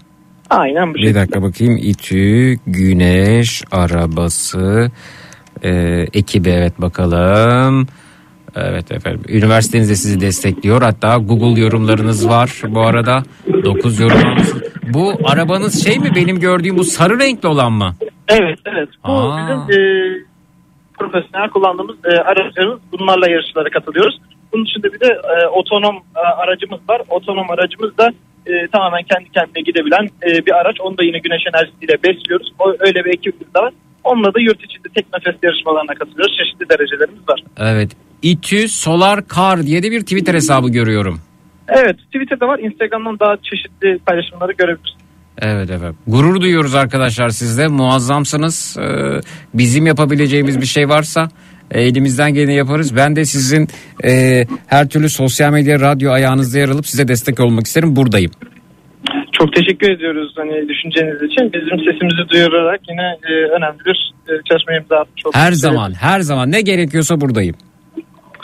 Aynen 0.49 0.89
bu 0.89 0.93
Bir 0.95 0.99
şekilde. 0.99 1.19
dakika 1.19 1.41
bakayım. 1.41 1.77
İTÜ 1.81 2.55
Güneş 2.67 3.63
Arabası 3.71 4.91
e, 5.63 5.69
ekibi 6.13 6.49
evet 6.49 6.81
bakalım. 6.81 7.87
Evet 8.55 8.91
efendim. 8.91 9.21
Üniversiteniz 9.29 9.89
de 9.89 9.95
sizi 9.95 10.21
destekliyor. 10.21 10.81
Hatta 10.81 11.17
Google 11.17 11.61
yorumlarınız 11.61 12.29
var 12.29 12.61
bu 12.69 12.81
arada. 12.81 13.23
9 13.65 13.99
yorumlarınız. 13.99 14.53
Bu 14.93 15.13
arabanız 15.23 15.83
şey 15.83 15.99
mi 15.99 16.11
benim 16.15 16.39
gördüğüm 16.39 16.77
bu 16.77 16.83
sarı 16.83 17.19
renkli 17.19 17.47
olan 17.47 17.73
mı? 17.73 17.95
Evet 18.27 18.59
evet. 18.65 18.89
Bu 19.07 19.11
Aa. 19.11 19.37
bizim 19.37 19.79
e, 19.79 19.81
profesyonel 20.99 21.49
kullandığımız 21.49 21.95
e, 22.05 22.09
araçlarımız 22.09 22.79
bunlarla 22.91 23.29
yarışlara 23.29 23.69
katılıyoruz. 23.69 24.19
Bunun 24.53 24.65
dışında 24.65 24.93
bir 24.93 24.99
de 24.99 25.19
e, 25.35 25.47
otonom 25.47 25.95
e, 26.15 26.19
aracımız 26.19 26.79
var. 26.89 27.01
Otonom 27.09 27.51
aracımız 27.51 27.97
da 27.97 28.11
e, 28.45 28.67
tamamen 28.67 29.03
kendi 29.03 29.29
kendine 29.31 29.61
gidebilen 29.63 30.09
e, 30.27 30.45
bir 30.45 30.51
araç. 30.51 30.81
Onu 30.81 30.97
da 30.97 31.03
yine 31.03 31.19
güneş 31.19 31.41
enerjisiyle 31.53 32.03
besliyoruz. 32.03 32.53
O, 32.59 32.73
öyle 32.79 33.05
bir 33.05 33.13
ekibimiz 33.13 33.53
de 33.55 33.59
var. 33.59 33.73
Onunla 34.03 34.33
da 34.33 34.39
yurt 34.39 34.63
içinde 34.63 34.89
Teknofest 34.95 35.43
yarışmalarına 35.43 35.93
katılıyoruz. 35.93 36.37
Çeşitli 36.37 36.69
derecelerimiz 36.69 37.29
var. 37.29 37.43
Evet. 37.57 37.91
İTÜ 38.21 38.67
Solar 38.67 39.19
Car 39.35 39.63
diye 39.63 39.83
de 39.83 39.91
bir 39.91 40.01
Twitter 40.01 40.33
hesabı 40.33 40.69
görüyorum. 40.69 41.19
Evet 41.67 41.97
Twitter'da 41.97 42.47
var. 42.47 42.59
Instagram'dan 42.59 43.19
daha 43.19 43.37
çeşitli 43.37 43.99
paylaşımları 44.05 44.51
görebilirsiniz. 44.51 45.04
Evet 45.41 45.69
efendim. 45.69 45.97
Gurur 46.07 46.41
duyuyoruz 46.41 46.75
arkadaşlar 46.75 47.29
sizde. 47.29 47.67
Muazzamsınız. 47.67 48.77
Ee, 48.79 49.21
bizim 49.53 49.85
yapabileceğimiz 49.85 50.61
bir 50.61 50.65
şey 50.65 50.89
varsa 50.89 51.29
e, 51.71 51.81
elimizden 51.81 52.33
geleni 52.33 52.55
yaparız. 52.55 52.95
Ben 52.95 53.15
de 53.15 53.25
sizin 53.25 53.67
e, 54.03 54.43
her 54.67 54.89
türlü 54.89 55.09
sosyal 55.09 55.51
medya, 55.51 55.79
radyo 55.79 56.11
ayağınızda 56.11 56.59
yer 56.59 56.69
alıp 56.69 56.87
size 56.87 57.07
destek 57.07 57.39
olmak 57.39 57.65
isterim. 57.65 57.95
Buradayım. 57.95 58.31
Çok 59.31 59.53
teşekkür 59.53 59.91
ediyoruz 59.91 60.33
hani 60.37 60.69
düşünceniz 60.69 61.15
için. 61.15 61.53
Bizim 61.53 61.91
sesimizi 61.91 62.29
duyurarak 62.29 62.79
yine 62.89 63.01
e, 63.01 63.31
önemli 63.31 63.79
bir 63.85 64.13
e, 64.27 64.31
çalışmaya 64.49 64.77
imza 64.77 64.95
atmış 64.95 65.25
olduk. 65.25 65.35
Her 65.35 65.51
zaman, 65.51 65.93
her 65.93 66.19
zaman 66.19 66.51
ne 66.51 66.61
gerekiyorsa 66.61 67.21
buradayım. 67.21 67.55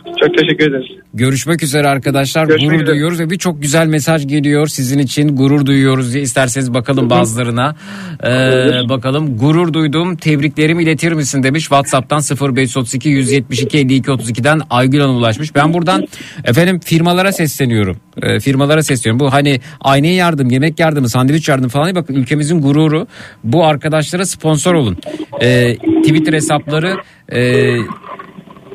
Çok 0.05 0.37
teşekkür 0.37 0.71
ederiz. 0.71 0.87
Görüşmek 1.13 1.63
üzere 1.63 1.87
arkadaşlar. 1.87 2.45
Görüşmek 2.45 2.69
gurur 2.69 2.81
üzere. 2.81 2.91
duyuyoruz 2.91 3.19
ve 3.19 3.29
birçok 3.29 3.61
güzel 3.61 3.87
mesaj 3.87 4.27
geliyor 4.27 4.67
sizin 4.67 4.99
için. 4.99 5.35
Gurur 5.35 5.65
duyuyoruz 5.65 6.13
diye 6.13 6.23
isterseniz 6.23 6.73
bakalım 6.73 7.09
bazılarına. 7.09 7.75
Ee, 8.23 8.89
bakalım 8.89 9.37
gurur 9.37 9.73
duydum. 9.73 10.15
Tebriklerimi 10.15 10.83
iletir 10.83 11.11
misin 11.11 11.43
demiş. 11.43 11.61
WhatsApp'tan 11.61 12.21
0532 12.55 13.09
172 13.09 13.77
52 13.77 14.11
32'den 14.11 14.61
Aygül 14.69 14.99
Hanım 14.99 15.15
ulaşmış. 15.15 15.55
Ben 15.55 15.73
buradan 15.73 16.07
efendim 16.43 16.79
firmalara 16.79 17.31
sesleniyorum. 17.31 17.97
Ee, 18.21 18.39
firmalara 18.39 18.83
sesleniyorum. 18.83 19.19
Bu 19.19 19.33
hani 19.33 19.59
aynaya 19.81 20.15
yardım, 20.15 20.49
yemek 20.49 20.79
yardımı, 20.79 21.09
sandviç 21.09 21.49
yardımı 21.49 21.69
falan. 21.69 21.95
Bakın 21.95 22.13
ülkemizin 22.13 22.61
gururu. 22.61 23.07
Bu 23.43 23.65
arkadaşlara 23.65 24.25
sponsor 24.25 24.73
olun. 24.73 24.97
Ee, 25.41 25.77
Twitter 26.03 26.33
hesapları 26.33 26.95
e, 27.31 27.71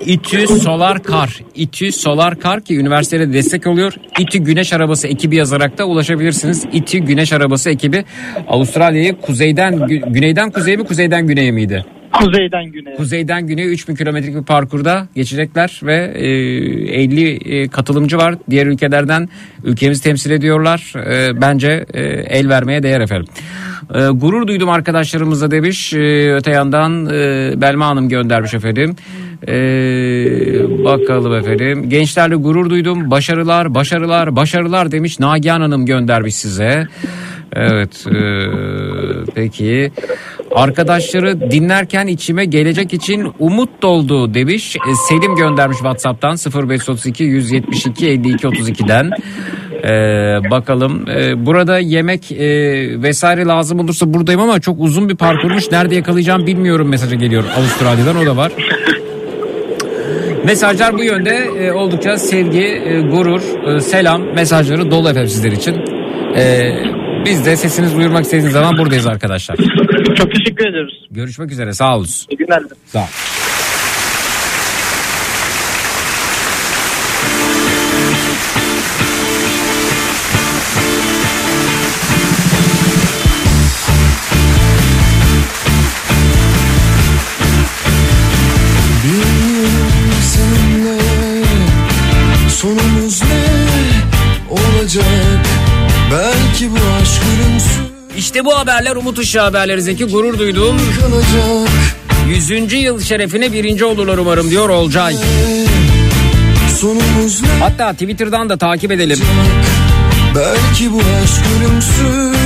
İTÜ 0.01 0.47
Solar 0.49 1.03
Kar. 1.03 1.41
İTÜ 1.55 1.93
Solar 1.93 2.41
Kar 2.41 2.61
ki 2.61 2.77
üniversitede 2.79 3.33
destek 3.33 3.67
oluyor. 3.67 3.93
İTÜ 4.19 4.39
Güneş 4.39 4.73
Arabası 4.73 5.09
ekibi 5.09 5.37
yazarak 5.37 5.79
da 5.79 5.85
ulaşabilirsiniz. 5.85 6.65
İTÜ 6.73 6.99
Güneş 6.99 7.33
Arabası 7.33 7.71
ekibi 7.71 8.05
Avustralya'yı 8.49 9.17
kuzeyden 9.21 9.75
gü- 9.75 10.13
güneyden 10.13 10.51
kuzeye 10.51 10.77
mi 10.77 10.85
kuzeyden 10.85 11.27
güneye 11.27 11.51
miydi? 11.51 11.85
Kuzeyden 12.13 12.65
güneye. 12.73 12.97
Kuzeyden 12.97 13.47
güneye 13.47 13.67
3000 13.67 13.95
kilometrelik 13.95 14.37
bir 14.37 14.45
parkurda 14.45 15.09
geçecekler 15.15 15.81
ve 15.83 16.13
e, 16.15 16.27
50 17.03 17.31
e, 17.31 17.69
katılımcı 17.69 18.19
var. 18.19 18.35
Diğer 18.51 18.67
ülkelerden 18.67 19.29
ülkemizi 19.65 20.03
temsil 20.03 20.31
ediyorlar. 20.31 20.93
E, 20.97 21.41
bence 21.41 21.87
e, 21.95 22.03
el 22.09 22.49
vermeye 22.49 22.83
değer 22.83 23.01
efendim. 23.01 23.29
E, 23.95 24.07
gurur 24.09 24.47
duydum 24.47 24.69
arkadaşlarımızla 24.69 25.51
demiş. 25.51 25.93
E, 25.93 26.35
öte 26.35 26.51
yandan 26.51 27.07
e, 27.07 27.53
Belma 27.61 27.87
Hanım 27.87 28.09
göndermiş 28.09 28.55
efendim. 28.55 28.97
E, 29.49 29.55
bakalım 30.85 31.35
efendim. 31.35 31.89
Gençlerle 31.89 32.35
gurur 32.35 32.71
duydum. 32.71 33.11
Başarılar, 33.11 33.75
başarılar, 33.75 34.37
başarılar 34.37 34.93
demiş. 34.93 35.21
Nagihan 35.21 35.61
Hanım 35.61 35.87
göndermiş 35.87 36.35
size. 36.35 36.89
Evet. 37.57 38.07
e, 38.07 38.21
peki. 39.35 39.93
Arkadaşları 40.55 41.51
dinlerken 41.51 42.07
içime 42.07 42.45
gelecek 42.45 42.93
için 42.95 43.33
umut 43.39 43.83
doldu 43.83 44.35
demiş. 44.35 44.77
E, 44.77 44.95
Selim 45.09 45.37
göndermiş 45.37 45.79
WhatsApp'tan 45.79 46.37
0532 46.69 47.25
172 47.25 48.09
52 48.09 48.47
32'den. 48.47 49.11
Ee, 49.85 50.51
bakalım 50.51 51.05
Ee, 51.09 51.47
burada 51.47 51.79
yemek 51.79 52.33
e, 52.33 52.47
vesaire 53.03 53.45
lazım 53.45 53.81
olursa 53.81 54.15
buradayım 54.15 54.41
ama 54.41 54.61
çok 54.61 54.81
uzun 54.81 55.09
bir 55.09 55.17
parkurmuş 55.17 55.71
nerede 55.71 55.95
yakalayacağım 55.95 56.47
bilmiyorum 56.47 56.89
mesajı 56.89 57.17
geliyor 57.17 57.45
Avustralya'dan 57.57 58.17
o 58.17 58.27
da 58.27 58.37
var. 58.37 58.53
Mesajlar 60.45 60.99
bu 60.99 61.05
yönde 61.05 61.31
e, 61.31 61.73
oldukça 61.73 62.17
sevgi, 62.17 62.65
e, 62.65 63.01
gurur, 63.01 63.43
e, 63.77 63.81
selam 63.81 64.23
mesajları 64.35 64.91
dolu 64.91 65.09
efendim 65.09 65.29
sizler 65.29 65.53
için. 65.53 65.75
E, 66.37 66.73
biz 67.27 67.47
de 67.47 67.57
sesinizi 67.57 67.97
duyurmak 67.97 68.25
istediğiniz 68.25 68.53
zaman 68.53 68.79
buradayız 68.79 69.07
arkadaşlar. 69.07 69.57
Çok 70.17 70.33
teşekkür 70.35 70.67
ediyoruz. 70.69 71.07
Görüşmek 71.11 71.51
üzere 71.53 71.75
sağ 71.75 71.97
olun. 71.97 72.07
İyi 72.31 72.37
günler. 72.37 72.63
Sağ 72.87 72.99
ol. 72.99 73.07
İşte 98.37 98.45
bu 98.45 98.59
haberler 98.59 98.97
Umut 98.97 99.19
Işığı 99.19 99.41
haberleri 99.41 99.83
Zeki 99.83 100.05
gurur 100.05 100.39
kalacak 101.01 101.69
100. 102.29 102.73
yıl 102.73 103.01
şerefine 103.01 103.53
birinci 103.53 103.85
olurlar 103.85 104.19
umarım 104.19 104.51
diyor 104.51 104.69
Olcay. 104.69 105.17
Hatta 107.61 107.93
Twitter'dan 107.93 108.49
da 108.49 108.57
takip 108.57 108.93
edelim. 108.93 109.19
Belki 110.35 110.93
bu 110.93 110.99
aşk 110.99 111.43
ölümsüz 111.61 112.37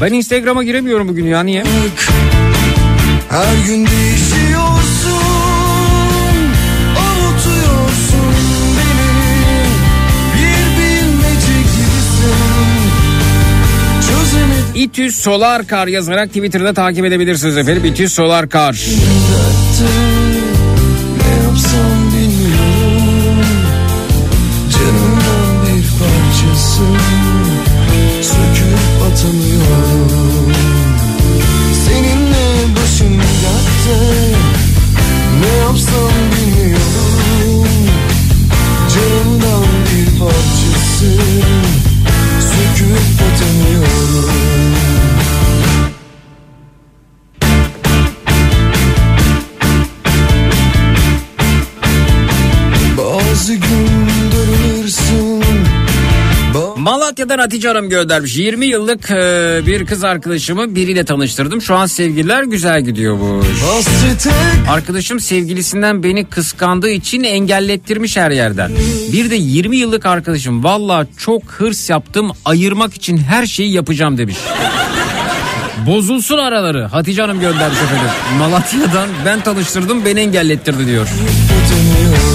Ben 0.00 0.12
Instagram'a 0.12 0.62
giremiyorum 0.62 1.08
bugün 1.08 1.26
ya 1.26 1.42
niye? 1.42 1.64
her 3.30 3.66
gün 3.66 3.86
değişiyorsun 3.86 4.11
İTÜ 14.92 15.12
Solar 15.12 15.66
Kar 15.66 15.86
yazarak 15.86 16.28
Twitter'da 16.28 16.74
takip 16.74 17.04
edebilirsiniz 17.04 17.56
efendim. 17.56 17.84
İTÜ 17.84 18.08
Solar 18.08 18.48
Kar. 18.48 18.76
Malatya'dan 57.22 57.42
Hatice 57.42 57.68
Hanım 57.68 57.88
göndermiş. 57.88 58.36
20 58.36 58.66
yıllık 58.66 59.10
e, 59.10 59.60
bir 59.66 59.86
kız 59.86 60.04
arkadaşımı 60.04 60.74
biriyle 60.74 61.04
tanıştırdım. 61.04 61.62
Şu 61.62 61.74
an 61.74 61.86
sevgililer 61.86 62.42
güzel 62.42 62.82
gidiyormuş. 62.82 63.46
Hasrete 63.62 64.30
Arkadaşım 64.70 65.20
sevgilisinden 65.20 66.02
beni 66.02 66.24
kıskandığı 66.24 66.90
için 66.90 67.22
engellettirmiş 67.24 68.16
her 68.16 68.30
yerden. 68.30 68.70
Bir 69.12 69.30
de 69.30 69.36
20 69.36 69.76
yıllık 69.76 70.06
arkadaşım 70.06 70.64
valla 70.64 71.06
çok 71.18 71.42
hırs 71.42 71.90
yaptım 71.90 72.30
ayırmak 72.44 72.94
için 72.94 73.16
her 73.16 73.46
şeyi 73.46 73.72
yapacağım 73.72 74.18
demiş. 74.18 74.36
Bozulsun 75.86 76.38
araları. 76.38 76.84
Hatice 76.84 77.22
Hanım 77.22 77.40
göndermiş 77.40 77.78
efendim. 77.78 78.10
Malatya'dan 78.38 79.08
ben 79.26 79.40
tanıştırdım 79.40 80.04
beni 80.04 80.20
engellettirdi 80.20 80.86
diyor. 80.86 81.06
atamıyorum 81.06 82.31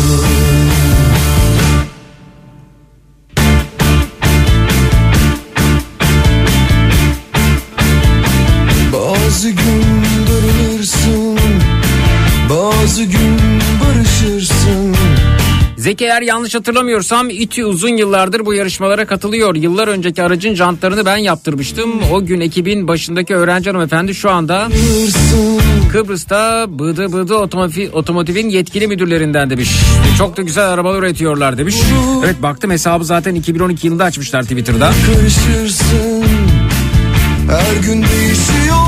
Zeki 15.97 16.05
eğer 16.05 16.21
yanlış 16.21 16.55
hatırlamıyorsam 16.55 17.29
İTÜ 17.29 17.65
uzun 17.65 17.97
yıllardır 17.97 18.45
bu 18.45 18.53
yarışmalara 18.53 19.05
katılıyor. 19.05 19.55
Yıllar 19.55 19.87
önceki 19.87 20.23
aracın 20.23 20.55
jantlarını 20.55 21.05
ben 21.05 21.17
yaptırmıştım. 21.17 21.91
O 22.11 22.25
gün 22.25 22.41
ekibin 22.41 22.87
başındaki 22.87 23.35
öğrenci 23.35 23.69
hanımefendi 23.69 24.15
şu 24.15 24.29
anda 24.29 24.67
Kıbrıs'ta 25.91 26.65
Bıdı 26.69 27.13
Bıdı 27.13 27.35
Otomotiv, 27.35 27.93
Otomotiv'in 27.93 28.49
yetkili 28.49 28.87
müdürlerinden 28.87 29.49
demiş. 29.49 29.69
Çok 30.17 30.37
da 30.37 30.41
güzel 30.41 30.69
arabalar 30.69 30.99
üretiyorlar 30.99 31.57
demiş. 31.57 31.75
Evet 32.25 32.41
baktım 32.41 32.71
hesabı 32.71 33.05
zaten 33.05 33.35
2012 33.35 33.87
yılında 33.87 34.03
açmışlar 34.03 34.43
Twitter'da. 34.43 34.91
Her 37.49 37.75
gün 37.81 38.03
değişiyorsun 38.03 38.86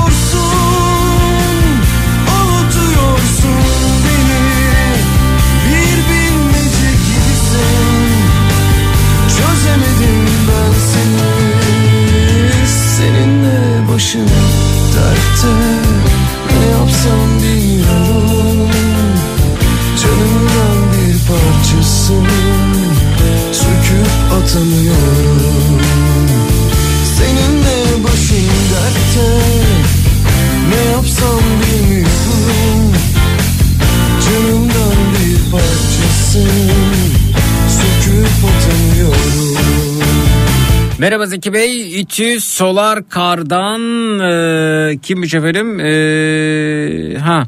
Merhaba 41.00 41.26
Zeki 41.26 41.52
Bey. 41.52 42.00
İTÜ 42.00 42.40
Solar 42.40 43.08
Kar'dan 43.08 43.80
e, 44.20 44.98
kimmiş 44.98 45.34
efendim? 45.34 45.80
E, 45.80 47.18
ha. 47.18 47.46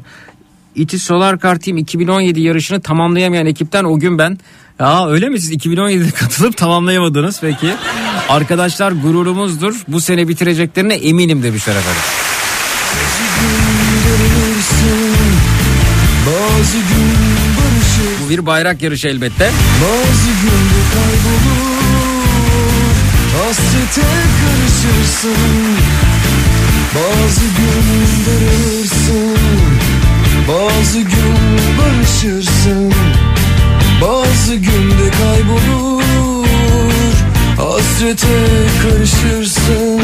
İTÜ 0.75 0.99
Solar 0.99 1.39
Kar 1.39 1.59
Team 1.59 1.77
2017 1.77 2.41
yarışını 2.41 2.81
tamamlayamayan 2.81 3.45
ekipten 3.45 3.83
o 3.83 3.99
gün 3.99 4.17
ben. 4.17 4.37
Ya 4.79 5.07
öyle 5.07 5.29
mi 5.29 5.41
siz 5.41 5.51
2017'de 5.51 6.11
katılıp 6.19 6.57
tamamlayamadınız 6.57 7.41
peki? 7.41 7.73
Arkadaşlar 8.29 8.91
gururumuzdur. 8.91 9.83
Bu 9.87 10.01
sene 10.01 10.27
bitireceklerine 10.27 10.95
eminim 10.95 11.43
demişler 11.43 11.75
efendim. 11.75 12.01
Bazı 16.27 16.77
gün 16.77 17.13
Bu 18.25 18.29
bir 18.29 18.45
bayrak 18.45 18.81
yarışı 18.81 19.07
elbette. 19.07 19.51
Bazı 19.81 20.33
kaybolur 20.41 20.82
Hasrete 23.43 24.07
karışırsın. 24.39 25.37
Bazı 26.95 27.45
gün 27.57 27.85
darılırsın. 28.25 29.37
Bazı 30.47 30.99
gün 30.99 31.37
barışırsın. 31.79 32.93
Bazı 34.01 34.55
günde 34.55 35.09
kaybolur. 35.11 36.03
Hasrete 37.57 38.27
karışırsın. 38.83 40.01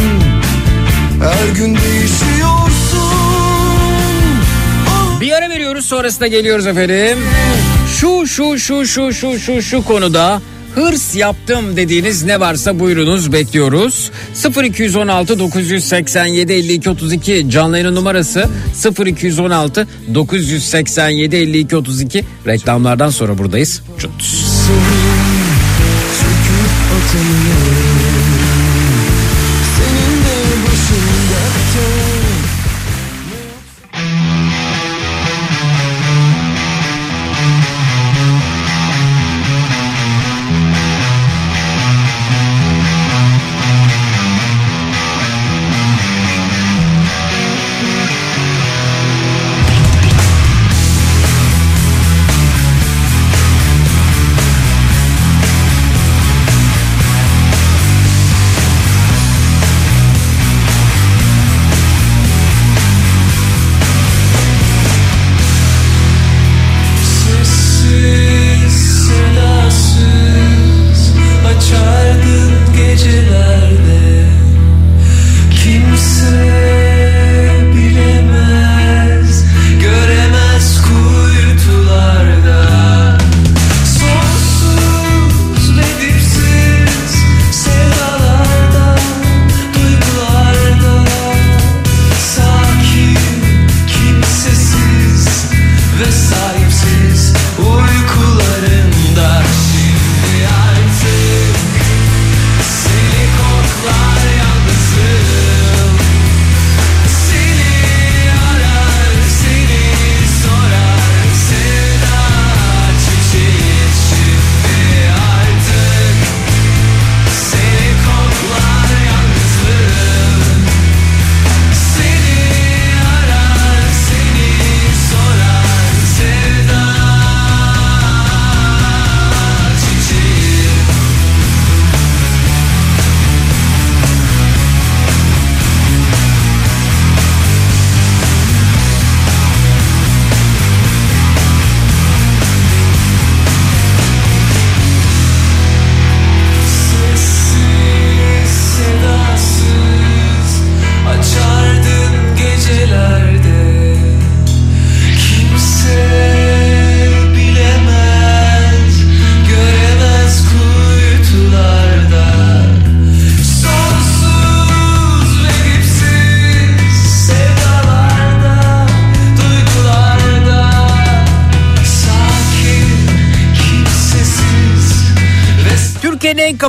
Her 1.24 1.56
gün 1.56 1.76
değişiyorsun. 1.76 3.10
Bir 5.22 5.32
ara 5.32 5.50
veriyoruz 5.50 5.86
sonrasında 5.86 6.28
geliyoruz 6.28 6.68
efendim. 6.68 7.18
Şu 8.00 8.28
şu 8.28 8.60
şu 8.60 8.86
şu 8.86 9.14
şu 9.14 9.40
şu 9.40 9.62
şu 9.62 9.84
konuda 9.86 10.42
hırs 10.76 11.16
yaptım 11.16 11.78
dediğiniz 11.78 12.24
ne 12.24 12.40
varsa 12.40 12.80
buyurunuz 12.80 13.34
bekliyoruz. 13.34 14.12
0216 14.64 15.40
987 15.40 16.54
52 16.54 16.90
32 16.90 17.46
canlı 17.50 17.78
yayın 17.78 17.96
numarası 17.96 18.50
0216 19.06 19.88
987 20.14 21.36
52 21.36 21.76
32 21.76 22.24
reklamlardan 22.48 23.10
sonra 23.10 23.38
buradayız. 23.38 23.82
Çut. 23.98 24.12
Atamıyorum 26.90 27.59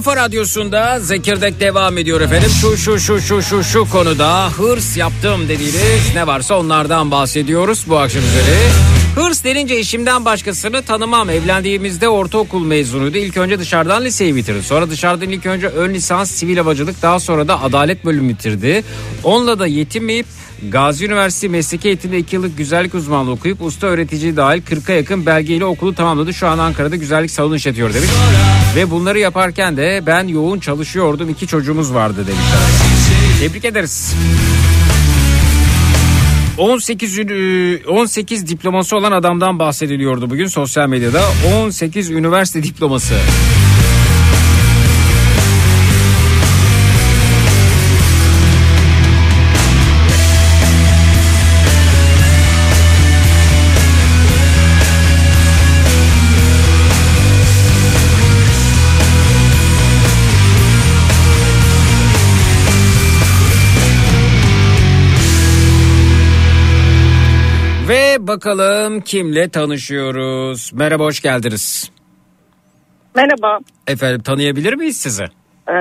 kafa 0.04 0.16
radyosunda 0.16 1.00
Zekirdek 1.00 1.60
devam 1.60 1.98
ediyor 1.98 2.20
efendim. 2.20 2.50
Şu 2.60 2.76
şu 2.76 2.98
şu 2.98 3.20
şu 3.20 3.42
şu 3.42 3.64
şu 3.64 3.90
konuda 3.90 4.50
hırs 4.50 4.96
yaptım 4.96 5.48
dediğiniz 5.48 6.14
ne 6.14 6.26
varsa 6.26 6.54
onlardan 6.54 7.10
bahsediyoruz 7.10 7.84
bu 7.88 7.98
akşam 7.98 8.22
üzere. 8.22 8.99
Hırs 9.14 9.44
denince 9.44 9.74
eşimden 9.74 10.24
başkasını 10.24 10.82
tanımam. 10.82 11.30
Evlendiğimizde 11.30 12.08
ortaokul 12.08 12.64
mezunuydu. 12.66 13.18
İlk 13.18 13.36
önce 13.36 13.58
dışarıdan 13.58 14.04
liseyi 14.04 14.36
bitirdi. 14.36 14.62
Sonra 14.62 14.90
dışarıdan 14.90 15.30
ilk 15.30 15.46
önce 15.46 15.66
ön 15.66 15.94
lisans 15.94 16.30
sivil 16.30 16.56
havacılık 16.56 17.02
daha 17.02 17.20
sonra 17.20 17.48
da 17.48 17.62
adalet 17.62 18.04
bölümü 18.04 18.28
bitirdi. 18.28 18.84
Onunla 19.24 19.58
da 19.58 19.66
yetinmeyip 19.66 20.26
Gazi 20.68 21.06
Üniversitesi 21.06 21.48
Mesleki 21.48 21.88
Eğitim'de 21.88 22.18
2 22.18 22.36
yıllık 22.36 22.58
güzellik 22.58 22.94
uzmanlığı 22.94 23.30
okuyup 23.30 23.62
usta 23.62 23.86
öğretici 23.86 24.36
dahil 24.36 24.62
40'a 24.62 24.94
yakın 24.94 25.26
belgeyle 25.26 25.64
okulu 25.64 25.94
tamamladı. 25.94 26.34
Şu 26.34 26.48
an 26.48 26.58
Ankara'da 26.58 26.96
güzellik 26.96 27.30
salonu 27.30 27.56
işletiyor 27.56 27.94
demiş. 27.94 28.10
Ve 28.76 28.90
bunları 28.90 29.18
yaparken 29.18 29.76
de 29.76 30.02
ben 30.06 30.28
yoğun 30.28 30.60
çalışıyordum. 30.60 31.28
iki 31.28 31.46
çocuğumuz 31.46 31.94
vardı 31.94 32.26
demişler. 32.26 32.58
Tebrik 33.40 33.64
ederiz. 33.64 34.14
18 36.60 37.18
ünü- 37.18 37.86
18 37.88 38.46
diploması 38.48 38.96
olan 38.96 39.12
adamdan 39.12 39.58
bahsediliyordu 39.58 40.30
bugün 40.30 40.46
sosyal 40.46 40.88
medyada. 40.88 41.22
18 41.54 42.10
üniversite 42.10 42.62
diploması. 42.62 43.14
Bakalım 68.30 69.00
kimle 69.00 69.48
tanışıyoruz. 69.48 70.70
Merhaba 70.74 71.04
hoş 71.04 71.20
geldiniz. 71.20 71.90
Merhaba. 73.14 73.58
Efendim 73.86 74.22
tanıyabilir 74.22 74.74
miyiz 74.74 74.96
sizi? 74.96 75.22
Ee, 75.68 75.74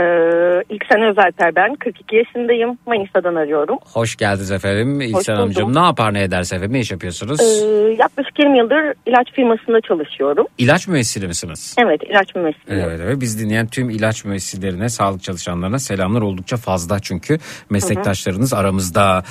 ilk 0.70 0.86
sene 0.91 1.10
Özelper 1.12 1.56
ben. 1.56 1.76
42 1.76 2.16
yaşındayım. 2.16 2.78
Manisa'dan 2.86 3.36
arıyorum. 3.36 3.78
Hoş 3.93 4.16
geldiniz 4.16 4.52
efendim 4.52 5.00
buldum. 5.00 5.36
Hanımcığım. 5.36 5.76
Ne 5.76 5.80
yapar 5.80 6.14
ne 6.14 6.24
ederse 6.24 6.56
efendim 6.56 6.74
ne 6.74 6.80
iş 6.80 6.91
yapıyorsunuz? 6.91 7.39
Ee, 7.41 7.95
yaklaşık 8.00 8.39
20 8.39 8.58
yıldır 8.58 8.93
ilaç 9.06 9.34
firmasında 9.34 9.82
çalışıyorum. 9.82 10.47
İlaç 10.58 10.88
müessili 10.88 11.28
misiniz? 11.28 11.76
Evet 11.84 12.02
ilaç 12.10 12.36
mümessili. 12.36 12.64
Evet, 12.70 13.00
evet. 13.04 13.22
Biz 13.22 13.39
dinleyen 13.39 13.68
tüm 13.68 13.89
ilaç 13.89 14.26
müessillerine, 14.26 14.89
sağlık 14.89 15.24
çalışanlarına 15.24 15.80
selamlar 15.80 16.22
oldukça 16.22 16.58
fazla 16.58 17.00
çünkü 17.00 17.38
meslektaşlarınız 17.70 18.54
aramızda. 18.54 19.24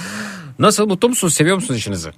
Nasıl 0.59 0.87
mutlu 0.87 1.09
musunuz? 1.09 1.35
Seviyor 1.35 1.57
musunuz 1.57 1.79
işinizi? 1.79 2.11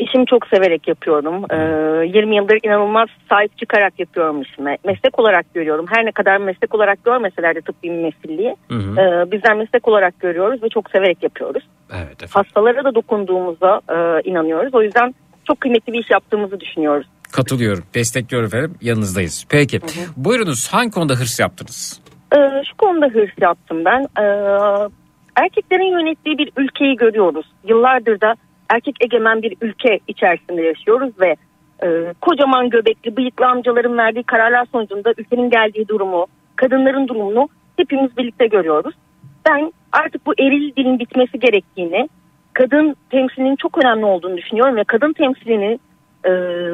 İşimi 0.00 0.26
çok 0.26 0.46
severek 0.46 0.88
yapıyorum. 0.88 1.44
Ee, 1.50 2.18
20 2.18 2.36
yıldır 2.36 2.58
inanılmaz 2.62 3.08
sahip 3.28 3.58
çıkarak 3.58 4.00
yapıyorum 4.00 4.42
işime. 4.42 4.76
Meslek 4.84 5.18
olarak 5.18 5.54
görüyorum. 5.54 5.86
Her 5.88 6.04
ne 6.04 6.12
kadar 6.12 6.36
meslek 6.36 6.74
olarak 6.74 7.04
görmeseler 7.04 7.54
de 7.54 7.60
tıbbi 7.60 7.90
mümessilliği. 7.90 8.56
Hı 8.68 8.74
hı. 8.74 9.00
Ee, 9.00 9.32
bizler 9.32 9.56
meslek 9.56 9.88
olarak 9.88 10.20
görüyoruz 10.20 10.62
ve 10.62 10.68
çok 10.68 10.90
severek 10.90 11.22
yapıyoruz. 11.22 11.62
Evet 11.92 12.22
efendim. 12.22 12.30
Hastalara 12.32 12.84
da 12.84 12.94
dokunduğumuza 12.94 13.80
e, 13.88 14.28
inanıyoruz. 14.30 14.74
O 14.74 14.82
yüzden 14.82 15.14
çok 15.48 15.60
kıymetli 15.60 15.92
bir 15.92 15.98
iş 15.98 16.10
yaptığımızı 16.10 16.60
düşünüyoruz. 16.60 17.06
Katılıyorum. 17.32 17.84
Destekliyorum 17.94 18.46
efendim. 18.46 18.74
Yanınızdayız. 18.80 19.46
Peki. 19.50 19.80
Buyurunuz 20.16 20.68
hangi 20.72 20.90
konuda 20.90 21.14
hırs 21.14 21.40
yaptınız? 21.40 22.00
Ee, 22.36 22.38
şu 22.70 22.76
konuda 22.76 23.06
hırs 23.06 23.30
yaptım 23.40 23.84
ben. 23.84 24.00
Ee, 24.00 24.24
erkeklerin 25.36 25.92
yönettiği 25.98 26.38
bir 26.38 26.52
ülkeyi 26.56 26.96
görüyoruz. 26.96 27.46
Yıllardır 27.64 28.20
da 28.20 28.34
erkek 28.74 28.96
egemen 29.00 29.42
bir 29.42 29.56
ülke 29.60 29.98
içerisinde 30.08 30.62
yaşıyoruz 30.62 31.12
ve 31.20 31.36
e, 31.82 32.14
kocaman 32.20 32.70
göbekli 32.70 33.16
bıyıklı 33.16 33.46
amcaların 33.46 33.98
verdiği 33.98 34.22
kararlar 34.22 34.66
sonucunda 34.72 35.14
ülkenin 35.18 35.50
geldiği 35.50 35.88
durumu, 35.88 36.26
kadınların 36.56 37.08
durumunu 37.08 37.48
hepimiz 37.76 38.16
birlikte 38.16 38.46
görüyoruz. 38.46 38.94
Ben 39.48 39.72
artık 39.92 40.26
bu 40.26 40.32
eril 40.38 40.76
dilin 40.76 40.98
bitmesi 40.98 41.38
gerektiğini, 41.38 42.08
kadın 42.52 42.96
temsilinin 43.10 43.56
çok 43.56 43.84
önemli 43.84 44.04
olduğunu 44.04 44.36
düşünüyorum 44.36 44.76
ve 44.76 44.84
kadın 44.84 45.12
temsilini 45.12 45.78
e, 46.24 46.30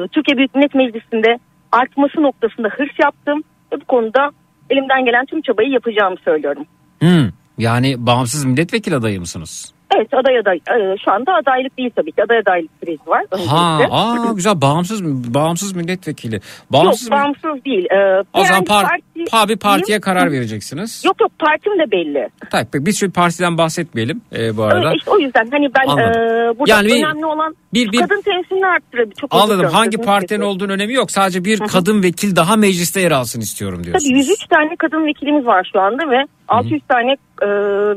Türkiye 0.07 0.37
Büyük 0.37 0.55
Millet 0.55 0.75
Meclisi'nde 0.75 1.39
artması 1.71 2.21
noktasında 2.21 2.67
hırs 2.67 2.99
yaptım 3.03 3.43
ve 3.73 3.81
bu 3.81 3.85
konuda 3.85 4.31
elimden 4.69 5.05
gelen 5.05 5.25
tüm 5.25 5.41
çabayı 5.41 5.69
yapacağımı 5.69 6.17
söylüyorum. 6.25 6.63
Hmm. 6.99 7.29
Yani 7.57 7.95
bağımsız 7.97 8.45
milletvekili 8.45 8.95
adayı 8.95 9.19
mısınız? 9.19 9.76
Evet 9.95 10.13
aday 10.13 10.37
aday 10.39 10.57
e, 10.57 10.95
şu 11.05 11.11
anda 11.11 11.33
adaylık 11.33 11.77
değil 11.77 11.89
tabii 11.95 12.11
ki 12.11 12.23
aday 12.23 12.37
adaylık 12.37 12.71
süreci 12.83 13.07
var. 13.07 13.23
Ha, 13.31 13.73
öncelikle. 13.75 13.95
aa 13.95 14.33
güzel 14.33 14.61
bağımsız 14.61 15.03
bağımsız 15.33 15.75
milletvekili. 15.75 16.39
Bağımsız 16.69 17.11
Yok 17.11 17.19
bağımsız 17.19 17.65
değil. 17.65 17.85
E, 17.91 18.23
O 18.33 18.43
zaman 18.45 18.63
par- 18.63 18.83
parti- 18.83 19.23
pa- 19.29 19.49
bir 19.49 19.57
partiye 19.57 19.99
karar 19.99 20.31
vereceksiniz. 20.31 21.03
Yok 21.05 21.21
yok 21.21 21.31
partim 21.39 21.73
de 21.79 21.91
belli. 21.91 22.29
Tabii 22.51 22.85
biz 22.85 22.99
şu 22.99 23.11
partiden 23.11 23.57
bahsetmeyelim 23.57 24.21
e, 24.37 24.57
bu 24.57 24.63
arada. 24.63 24.87
Evet, 24.87 24.95
işte 24.99 25.11
o 25.11 25.19
yüzden 25.19 25.47
hani 25.51 25.67
ben 25.79 25.87
Anladım. 25.87 26.21
e, 26.21 26.59
burada 26.59 26.71
Yani 26.73 26.87
bir- 26.87 27.03
önemli 27.05 27.25
olan 27.25 27.55
bir- 27.85 27.91
bir- 27.91 27.99
kadın 28.01 28.21
temsilini 28.21 28.67
arttırabilir. 28.67 29.15
Çok 29.15 29.35
Anladım. 29.35 29.65
Hangi 29.65 29.97
partinin 29.97 30.21
kesiyorum. 30.27 30.47
olduğunu 30.47 30.71
önemi 30.71 30.93
yok. 30.93 31.11
Sadece 31.11 31.45
bir 31.45 31.59
kadın 31.59 32.03
vekil 32.03 32.35
daha 32.35 32.55
mecliste 32.55 33.01
yer 33.01 33.11
alsın 33.11 33.39
istiyorum 33.41 33.83
diyorsunuz. 33.83 34.09
Tabii 34.09 34.17
103 34.19 34.47
tane 34.47 34.75
kadın 34.79 35.05
vekilimiz 35.05 35.45
var 35.45 35.69
şu 35.73 35.81
anda 35.81 36.09
ve 36.09 36.23
600 36.47 36.81
tane 36.89 37.11
e, 37.41 37.47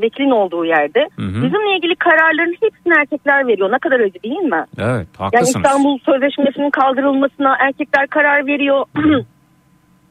vekilin 0.03 0.31
olduğu 0.31 0.65
yerde. 0.65 1.01
Hı 1.17 1.23
hı. 1.23 1.35
Bizimle 1.35 1.77
ilgili 1.77 1.97
kararların 1.97 2.57
hepsini 2.61 2.93
erkekler 3.01 3.47
veriyor. 3.47 3.73
Ne 3.73 3.79
kadar 3.79 4.01
acı 4.01 4.23
değil 4.23 4.37
mi? 4.55 4.65
Evet 4.79 4.87
Yani 4.89 5.07
haklısınız. 5.19 5.57
İstanbul 5.67 5.99
Sözleşmesi'nin 5.99 6.71
kaldırılmasına 6.71 7.57
erkekler 7.67 8.07
karar 8.07 8.47
veriyor. 8.47 8.85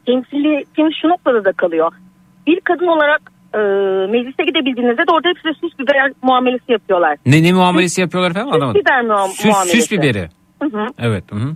Temsili, 0.05 0.65
temsil 0.75 0.95
şu 1.01 1.09
noktada 1.09 1.45
da 1.45 1.51
kalıyor. 1.51 1.91
Bir 2.47 2.59
kadın 2.59 2.87
olarak 2.87 3.21
e, 3.53 3.57
meclise 4.11 4.43
gidebildiğinizde 4.43 5.07
de 5.07 5.11
orada 5.11 5.29
hepsi 5.29 5.59
süs 5.59 5.79
biber 5.79 6.11
muamelesi 6.21 6.71
yapıyorlar. 6.71 7.17
Ne, 7.25 7.43
ne 7.43 7.53
muamelesi 7.53 8.01
yapıyorlar 8.01 8.31
efendim? 8.31 8.49
Süs 8.49 8.55
Anlamadım. 8.55 8.81
biber 8.81 9.01
muam- 9.03 9.29
Süs, 9.29 9.45
muamelesi. 9.45 9.81
süs 9.81 9.91
biberi. 9.91 10.29
Hı 10.61 10.77
hı. 10.77 10.87
Evet. 10.99 11.23
Hı 11.31 11.35
hı. 11.35 11.49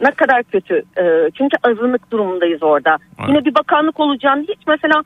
Ne 0.00 0.10
kadar 0.10 0.42
kötü. 0.42 0.74
E, 0.74 1.02
çünkü 1.38 1.56
azınlık 1.62 2.10
durumundayız 2.12 2.62
orada. 2.62 2.96
Evet. 3.18 3.28
Yine 3.28 3.44
bir 3.44 3.54
bakanlık 3.54 4.00
olacağını 4.00 4.42
hiç 4.42 4.58
mesela 4.66 5.02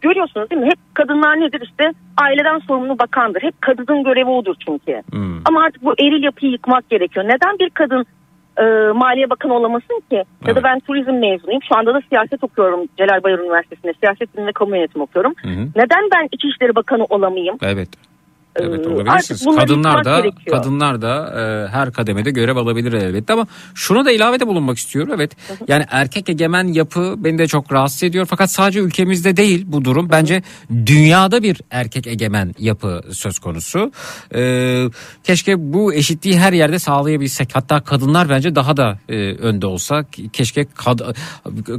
görüyorsunuz 0.00 0.50
değil 0.50 0.62
mi? 0.62 0.66
Hep 0.70 0.78
kadınlar 0.94 1.40
nedir 1.40 1.60
işte 1.64 1.92
aileden 2.16 2.58
sorumlu 2.58 2.98
bakandır. 2.98 3.42
Hep 3.42 3.62
kadının 3.62 4.04
görevi 4.04 4.30
odur 4.30 4.54
çünkü. 4.66 5.02
Hmm. 5.12 5.40
Ama 5.44 5.62
artık 5.62 5.84
bu 5.84 5.92
eril 6.00 6.22
yapıyı 6.22 6.52
yıkmak 6.52 6.90
gerekiyor. 6.90 7.26
Neden 7.28 7.58
bir 7.58 7.70
kadın 7.70 8.06
e, 8.62 8.92
Maliye 8.92 9.30
Bakanı 9.30 9.54
olamasın 9.54 10.02
ki? 10.10 10.16
Ya 10.16 10.24
Evet. 10.46 10.56
da 10.56 10.62
ben 10.62 10.80
turizm 10.80 11.12
mezunuyum. 11.12 11.62
Şu 11.68 11.78
anda 11.78 11.94
da 11.94 12.00
siyaset 12.08 12.44
okuyorum 12.44 12.80
Celal 12.96 13.22
Bayar 13.22 13.38
Üniversitesi'nde. 13.38 13.92
Siyaset 14.00 14.34
bilimi 14.34 14.48
ve 14.48 14.52
kamu 14.52 14.76
yönetimi 14.76 15.02
okuyorum. 15.02 15.34
Hı 15.42 15.48
hı. 15.48 15.66
Neden 15.76 16.08
ben 16.14 16.28
İçişleri 16.32 16.74
Bakanı 16.76 17.04
olamayayım? 17.04 17.56
Evet. 17.62 17.88
Evet 18.60 18.86
Ee, 18.86 18.88
olabilirsiniz. 18.88 19.44
Kadınlar 19.56 20.04
da 20.04 20.20
gerekiyor. 20.20 20.56
kadınlar 20.56 21.02
da 21.02 21.34
e, 21.40 21.68
her 21.72 21.92
kademede 21.92 22.30
görev 22.30 22.56
alabilir 22.56 22.92
elbette 22.92 23.32
ama 23.32 23.46
şuna 23.74 24.04
da 24.04 24.10
ilavede 24.12 24.46
bulunmak 24.46 24.78
istiyorum. 24.78 25.12
Evet. 25.16 25.32
Yani 25.68 25.84
erkek 25.90 26.28
egemen 26.28 26.66
yapı 26.66 27.14
beni 27.18 27.38
de 27.38 27.46
çok 27.46 27.72
rahatsız 27.72 28.02
ediyor 28.02 28.26
fakat 28.30 28.50
sadece 28.50 28.80
ülkemizde 28.80 29.36
değil 29.36 29.64
bu 29.68 29.84
durum. 29.84 30.10
Bence 30.10 30.42
dünyada 30.86 31.42
bir 31.42 31.60
erkek 31.70 32.06
egemen 32.06 32.54
yapı 32.58 33.00
söz 33.12 33.38
konusu. 33.38 33.92
Ee, 34.34 34.84
keşke 35.24 35.72
bu 35.72 35.94
eşitliği 35.94 36.38
her 36.38 36.52
yerde 36.52 36.78
sağlayabilsek. 36.78 37.48
Hatta 37.56 37.80
kadınlar 37.80 38.28
bence 38.28 38.54
daha 38.54 38.76
da 38.76 38.98
e, 39.08 39.14
önde 39.34 39.66
olsa. 39.66 40.04
Keşke 40.32 40.62
kad- 40.62 41.14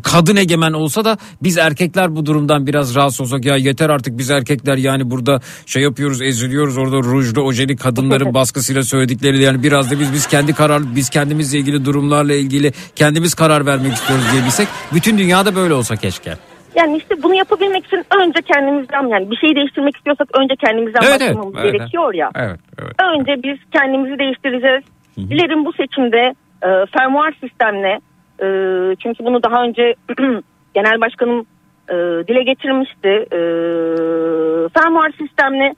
kadın 0.03 0.35
egemen 0.35 0.73
olsa 0.73 1.05
da 1.05 1.17
biz 1.43 1.57
erkekler 1.57 2.15
bu 2.15 2.25
durumdan 2.25 2.67
biraz 2.67 2.95
rahatsız 2.95 3.21
olsak. 3.21 3.45
Ya 3.45 3.55
yeter 3.55 3.89
artık 3.89 4.17
biz 4.17 4.29
erkekler 4.29 4.77
yani 4.77 5.11
burada 5.11 5.41
şey 5.65 5.83
yapıyoruz 5.83 6.21
eziliyoruz 6.21 6.68
orada 6.77 6.97
rujlu 6.97 7.41
ojeli 7.41 7.75
kadınların 7.75 8.33
baskısıyla 8.39 8.83
söyledikleri 8.83 9.43
yani 9.43 9.63
biraz 9.63 9.91
da 9.91 9.99
biz 9.99 10.13
biz 10.13 10.27
kendi 10.27 10.53
karar 10.53 10.81
biz 10.95 11.09
kendimizle 11.09 11.59
ilgili 11.59 11.85
durumlarla 11.85 12.33
ilgili 12.33 12.71
kendimiz 12.95 13.33
karar 13.33 13.65
vermek 13.65 13.93
istiyoruz 13.93 14.25
diyebilsek. 14.31 14.67
Bütün 14.93 15.17
dünyada 15.17 15.55
böyle 15.55 15.73
olsa 15.73 15.95
keşke. 15.95 16.33
Yani 16.75 16.97
işte 16.97 17.23
bunu 17.23 17.35
yapabilmek 17.35 17.85
için 17.85 18.05
önce 18.21 18.41
kendimizden 18.41 19.07
yani 19.07 19.31
bir 19.31 19.35
şeyi 19.35 19.55
değiştirmek 19.55 19.97
istiyorsak 19.97 20.27
önce 20.39 20.55
kendimizden 20.55 21.01
Evet, 21.01 21.21
evet, 21.21 21.29
başlamamız 21.35 21.55
evet, 21.63 21.73
gerekiyor 21.73 22.13
ya. 22.13 22.29
Evet, 22.35 22.59
evet. 22.81 22.93
Önce 23.17 23.43
biz 23.43 23.57
kendimizi 23.71 24.19
değiştireceğiz. 24.19 24.83
Dilerim 25.17 25.65
bu 25.65 25.73
seçimde 25.73 26.33
e, 26.63 26.69
fermuar 26.97 27.33
sistemle 27.41 27.99
e, 28.43 28.47
çünkü 29.03 29.25
bunu 29.25 29.43
daha 29.43 29.63
önce 29.63 29.95
genel 30.73 31.01
başkanım 31.01 31.45
e, 31.89 31.95
dile 32.27 32.43
getirmişti. 32.43 33.09
E, 33.31 33.39
fermuar 34.79 35.11
sistemle 35.17 35.75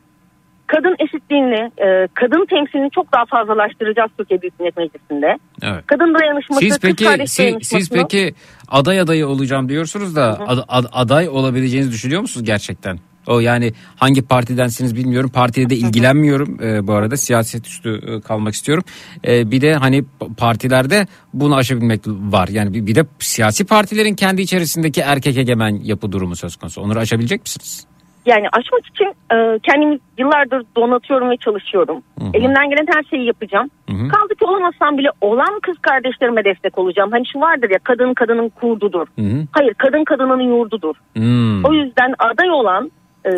kadın 0.71 0.95
eşitliğini, 0.99 1.71
e, 1.77 2.07
kadın 2.13 2.45
temsilini 2.45 2.89
çok 2.95 3.13
daha 3.13 3.25
fazlalaştıracağız 3.25 4.11
Türkiye 4.17 4.41
Büyük 4.41 4.59
Millet 4.59 4.77
Meclisi'nde. 4.77 5.37
Evet. 5.63 5.83
Kadın 5.87 6.13
dayanışması, 6.13 6.59
Siz 6.59 6.69
kız 6.69 6.79
peki 6.79 7.05
kardeş 7.05 7.31
siz, 7.31 7.55
siz 7.61 7.89
peki 7.89 8.33
aday 8.67 8.99
adayı 8.99 9.27
olacağım 9.27 9.69
diyorsunuz 9.69 10.15
da 10.15 10.39
ad- 10.47 10.65
ad- 10.67 10.89
aday 10.91 11.29
olabileceğinizi 11.29 11.91
düşünüyor 11.91 12.21
musunuz 12.21 12.45
gerçekten? 12.45 12.99
O 13.27 13.39
yani 13.39 13.73
hangi 13.95 14.21
partidensiniz 14.21 14.95
bilmiyorum. 14.95 15.29
Partiyle 15.29 15.69
de 15.69 15.75
ilgilenmiyorum 15.75 16.63
e, 16.63 16.87
bu 16.87 16.93
arada. 16.93 17.17
Siyaset 17.17 17.67
üstü 17.67 18.01
e, 18.07 18.21
kalmak 18.21 18.53
istiyorum. 18.53 18.83
E, 19.27 19.51
bir 19.51 19.61
de 19.61 19.75
hani 19.75 20.03
partilerde 20.37 21.07
bunu 21.33 21.55
aşabilmek 21.55 22.01
var. 22.07 22.47
Yani 22.47 22.73
bir, 22.73 22.85
bir 22.85 22.95
de 22.95 23.05
siyasi 23.19 23.65
partilerin 23.65 24.15
kendi 24.15 24.41
içerisindeki 24.41 25.01
erkek 25.01 25.37
egemen 25.37 25.79
yapı 25.83 26.11
durumu 26.11 26.35
söz 26.35 26.55
konusu. 26.55 26.81
Onları 26.81 26.99
aşabilecek 26.99 27.41
misiniz? 27.41 27.90
Yani 28.25 28.47
aşmak 28.53 28.85
için 28.87 29.05
e, 29.35 29.59
kendimi 29.63 29.99
yıllardır 30.17 30.63
donatıyorum 30.77 31.29
ve 31.29 31.37
çalışıyorum. 31.37 32.03
Elimden 32.33 32.69
gelen 32.69 32.85
her 32.95 33.03
şeyi 33.03 33.25
yapacağım. 33.25 33.69
hı. 33.89 34.07
Kaldı 34.07 34.35
ki 34.35 34.45
olamazsam 34.45 34.97
bile 34.97 35.07
olan 35.21 35.59
kız 35.61 35.77
kardeşlerime 35.81 36.45
destek 36.45 36.77
olacağım. 36.77 37.11
Hani 37.11 37.23
şu 37.33 37.39
vardır 37.39 37.69
ya 37.69 37.77
kadın 37.83 38.13
kadının 38.13 38.49
kurdudur. 38.49 39.07
Hı 39.19 39.25
hı. 39.25 39.45
Hayır 39.51 39.73
kadın 39.73 40.03
kadının 40.03 40.39
yurdudur. 40.39 40.95
Hmm. 41.15 41.63
O 41.65 41.73
yüzden 41.73 42.13
aday 42.19 42.49
olan 42.51 42.91
e, 43.25 43.31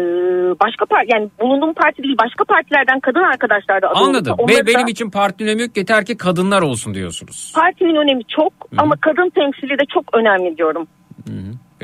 başka 0.64 0.86
parti 0.86 1.08
yani 1.14 1.30
bulunduğum 1.42 1.74
parti 1.74 2.04
değil 2.04 2.16
başka 2.24 2.44
partilerden 2.46 3.00
kadın 3.00 3.24
arkadaşlar 3.24 3.82
da 3.82 3.88
aday 3.90 4.04
Anladım. 4.04 4.34
olursa 4.34 4.48
Ve 4.48 4.54
onları 4.54 4.68
da- 4.68 4.72
benim 4.76 4.88
için 4.88 5.10
parti 5.10 5.44
önemi 5.44 5.62
yok. 5.62 5.78
Yeter 5.78 6.06
ki 6.06 6.18
kadınlar 6.18 6.62
olsun 6.62 6.94
diyorsunuz. 6.94 7.52
partinin 7.56 7.96
önemi 7.96 8.24
çok 8.26 8.54
ama 8.78 8.96
kadın 9.02 9.30
temsili 9.30 9.80
de 9.80 9.84
çok 9.94 10.04
önemli 10.18 10.58
diyorum. 10.58 10.88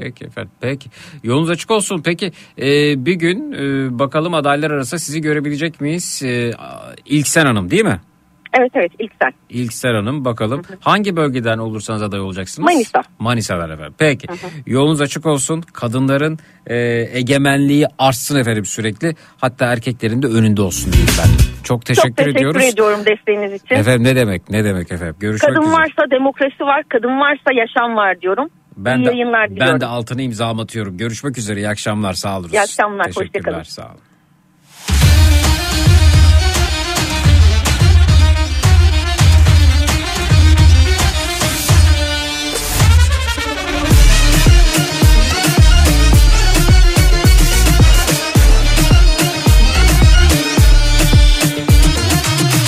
Peki 0.01 0.25
efendim 0.25 0.51
peki 0.61 0.89
yolunuz 1.23 1.49
açık 1.49 1.71
olsun 1.71 2.01
peki 2.05 2.31
e, 2.57 2.65
bir 3.05 3.13
gün 3.13 3.51
e, 3.51 3.99
bakalım 3.99 4.33
adaylar 4.33 4.71
arasında 4.71 4.99
sizi 4.99 5.21
görebilecek 5.21 5.81
miyiz 5.81 6.21
e, 6.25 6.51
İlksen 7.05 7.45
Hanım 7.45 7.71
değil 7.71 7.83
mi? 7.83 7.99
Evet 8.59 8.71
evet 8.75 8.91
ilk 8.99 9.11
sen. 9.21 9.31
İlksen 9.49 9.93
Hanım 9.93 10.25
bakalım 10.25 10.61
hangi 10.79 11.15
bölgeden 11.15 11.57
olursanız 11.57 12.01
aday 12.01 12.19
olacaksınız? 12.19 12.65
Manisa. 12.65 13.01
Manisa'dan 13.19 13.69
efendim 13.69 13.93
peki 13.97 14.27
yolunuz 14.67 15.01
açık 15.01 15.25
olsun 15.25 15.61
kadınların 15.61 16.39
e, 16.67 16.77
egemenliği 17.13 17.85
artsın 17.99 18.39
efendim 18.39 18.65
sürekli 18.65 19.15
hatta 19.37 19.65
erkeklerin 19.65 20.21
de 20.21 20.27
önünde 20.27 20.61
olsun 20.61 20.93
diyeyim 20.93 21.11
ben. 21.19 21.29
Çok 21.63 21.85
teşekkür, 21.85 22.07
çok 22.09 22.17
teşekkür 22.17 22.37
ediyoruz. 22.37 22.63
ediyorum 22.63 22.99
desteğiniz 23.05 23.53
için. 23.63 23.75
Efendim 23.75 24.03
ne 24.03 24.15
demek 24.15 24.49
ne 24.49 24.63
demek 24.63 24.91
efendim 24.91 25.15
görüşmek 25.19 25.55
Kadın 25.55 25.67
üzere. 25.67 25.73
varsa 25.81 26.11
demokrasi 26.11 26.63
var, 26.63 26.83
kadın 26.89 27.19
varsa 27.19 27.53
yaşam 27.53 27.95
var 27.95 28.21
diyorum. 28.21 28.49
Ben 28.85 28.97
İyi 28.99 29.05
de, 29.05 29.09
yayınlar 29.09 29.49
diliyorum. 29.49 29.73
ben 29.73 29.81
de 29.81 29.85
altına 29.85 30.21
imzamı 30.21 30.61
atıyorum. 30.61 30.97
Görüşmek 30.97 31.37
üzere. 31.37 31.59
İyi 31.59 31.69
akşamlar. 31.69 32.13
Sağ 32.13 32.39
olun. 32.39 32.49
İyi 32.49 32.61
akşamlar, 32.61 33.03
Teşekkürler. 33.05 33.29
hoşçakalın. 33.59 33.63
Sağ 33.63 33.85
olun. 33.85 33.99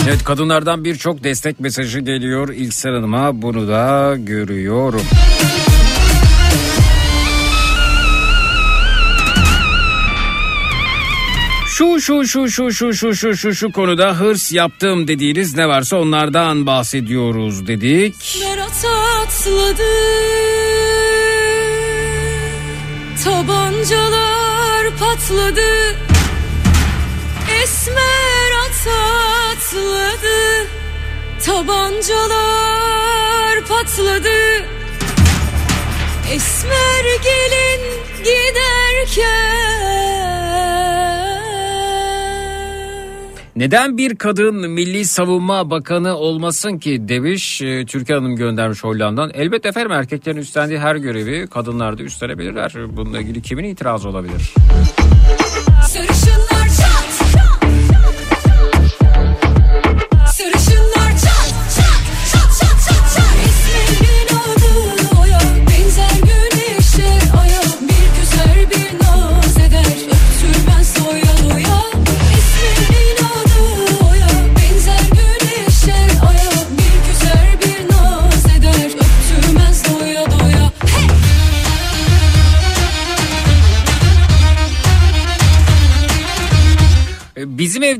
Evet 0.07 0.23
kadınlardan 0.23 0.83
birçok 0.85 1.23
destek 1.23 1.59
mesajı 1.59 1.99
geliyor 1.99 2.49
İlksel 2.49 2.91
Hanım'a 2.93 3.41
bunu 3.41 3.67
da 3.67 4.15
görüyorum. 4.19 5.01
Şu 11.81 12.01
şu 12.01 12.27
şu 12.27 12.49
şu 12.49 12.73
şu 12.73 12.93
şu 12.93 13.15
şu 13.15 13.35
şu 13.35 13.55
şu 13.55 13.71
konuda 13.71 14.19
hırs 14.19 14.51
yaptım 14.51 15.07
dediğiniz 15.07 15.55
ne 15.55 15.67
varsa 15.67 15.97
onlardan 15.97 16.65
bahsediyoruz 16.65 17.67
dedik. 17.67 18.15
Atladı 19.21 19.83
Tabancalar 23.23 24.89
patladı. 24.99 25.95
Esmer 27.63 28.51
at 28.65 28.87
atladı 29.51 30.67
Tabancalar 31.45 32.75
patladı. 33.67 34.65
Esmer 36.31 37.05
gelin 37.23 37.81
giderken 38.17 39.71
Neden 43.55 43.97
bir 43.97 44.15
kadın 44.15 44.69
Milli 44.69 45.05
Savunma 45.05 45.69
Bakanı 45.69 46.15
olmasın 46.15 46.77
ki 46.77 47.07
demiş 47.07 47.61
e, 47.61 47.85
Türkiye 47.85 48.17
Hanım 48.17 48.35
göndermiş 48.35 48.83
Hollanda'dan. 48.83 49.31
Elbette 49.33 49.69
efendim 49.69 49.91
erkeklerin 49.91 50.37
üstlendiği 50.37 50.79
her 50.79 50.95
görevi 50.95 51.47
kadınlar 51.47 51.97
da 51.97 52.03
üstlenebilirler. 52.03 52.73
Bununla 52.87 53.19
ilgili 53.19 53.41
kimin 53.41 53.63
itirazı 53.63 54.09
olabilir? 54.09 54.53
Sarışınlar 55.87 56.67
çat 56.77 57.11
Sarışınlar 60.27 60.95
çat 60.95 61.00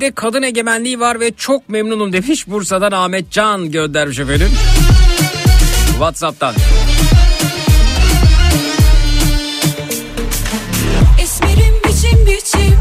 evde 0.01 0.11
kadın 0.11 0.41
egemenliği 0.41 0.99
var 0.99 1.19
ve 1.19 1.31
çok 1.37 1.69
memnunum 1.69 2.13
demiş 2.13 2.47
Bursa'dan 2.47 2.91
Ahmet 2.91 3.31
Can 3.31 3.71
göndermiş 3.71 4.19
efendim. 4.19 4.49
Whatsapp'tan. 5.91 6.55
Esmerim 11.21 11.75
biçim 11.85 12.25
biçim 12.25 12.75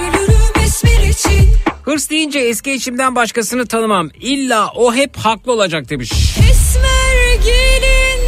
Ölürüm 0.00 0.64
esmer 0.64 1.08
için 1.08 1.48
Hırs 1.82 2.10
deyince 2.10 2.38
eski 2.38 2.70
eşimden 2.70 3.14
başkasını 3.14 3.66
tanımam. 3.66 4.08
İlla 4.20 4.70
o 4.76 4.94
hep 4.94 5.16
haklı 5.16 5.52
olacak 5.52 5.88
demiş. 5.88 6.12
Esmer 6.50 7.34
gelin 7.44 8.20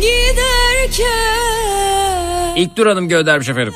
giderken 0.00 1.10
İlknur 2.56 2.86
Hanım 2.86 3.08
göndermiş 3.08 3.48
efendim. 3.48 3.74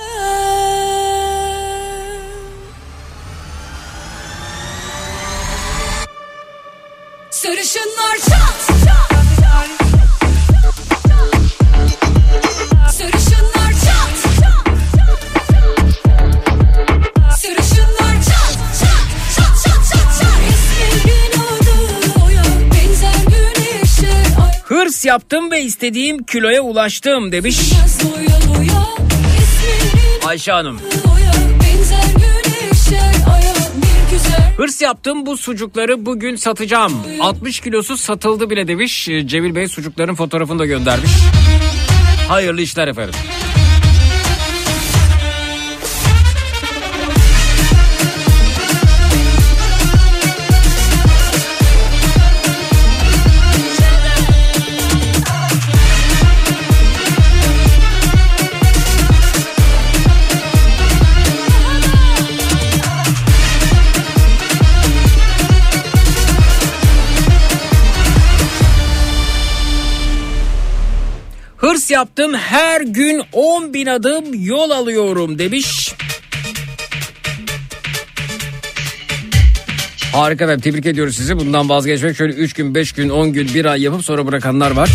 Hırs 24.84 25.04
yaptım 25.04 25.50
ve 25.50 25.62
istediğim 25.62 26.22
kiloya 26.22 26.62
ulaştım 26.62 27.32
demiş 27.32 27.60
Ayşe 30.26 30.52
Hanım. 30.52 30.80
Hırs 34.56 34.82
yaptım 34.82 35.26
bu 35.26 35.36
sucukları 35.36 36.06
bugün 36.06 36.36
satacağım. 36.36 36.92
60 37.20 37.60
kilosu 37.60 37.96
satıldı 37.96 38.50
bile 38.50 38.68
demiş. 38.68 39.08
Cemil 39.24 39.54
Bey 39.54 39.68
sucukların 39.68 40.14
fotoğrafını 40.14 40.58
da 40.58 40.66
göndermiş. 40.66 41.10
Hayırlı 42.28 42.62
işler 42.62 42.88
efendim. 42.88 43.14
Hırs 71.64 71.90
yaptım 71.90 72.34
her 72.34 72.80
gün 72.80 73.22
10 73.32 73.74
bin 73.74 73.86
adım 73.86 74.24
yol 74.34 74.70
alıyorum 74.70 75.38
demiş. 75.38 75.94
Harika 80.12 80.44
efendim 80.44 80.60
tebrik 80.60 80.86
ediyoruz 80.86 81.16
sizi. 81.16 81.38
Bundan 81.38 81.68
vazgeçmek 81.68 82.16
şöyle 82.16 82.32
3 82.32 82.52
gün 82.52 82.74
5 82.74 82.92
gün 82.92 83.08
10 83.08 83.32
gün 83.32 83.54
1 83.54 83.64
ay 83.64 83.82
yapıp 83.82 84.04
sonra 84.04 84.26
bırakanlar 84.26 84.70
var. 84.70 84.90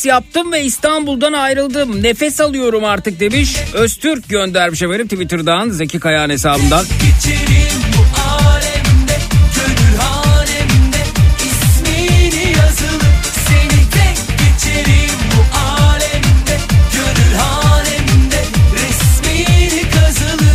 Hırs 0.00 0.06
yaptım 0.06 0.52
ve 0.52 0.64
İstanbul'dan 0.64 1.32
ayrıldım. 1.32 2.02
Nefes 2.02 2.40
alıyorum 2.40 2.84
artık 2.84 3.20
demiş. 3.20 3.56
Öztürk 3.74 4.28
göndermiş 4.28 4.82
efendim 4.82 5.08
Twitter'dan 5.08 5.70
Zeki 5.70 6.00
Kayağan 6.00 6.30
hesabından. 6.30 6.84
geçerim 6.84 7.80
bu 7.98 8.20
alemde 8.30 9.16
Gönül 9.56 9.96
halemde 9.98 11.02
ismini 11.38 12.52
yazılı 12.58 13.08
Seni 13.48 13.90
tek 13.90 14.16
geçerim 14.38 15.18
bu 15.36 15.58
alemde 15.58 16.56
Gönül 16.94 17.34
halemde 17.38 18.40
resmini 18.74 19.90
kazılı 19.90 20.50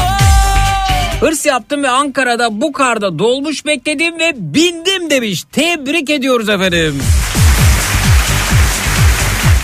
Oh! 0.00 1.20
Hırs 1.20 1.30
Hırs 1.30 1.46
yaptım 1.46 1.82
ve 1.82 1.88
Ankara'da 1.88 2.60
bu 2.60 2.72
karda 2.72 3.18
dolmuş 3.18 3.66
bekledim 3.66 4.18
ve 4.18 4.32
bindim 4.36 5.10
demiş. 5.10 5.44
Tebrik 5.52 6.10
ediyoruz 6.10 6.48
efendim. 6.48 7.02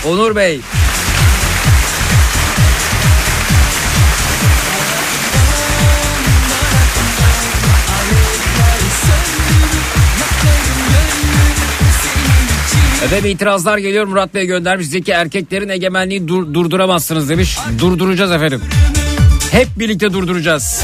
Onur 0.05 0.35
Bey. 0.35 0.61
Efendim 13.05 13.31
itirazlar 13.31 13.77
geliyor 13.77 14.05
Murat 14.05 14.33
Bey 14.33 14.45
göndermiş. 14.45 14.87
Zeki 14.87 15.11
erkeklerin 15.11 15.69
egemenliği 15.69 16.27
dur- 16.27 16.53
durduramazsınız 16.53 17.29
demiş. 17.29 17.57
Durduracağız 17.79 18.31
efendim. 18.31 18.61
Hep 19.51 19.67
birlikte 19.79 20.13
durduracağız. 20.13 20.81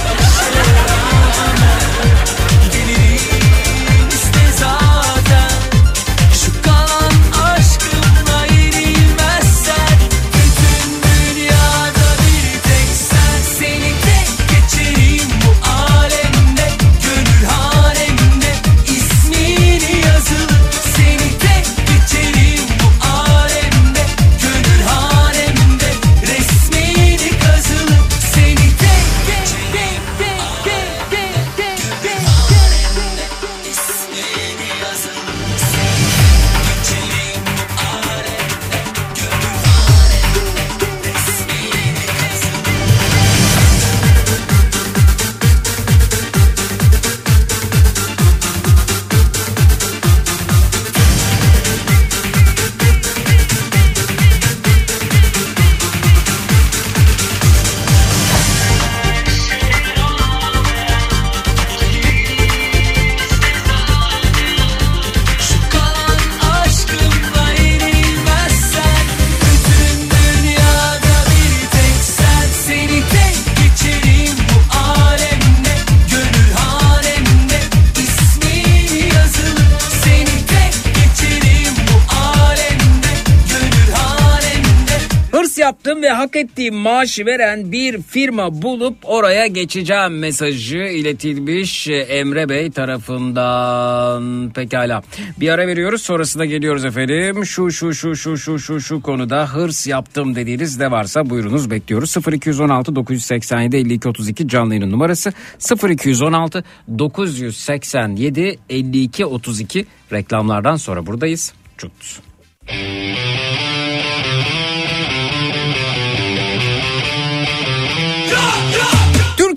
Yaptım 85.91 86.03
ve 86.03 86.09
hak 86.09 86.35
ettiğim 86.35 86.75
maaşı 86.75 87.25
veren 87.25 87.71
bir 87.71 88.01
firma 88.01 88.61
bulup 88.61 88.97
oraya 89.03 89.47
geçeceğim 89.47 90.19
mesajı 90.19 90.77
iletilmiş 90.77 91.87
Emre 91.87 92.49
Bey 92.49 92.71
tarafından. 92.71 94.49
Pekala. 94.49 95.01
Bir 95.39 95.49
ara 95.49 95.67
veriyoruz 95.67 96.01
sonrasında 96.01 96.45
geliyoruz 96.45 96.85
efendim. 96.85 97.45
Şu 97.45 97.71
şu 97.71 97.93
şu 97.93 98.15
şu 98.15 98.37
şu 98.37 98.59
şu 98.59 98.81
şu 98.81 99.01
konuda 99.01 99.53
hırs 99.53 99.87
yaptım 99.87 100.35
dediğiniz 100.35 100.79
ne 100.79 100.91
varsa 100.91 101.29
buyurunuz 101.29 101.71
bekliyoruz. 101.71 102.15
0216 102.33 102.95
987 102.95 103.77
52 103.77 104.07
32 104.09 104.47
canlı 104.47 104.73
yayının 104.73 104.91
numarası 104.91 105.33
0216 105.89 106.63
987 106.99 108.59
52 108.69 109.25
32 109.25 109.85
reklamlardan 110.11 110.75
sonra 110.75 111.05
buradayız. 111.05 111.53
Cut. 111.77 112.21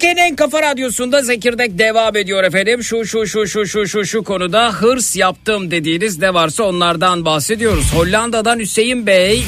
Türkiye'nin 0.05 0.31
en 0.31 0.37
kafa 0.37 0.63
radyosunda 0.63 1.23
Zekirdek 1.23 1.79
devam 1.79 2.17
ediyor 2.17 2.45
efendim. 2.45 2.83
Şu 2.83 3.05
şu 3.07 3.27
şu 3.27 3.47
şu 3.47 3.67
şu 3.67 3.87
şu 3.87 4.05
şu 4.05 4.25
konuda 4.25 4.73
hırs 4.73 5.17
yaptım 5.17 5.71
dediğiniz 5.71 6.19
ne 6.19 6.35
varsa 6.35 6.65
onlardan 6.65 7.25
bahsediyoruz. 7.25 7.93
Hollanda'dan 7.95 8.59
Hüseyin 8.59 9.07
Bey. 9.07 9.45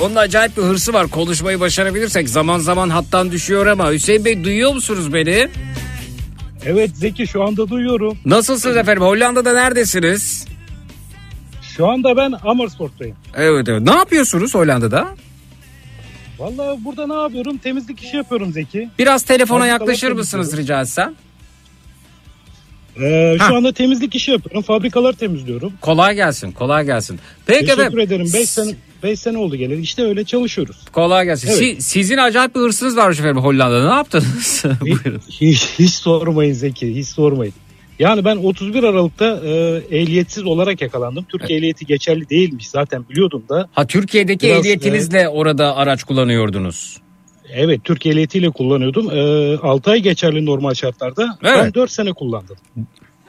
Onun 0.00 0.16
acayip 0.16 0.56
bir 0.56 0.62
hırsı 0.62 0.92
var. 0.92 1.06
Konuşmayı 1.08 1.60
başarabilirsek 1.60 2.28
zaman 2.28 2.58
zaman 2.58 2.88
hattan 2.88 3.32
düşüyor 3.32 3.66
ama 3.66 3.92
Hüseyin 3.92 4.24
Bey 4.24 4.44
duyuyor 4.44 4.74
musunuz 4.74 5.14
beni? 5.14 5.48
Evet 6.66 6.90
Zeki 6.94 7.26
şu 7.26 7.42
anda 7.42 7.68
duyuyorum. 7.68 8.18
Nasılsınız 8.24 8.76
efendim? 8.76 9.02
Hollanda'da 9.02 9.52
neredesiniz? 9.52 10.46
Şu 11.76 11.88
anda 11.88 12.16
ben 12.16 12.32
Amersfoort'tayım. 12.44 13.16
Evet 13.36 13.68
evet. 13.68 13.80
Ne 13.80 13.92
yapıyorsunuz 13.92 14.54
Hollanda'da? 14.54 15.08
Vallahi 16.40 16.84
burada 16.84 17.06
ne 17.06 17.14
yapıyorum? 17.22 17.58
Temizlik 17.58 18.02
işi 18.02 18.16
yapıyorum 18.16 18.52
Zeki. 18.52 18.88
Biraz 18.98 19.22
telefona 19.22 19.58
Fabrikalar 19.58 19.80
yaklaşır 19.80 20.12
mısınız 20.12 20.56
rica 20.56 20.80
etsem? 20.80 21.14
Ee, 23.02 23.36
Ha. 23.38 23.48
şu 23.48 23.54
anda 23.56 23.72
temizlik 23.72 24.14
işi 24.14 24.30
yapıyorum. 24.30 24.62
Fabrikalar 24.62 25.12
temizliyorum. 25.12 25.72
Kolay 25.80 26.14
gelsin, 26.14 26.52
kolay 26.52 26.84
gelsin. 26.84 27.20
Peki 27.46 27.60
Teşekkür 27.60 27.80
efendim. 27.82 27.98
ederim. 28.00 28.26
5 28.34 28.48
sene 28.50 28.74
5 29.02 29.20
sene 29.20 29.38
oldu 29.38 29.56
geleli. 29.56 29.80
İşte 29.80 30.02
öyle 30.02 30.24
çalışıyoruz. 30.24 30.76
Kolay 30.92 31.24
gelsin. 31.24 31.48
Evet. 31.48 31.58
Si- 31.58 31.76
sizin 31.82 32.16
acayip 32.16 32.54
bir 32.54 32.60
hırsınız 32.60 32.96
varmış 32.96 33.18
efendim 33.20 33.42
Hollanda'da. 33.42 33.88
Ne 33.88 33.94
yaptınız? 33.94 34.64
Buyurun. 34.80 35.22
Hiç, 35.30 35.62
hiç 35.78 35.90
sormayın 35.90 36.52
Zeki. 36.52 36.96
Hiç 36.96 37.08
sormayın. 37.08 37.54
Yani 38.00 38.24
ben 38.24 38.36
31 38.36 38.82
Aralık'ta 38.82 39.40
e, 39.44 39.50
ehliyetsiz 39.90 40.44
olarak 40.44 40.82
yakalandım. 40.82 41.24
Türk 41.24 41.50
ehliyeti 41.50 41.86
geçerli 41.86 42.28
değilmiş 42.30 42.68
zaten 42.68 43.08
biliyordum 43.08 43.42
da. 43.48 43.68
Ha 43.72 43.86
Türkiye'deki 43.86 44.46
Biraz, 44.46 44.58
ehliyetinizle 44.58 45.28
orada 45.28 45.76
araç 45.76 46.04
kullanıyordunuz. 46.04 46.96
Evet 47.52 47.84
Türk 47.84 48.06
ehliyetiyle 48.06 48.50
kullanıyordum. 48.50 49.10
E, 49.10 49.56
6 49.58 49.90
ay 49.90 50.00
geçerli 50.00 50.46
normal 50.46 50.74
şartlarda. 50.74 51.38
Ben 51.42 51.58
Evet. 51.58 51.74
4 51.74 51.90
sene 51.90 52.12
kullandım. 52.12 52.56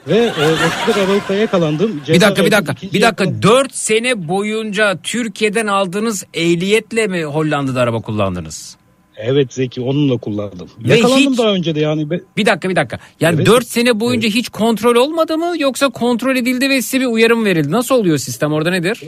Ve 0.08 0.18
e, 0.18 0.30
31 0.30 1.02
Aralık'ta 1.06 1.34
yakalandım. 1.36 2.02
Bir 2.08 2.22
dakika 2.22 2.46
bir 2.46 2.50
Ceza 2.50 2.66
dakika. 2.68 2.88
Bir 2.94 3.02
dakika. 3.02 3.24
yakalan- 3.24 3.42
4 3.42 3.76
sene 3.76 4.28
boyunca 4.28 4.98
Türkiye'den 5.04 5.68
aldığınız 5.68 6.26
ehliyetle 6.34 7.08
mi 7.08 7.24
Hollanda'da 7.24 7.82
araba 7.82 8.02
kullandınız? 8.02 8.78
Evet 9.24 9.54
Zeki 9.54 9.82
onunla 9.82 10.18
kullandım. 10.18 10.70
Ve 10.80 10.96
Yakalandım 10.96 11.32
hiç- 11.32 11.40
daha 11.40 11.54
önce 11.54 11.76
de 11.76 11.80
yani. 11.80 12.10
Bir 12.10 12.46
dakika 12.46 12.70
bir 12.70 12.76
dakika. 12.76 13.00
Yani 13.20 13.36
Evet. 13.36 13.48
4 13.48 13.68
sene 13.68 14.00
boyunca 14.00 14.30
hiç 14.30 14.50
kontrol 14.50 14.96
olmadı 14.96 15.38
mı 15.38 15.54
yoksa 15.60 15.90
kontrol 15.90 16.36
edildi 16.36 16.70
ve 16.70 16.82
size 16.82 17.00
bir 17.00 17.06
uyarım 17.06 17.46
verildi? 17.46 17.72
Nasıl 17.72 17.96
oluyor 17.96 18.18
sistem 18.18 18.54
orada 18.54 18.70
nedir? 18.70 19.02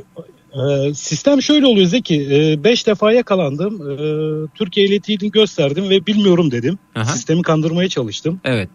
Ee, 0.54 0.94
sistem 0.94 1.42
şöyle 1.42 1.66
oluyor 1.66 1.88
Zeki. 1.88 2.20
5 2.64 2.88
defa 2.88 3.12
yakalandım. 3.12 3.82
Ee, 3.92 4.48
Türkiye 4.56 4.86
ehliyetini 4.86 5.32
gösterdim 5.32 5.90
ve 5.90 6.06
bilmiyorum 6.06 6.52
dedim. 6.52 6.80
Aha. 6.96 7.06
Sistemi 7.06 7.42
kandırmaya 7.42 7.90
çalıştım. 7.90 8.42
Evet. 8.44 8.70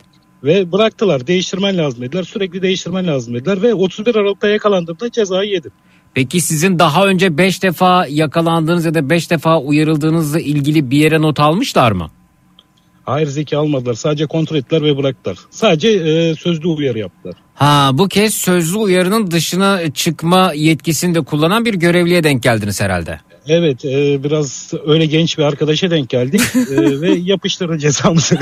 Ve 0.45 0.73
bıraktılar. 0.73 1.27
Değiştirmen 1.27 1.79
lazım 1.79 2.03
dediler. 2.03 2.23
Sürekli 2.23 2.63
değiştirmen 2.63 3.07
lazım 3.07 3.35
dediler. 3.35 3.63
Ve 3.63 3.75
31 3.75 4.15
Aralık'ta 4.15 4.49
yakalandığımda 4.49 5.11
cezayı 5.11 5.51
yedim. 5.51 5.73
Peki 6.15 6.41
sizin 6.41 6.79
daha 6.79 7.07
önce 7.07 7.39
5 7.39 7.63
defa 7.63 8.07
yakalandığınız 8.07 8.85
ya 8.85 8.95
da 8.95 9.11
5 9.11 9.31
defa 9.31 9.59
uyarıldığınızla 9.61 10.41
ilgili 10.41 10.91
bir 10.91 10.99
yere 10.99 11.23
not 11.23 11.41
almışlar 11.41 11.93
mı? 11.93 12.11
Hayır 13.05 13.27
Zeki 13.27 13.57
almadılar. 13.57 13.95
Sadece 13.95 14.27
kontrol 14.27 14.57
ettiler 14.57 14.83
ve 14.83 14.97
bıraktılar. 14.97 15.39
Sadece 15.51 15.89
e, 15.89 16.35
sözlü 16.35 16.69
uyarı 16.69 16.99
yaptılar. 16.99 17.35
Ha 17.55 17.91
bu 17.93 18.09
kez 18.09 18.35
sözlü 18.35 18.79
uyarının 18.79 19.31
dışına 19.31 19.91
çıkma 19.91 20.53
yetkisini 20.53 21.15
de 21.15 21.21
kullanan 21.21 21.65
bir 21.65 21.75
görevliye 21.75 22.25
denk 22.25 22.43
geldiniz 22.43 22.81
herhalde. 22.81 23.21
Evet 23.47 23.85
e, 23.85 24.25
biraz 24.25 24.73
öyle 24.87 25.07
genç 25.07 25.39
bir 25.39 25.43
arkadaşa 25.43 25.91
denk 25.91 26.09
geldik 26.09 26.41
e, 26.57 26.77
ve 27.01 27.11
yapıştırdı 27.11 27.79
cezamızı. 27.79 28.35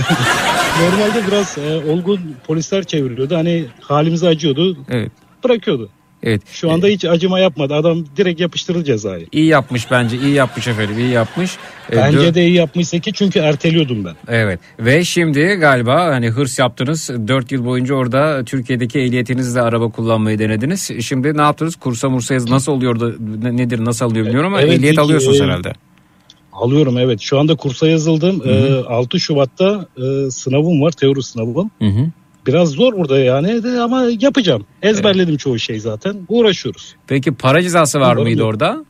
Normalde 0.83 1.27
biraz 1.27 1.59
e, 1.59 1.91
olgun 1.93 2.21
polisler 2.47 2.85
çeviriyordu. 2.85 3.37
Hani 3.37 3.65
halimize 3.81 4.29
acıyordu. 4.29 4.77
Evet. 4.89 5.13
Bırakıyordu. 5.45 5.91
Evet. 6.23 6.43
Şu 6.47 6.71
anda 6.73 6.87
hiç 6.87 7.05
acıma 7.05 7.39
yapmadı. 7.41 7.75
Adam 7.75 8.05
direkt 8.17 8.41
yapıştırdı 8.41 8.85
cezayı. 8.85 9.27
İyi 9.33 9.47
yapmış 9.47 9.91
bence 9.91 10.17
iyi 10.19 10.35
yapmış 10.35 10.69
efendim 10.69 10.99
iyi 10.99 11.11
yapmış. 11.11 11.57
Ee, 11.93 11.97
Bence 11.97 12.19
dö- 12.19 12.35
de 12.35 12.47
iyi 12.47 12.55
yapmışsa 12.55 12.99
ki 12.99 13.13
çünkü 13.13 13.39
erteliyordum 13.39 14.05
ben. 14.05 14.15
Evet 14.29 14.61
ve 14.79 15.05
şimdi 15.05 15.41
galiba 15.41 16.05
hani 16.05 16.29
hırs 16.29 16.59
yaptınız 16.59 17.11
4 17.29 17.53
yıl 17.53 17.65
boyunca 17.65 17.95
orada 17.95 18.45
Türkiye'deki 18.45 18.99
ehliyetinizle 18.99 19.61
araba 19.61 19.89
kullanmayı 19.91 20.39
denediniz. 20.39 20.91
Şimdi 21.01 21.37
ne 21.37 21.43
yaptınız 21.43 21.77
kursa 21.77 22.09
mursa 22.09 22.35
nasıl 22.49 22.73
oluyordu 22.73 23.17
ne- 23.43 23.57
nedir 23.57 23.85
nasıl 23.85 24.05
alıyor 24.07 24.27
bilmiyorum 24.27 24.53
ama 24.55 24.63
Evet, 24.63 24.73
ehliyet 24.73 24.91
peki, 24.97 25.01
alıyorsunuz 25.01 25.41
e, 25.41 25.45
herhalde. 25.45 25.73
Alıyorum 26.53 26.99
evet. 26.99 27.21
Şu 27.21 27.39
anda 27.39 27.55
kursa 27.55 27.89
yazıldım. 27.89 28.41
Hı 28.41 28.49
hı. 28.51 28.85
Ee, 28.89 28.89
6 28.89 29.21
Şubat'ta 29.21 29.87
e, 29.97 30.31
sınavım 30.31 30.83
var. 30.83 30.91
Teori 30.91 31.23
sınavım. 31.23 31.71
Hı 31.79 31.89
hı. 31.89 32.11
Biraz 32.47 32.69
zor 32.69 32.93
burada 32.93 33.19
yani 33.19 33.63
de 33.63 33.81
ama 33.81 34.05
yapacağım. 34.21 34.67
Ezberledim 34.83 35.37
çoğu 35.37 35.59
şey 35.59 35.81
zaten. 35.81 36.17
Uğraşıyoruz. 36.29 36.95
Peki 37.07 37.33
para 37.35 37.63
cezası 37.63 37.99
var 38.01 38.05
Umarım 38.07 38.23
mıydı 38.23 38.41
yok. 38.41 38.49
orada? 38.51 38.85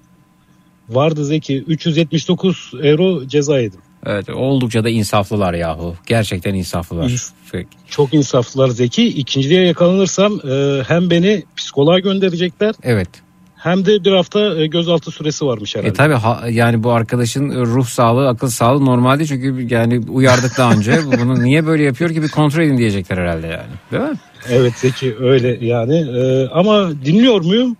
Vardı 0.89 1.25
Zeki 1.25 1.59
379 1.67 2.73
euro 2.83 3.27
ceza 3.27 3.61
yedim. 3.61 3.81
Evet 4.07 4.29
oldukça 4.31 4.85
da 4.85 4.89
insaflılar 4.89 5.55
yahu. 5.55 5.95
Gerçekten 6.07 6.55
insaflılar. 6.55 7.09
İns- 7.11 7.31
Peki. 7.53 7.69
Çok 7.89 8.15
insaflılar 8.15 8.69
Zeki. 8.69 9.07
İkinciliğe 9.09 9.67
yakalanırsam 9.67 10.41
e, 10.51 10.83
hem 10.89 11.11
beni 11.11 11.43
psikoloğa 11.57 11.99
gönderecekler 11.99 12.75
Evet. 12.83 13.09
Hem 13.57 13.87
de 13.87 14.05
bir 14.05 14.13
hafta 14.13 14.61
e, 14.61 14.67
gözaltı 14.67 15.11
süresi 15.11 15.47
varmış 15.47 15.77
herhalde. 15.77 15.91
E 15.91 15.93
tabi 15.93 16.15
yani 16.53 16.83
bu 16.83 16.93
arkadaşın 16.93 17.51
ruh 17.51 17.87
sağlığı, 17.87 18.29
akıl 18.29 18.49
sağlığı 18.49 18.85
normalde 18.85 19.27
çünkü 19.27 19.75
yani 19.75 20.01
uyardık 20.09 20.59
daha 20.59 20.73
önce. 20.73 20.99
Bunu 21.07 21.43
niye 21.43 21.67
böyle 21.67 21.83
yapıyor 21.83 22.11
ki 22.11 22.23
bir 22.23 22.29
kontrol 22.29 22.63
edin 22.63 22.79
diyecekler 22.79 23.17
herhalde 23.17 23.47
yani. 23.47 23.73
Değil 23.93 24.03
mi? 24.03 24.19
Evet 24.51 24.75
Zeki 24.75 25.17
öyle 25.21 25.67
yani 25.67 25.95
E, 25.97 26.49
ama 26.53 26.91
dinliyor 27.05 27.41
muyum? 27.41 27.77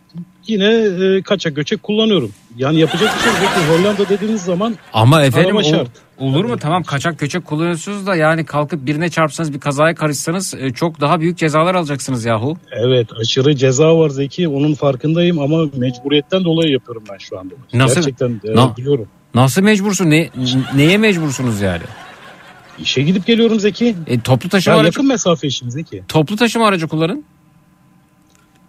Yine 0.47 0.75
e, 0.75 1.23
kaçak 1.23 1.57
göçek 1.57 1.83
kullanıyorum. 1.83 2.31
Yani 2.57 2.81
yapacak 2.81 3.15
bir 3.17 3.23
şey 3.23 3.33
yok. 3.33 3.53
Hollanda 3.81 4.09
dediğiniz 4.09 4.43
zaman 4.43 4.77
Ama 4.93 5.23
efendim 5.23 5.57
Araba 5.57 5.69
o- 5.69 5.71
şart. 5.71 5.91
olur 6.19 6.45
mu? 6.45 6.59
Tamam 6.59 6.83
kaçak 6.83 7.19
köçek 7.19 7.45
kullanıyorsunuz 7.45 8.07
da 8.07 8.17
yani 8.17 8.45
kalkıp 8.45 8.87
birine 8.87 9.09
çarpsanız 9.11 9.53
bir 9.55 9.61
kazaya 9.61 9.95
karışsanız 9.95 10.55
e, 10.55 10.73
çok 10.73 11.01
daha 11.01 11.21
büyük 11.21 11.39
cezalar 11.39 11.75
alacaksınız 11.75 12.25
yahu. 12.25 12.57
evet 12.73 13.09
aşırı 13.21 13.57
ceza 13.57 13.99
var 13.99 14.09
Zeki 14.09 14.49
onun 14.49 14.75
farkındayım 14.75 15.39
ama 15.39 15.65
mecburiyetten 15.77 16.45
dolayı 16.45 16.73
yapıyorum 16.73 17.05
ben 17.13 17.19
şu 17.19 17.39
anda. 17.39 17.55
Nasıl? 17.75 17.95
Gerçekten 17.95 18.41
e, 18.45 18.57
Na- 18.57 18.77
biliyorum. 18.77 19.09
Nasıl 19.35 19.63
mecbursun? 19.63 20.11
Ne, 20.11 20.31
neye 20.75 20.99
mecbursunuz 20.99 21.61
yani? 21.61 21.83
İşe 22.79 23.03
gidip 23.03 23.27
geliyorum 23.27 23.61
Zeki. 23.61 23.97
E, 24.07 24.21
toplu 24.21 24.49
taşıma 24.49 24.77
Ya 24.77 24.81
aracı, 24.83 24.99
yakın 24.99 25.09
mesafe 25.09 25.47
işim 25.47 25.71
Zeki. 25.71 26.03
toplu 26.09 26.37
taşıma 26.37 26.67
aracı 26.67 26.89
kullanın. 26.89 27.25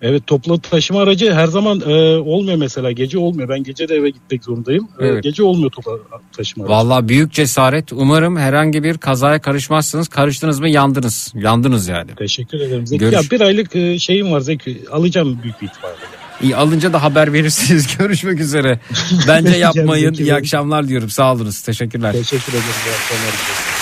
Evet 0.02 0.28
toplu 0.28 0.60
taşıma 0.61 1.02
aracı 1.02 1.34
her 1.34 1.48
zaman 1.48 1.82
e, 1.82 1.94
olmuyor 2.18 2.57
mesela 2.57 2.91
gece 2.91 3.18
olmuyor. 3.18 3.49
Ben 3.49 3.64
gece 3.64 3.90
de 3.90 3.95
eve 3.95 4.10
gitmek 4.10 4.44
zorundayım. 4.44 4.88
E, 4.99 5.06
Evet. 5.06 5.24
gece 5.24 5.44
olmuyor 5.44 5.72
toplu 5.72 6.03
taşıma 6.38 6.65
aracı. 6.65 6.74
Vallahi 6.76 7.10
büyük 7.10 7.34
cesaret. 7.34 7.94
Umarım 7.94 8.38
herhangi 8.38 8.84
bir 8.84 8.98
kazaya 8.98 9.41
karışmazsınız. 9.41 10.07
Karıştınız 10.07 10.60
mı 10.60 10.69
yandınız. 10.69 11.34
Yandınız 11.36 11.88
yani. 11.88 12.15
Teşekkür 12.15 12.60
ederim 12.60 12.88
Zeki. 12.88 12.99
Görüş- 12.99 13.14
Ya 13.15 13.22
bir 13.32 13.41
aylık 13.41 13.76
e, 13.76 13.99
şeyim 13.99 14.32
var 14.32 14.40
Zeki. 14.40 14.84
Alacağım 14.91 15.40
büyük 15.44 15.61
bir 15.61 15.68
ihtimalle. 15.68 15.95
İyi 16.41 16.56
alınca 16.56 16.94
da 16.94 17.03
haber 17.03 17.34
verirsiniz. 17.34 17.98
Görüşmek 17.98 18.40
üzere. 18.40 18.80
Bence 19.28 19.57
yapmayın. 19.57 20.14
İyi 20.14 20.34
akşamlar 20.34 20.88
diyorum. 20.88 21.10
Sağ 21.10 21.34
olunuz. 21.34 21.61
Teşekkürler. 21.61 22.11
Teşekkür 22.14 22.52
ederim. 22.53 22.64
İyi 22.86 22.94
akşamlar. 22.94 23.77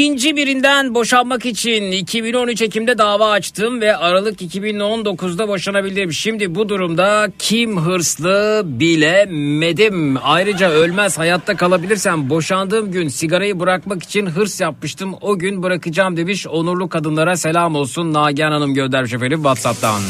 İkinci 0.00 0.36
birinden 0.36 0.94
boşanmak 0.94 1.46
için 1.46 1.92
2013 1.92 2.62
Ekim'de 2.62 2.98
dava 2.98 3.30
açtım 3.30 3.80
ve 3.80 3.96
Aralık 3.96 4.42
2019'da 4.42 5.48
boşanabildim. 5.48 6.12
Şimdi 6.12 6.54
bu 6.54 6.68
durumda 6.68 7.28
kim 7.38 7.80
hırslı 7.80 8.62
bilemedim. 8.64 10.16
Ayrıca 10.22 10.70
ölmez 10.70 11.18
hayatta 11.18 11.56
kalabilirsem 11.56 12.30
boşandığım 12.30 12.90
gün 12.90 13.08
sigarayı 13.08 13.60
bırakmak 13.60 14.02
için 14.02 14.26
hırs 14.26 14.60
yapmıştım. 14.60 15.14
O 15.20 15.38
gün 15.38 15.62
bırakacağım 15.62 16.16
demiş 16.16 16.46
onurlu 16.46 16.88
kadınlara 16.88 17.36
selam 17.36 17.74
olsun. 17.74 18.12
Nagihan 18.12 18.52
Hanım 18.52 18.74
göndermiş 18.74 19.12
efendim 19.12 19.38
Whatsapp'tan. 19.38 20.00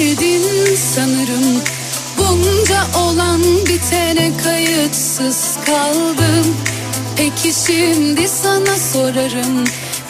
Huzura 0.00 0.10
erdin 0.10 0.76
sanırım. 0.94 1.60
Bunca 2.18 2.86
olan 2.98 3.40
bitene 3.66 4.32
kayıtsız 4.44 5.56
kaldım. 5.66 6.56
Peki 7.16 7.52
şimdi 7.66 8.28
sana 8.28 8.76
sorarım 8.92 9.64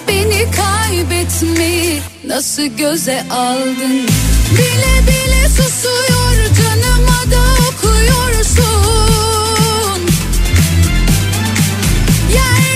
Beni 0.09 0.47
kaybetmeyi 0.51 2.01
nasıl 2.27 2.63
göze 2.63 3.25
aldın? 3.31 4.07
Bile 4.53 5.07
bile 5.07 5.49
susuyor 5.49 6.37
canıma 6.57 7.21
da 7.31 7.43
okuyorsun. 7.69 8.81
Yerle 12.35 12.70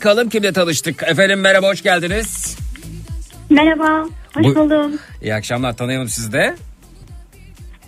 Bakalım 0.00 0.28
kimle 0.28 0.52
tanıştık. 0.52 1.02
Efendim 1.02 1.40
merhaba 1.40 1.66
hoş 1.68 1.82
geldiniz. 1.82 2.56
Merhaba, 3.50 4.06
hoş 4.34 4.44
Bu- 4.44 4.54
buldum. 4.54 4.92
İyi 5.22 5.34
akşamlar 5.34 5.76
tanıyalım 5.76 6.08
sizi 6.08 6.32
de. 6.32 6.56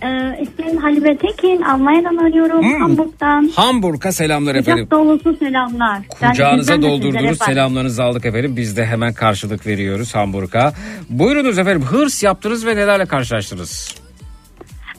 Ee, 0.02 0.43
ismim 0.43 1.16
Tekin, 1.16 1.62
Almanya'dan 1.62 2.16
arıyorum, 2.16 2.62
Hmm. 2.62 2.80
Hamburg'dan. 2.80 3.51
Hamburg'a 3.56 4.12
selamlar 4.12 4.55
efendim. 4.55 4.84
Kucak 4.84 5.01
dolusu 5.01 5.36
selamlar. 5.39 5.98
Kucağınıza 6.09 6.82
doldurdunuz 6.82 7.14
efendim. 7.24 7.36
selamlarınızı 7.47 8.02
aldık 8.02 8.24
efendim. 8.26 8.56
Biz 8.56 8.76
de 8.76 8.86
hemen 8.86 9.12
karşılık 9.12 9.66
veriyoruz 9.66 10.14
Hamburg'a. 10.14 10.72
Buyurunuz 11.10 11.59
efendim 11.59 11.82
hırs 11.82 12.22
yaptınız 12.22 12.66
ve 12.66 12.76
nelerle 12.76 13.06
karşılaştınız? 13.06 13.94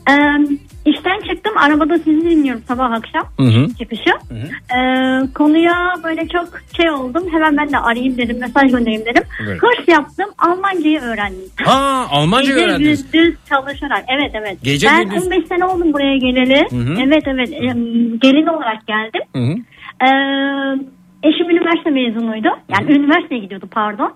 Ee, 0.09 0.13
işten 0.85 1.19
çıktım, 1.19 1.53
arabada 1.57 1.97
sizi 1.97 2.21
dinliyorum 2.29 2.63
sabah 2.67 2.91
akşam 2.91 3.23
Hı 3.37 3.43
hı. 3.43 3.67
çıkışı. 3.79 4.09
Ee, 4.75 5.33
konuya 5.33 5.93
böyle 6.03 6.27
çok 6.27 6.47
şey 6.77 6.89
oldum, 6.89 7.23
hemen 7.31 7.57
ben 7.57 7.71
de 7.71 7.77
arayayım 7.77 8.17
dedim, 8.17 8.39
mesaj 8.39 8.71
göndereyim 8.71 9.05
dedim. 9.05 9.23
Evet. 9.43 9.61
Hırs 9.63 9.87
yaptım, 9.87 10.25
Almancayı 10.37 10.99
öğrendim. 11.01 11.39
Ha 11.65 12.05
Almanca 12.11 12.47
Gece 12.53 12.65
öğrendiniz. 12.65 13.11
gündüz 13.11 13.35
çalışarak. 13.49 14.03
Evet 14.07 14.31
evet. 14.33 14.57
Gece 14.63 14.87
ben 14.87 15.03
gündüz- 15.09 15.25
15 15.25 15.47
sene 15.47 15.65
oldum 15.65 15.93
buraya 15.93 16.17
geleli. 16.17 16.65
Hı 16.69 16.75
hı. 16.75 16.95
Evet 17.07 17.23
evet. 17.27 17.49
Gelin 18.21 18.47
olarak 18.47 18.87
geldim. 18.87 19.21
Hı 19.35 19.39
hı. 19.39 19.55
Ee, 20.05 20.09
eşim 21.23 21.49
üniversite 21.49 21.89
mezunuydu. 21.89 22.49
Yani 22.69 22.97
üniversiteye 22.97 23.41
gidiyordu 23.41 23.67
pardon. 23.71 24.11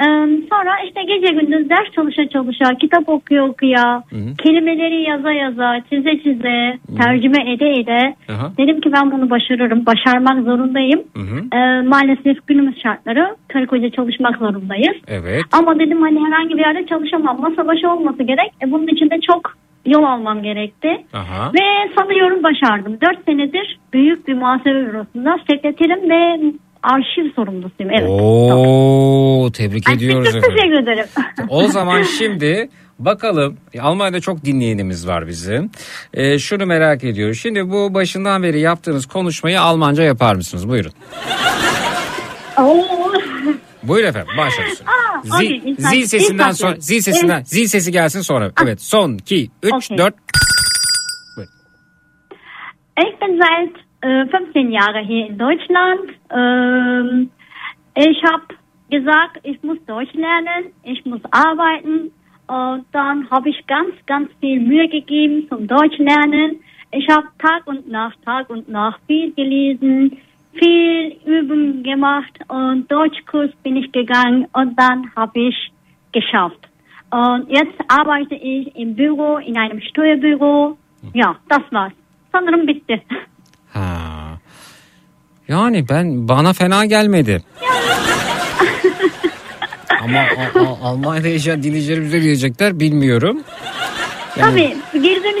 Ee, 0.00 0.04
sonra 0.50 0.72
işte 0.86 1.02
gece 1.02 1.32
gündüz 1.32 1.70
ders 1.70 1.90
çalışa 1.94 2.28
çalışa, 2.28 2.74
kitap 2.80 3.08
okuyor 3.08 3.48
okuya, 3.48 4.02
kelimeleri 4.38 5.02
yaza 5.02 5.32
yaza, 5.32 5.80
çize 5.90 6.18
çize, 6.22 6.78
tercüme 7.02 7.52
ede 7.52 7.70
ede. 7.70 8.14
Aha. 8.28 8.52
Dedim 8.58 8.80
ki 8.80 8.92
ben 8.92 9.12
bunu 9.12 9.30
başarırım, 9.30 9.86
başarmak 9.86 10.44
zorundayım. 10.44 11.02
Ee, 11.52 11.58
maalesef 11.88 12.46
günümüz 12.46 12.82
şartları 12.82 13.36
karı 13.48 13.66
koca 13.66 13.90
çalışmak 13.90 14.36
zorundayız. 14.38 14.96
Evet. 15.08 15.42
Ama 15.52 15.78
dedim 15.78 16.02
hani 16.02 16.20
herhangi 16.26 16.54
bir 16.54 16.64
yerde 16.66 16.86
çalışamam. 16.86 17.40
Masa 17.40 17.66
başı 17.66 17.90
olması 17.90 18.22
gerek. 18.22 18.52
E, 18.62 18.72
bunun 18.72 18.86
için 18.86 19.10
de 19.10 19.20
çok 19.20 19.65
yol 19.86 20.02
almam 20.04 20.42
gerekti. 20.42 20.88
Aha. 21.12 21.52
Ve 21.54 21.94
sanıyorum 21.98 22.42
başardım. 22.42 22.98
4 23.00 23.24
senedir 23.24 23.78
büyük 23.92 24.28
bir 24.28 24.34
muhasebe 24.34 24.86
bürosunda 24.86 25.38
sekreterim 25.50 26.10
ve 26.10 26.52
arşiv 26.82 27.32
sorumlusuyum. 27.36 27.92
Evet. 27.92 28.08
Oo 28.10 29.50
tebrik 29.52 29.90
ediyoruz 29.90 30.26
çok 30.32 30.36
efendim. 30.36 30.56
teşekkür 30.56 30.82
ederim. 30.82 31.06
O 31.48 31.62
zaman 31.62 32.02
şimdi 32.02 32.68
bakalım 32.98 33.56
Almanya'da 33.80 34.20
çok 34.20 34.44
dinleyenimiz 34.44 35.08
var 35.08 35.26
bizim. 35.26 35.70
Ee, 36.14 36.38
şunu 36.38 36.66
merak 36.66 37.04
ediyoruz. 37.04 37.38
Şimdi 37.42 37.70
bu 37.70 37.94
başından 37.94 38.42
beri 38.42 38.60
yaptığınız 38.60 39.06
konuşmayı 39.06 39.60
Almanca 39.60 40.02
yapar 40.02 40.34
mısınız? 40.34 40.68
Buyurun. 40.68 40.92
Oo. 42.58 43.12
Buyurun 43.88 44.08
efendim 44.08 44.32
başlıyoruz. 44.38 44.82
Aa, 44.86 45.36
okey, 45.36 45.56
insan- 45.64 45.90
zil 45.90 46.02
sesinden 46.06 46.50
sonra 46.50 46.74
zil 46.78 47.00
sesinden 47.00 47.34
Evet. 47.36 47.48
zil 47.48 47.66
sesi 47.66 47.92
gelsin 47.92 48.20
sonra. 48.20 48.50
Evet 48.62 48.82
son 48.82 49.18
2 49.18 49.48
3 49.62 49.72
Okey. 49.72 49.96
4 49.96 50.12
Ich 52.98 53.18
bin 53.20 53.38
seit 53.40 53.74
äh, 54.02 54.26
15 54.30 54.70
Jahren 54.70 55.04
hier 55.06 55.26
in 55.26 55.38
Deutschland. 55.38 56.10
Ähm, 56.30 57.30
ich 57.94 58.22
habe 58.24 58.44
gesagt, 58.90 59.38
ich 59.42 59.62
muss 59.62 59.78
Deutsch 59.86 60.14
lernen, 60.14 60.72
ich 60.84 61.04
muss 61.04 61.20
arbeiten. 61.30 62.10
Und 62.48 62.86
dann 62.92 63.28
habe 63.30 63.50
ich 63.50 63.66
ganz, 63.66 63.92
ganz 64.06 64.30
viel 64.40 64.60
Mühe 64.60 64.88
gegeben 64.88 65.46
zum 65.50 65.66
Deutsch 65.66 65.98
lernen. 65.98 66.60
Ich 66.92 67.06
habe 67.10 67.26
Tag 67.38 67.66
und 67.66 67.88
Nacht, 67.88 68.16
Tag 68.24 68.48
und 68.48 68.68
Nacht 68.68 69.00
viel 69.08 69.32
gelesen, 69.34 70.16
viel 70.58 71.16
Übungen 71.26 71.82
gemacht 71.82 72.34
und 72.48 72.90
Deutschkurs 72.90 73.50
bin 73.64 73.76
ich 73.76 73.92
gegangen 73.92 74.46
und 74.52 74.78
dann 74.78 74.98
habe 75.16 75.40
ich 75.48 75.56
geschafft. 76.12 76.60
Und 77.10 77.48
jetzt 77.48 77.78
arbeite 77.88 78.34
ich 78.34 78.76
im 78.76 78.94
Büro, 78.96 79.38
in 79.38 79.56
einem 79.56 79.80
Steuerbüro. 79.80 80.76
Ja, 81.14 81.36
das 81.50 81.62
war's. 81.72 81.92
Sanırım 82.32 82.66
bitti. 82.66 83.02
Ha. 83.72 84.38
Yani 85.48 85.88
ben 85.88 86.28
bana 86.28 86.52
fena 86.52 86.84
gelmedi. 86.84 87.42
Ama 90.02 90.18
a- 90.18 90.60
a- 90.60 90.88
Almanya'da 90.88 91.28
yaşayan 91.28 91.62
dinleyicilerimiz 91.62 92.12
ne 92.14 92.22
diyecekler 92.22 92.80
bilmiyorum. 92.80 93.40
Tabii 94.34 94.76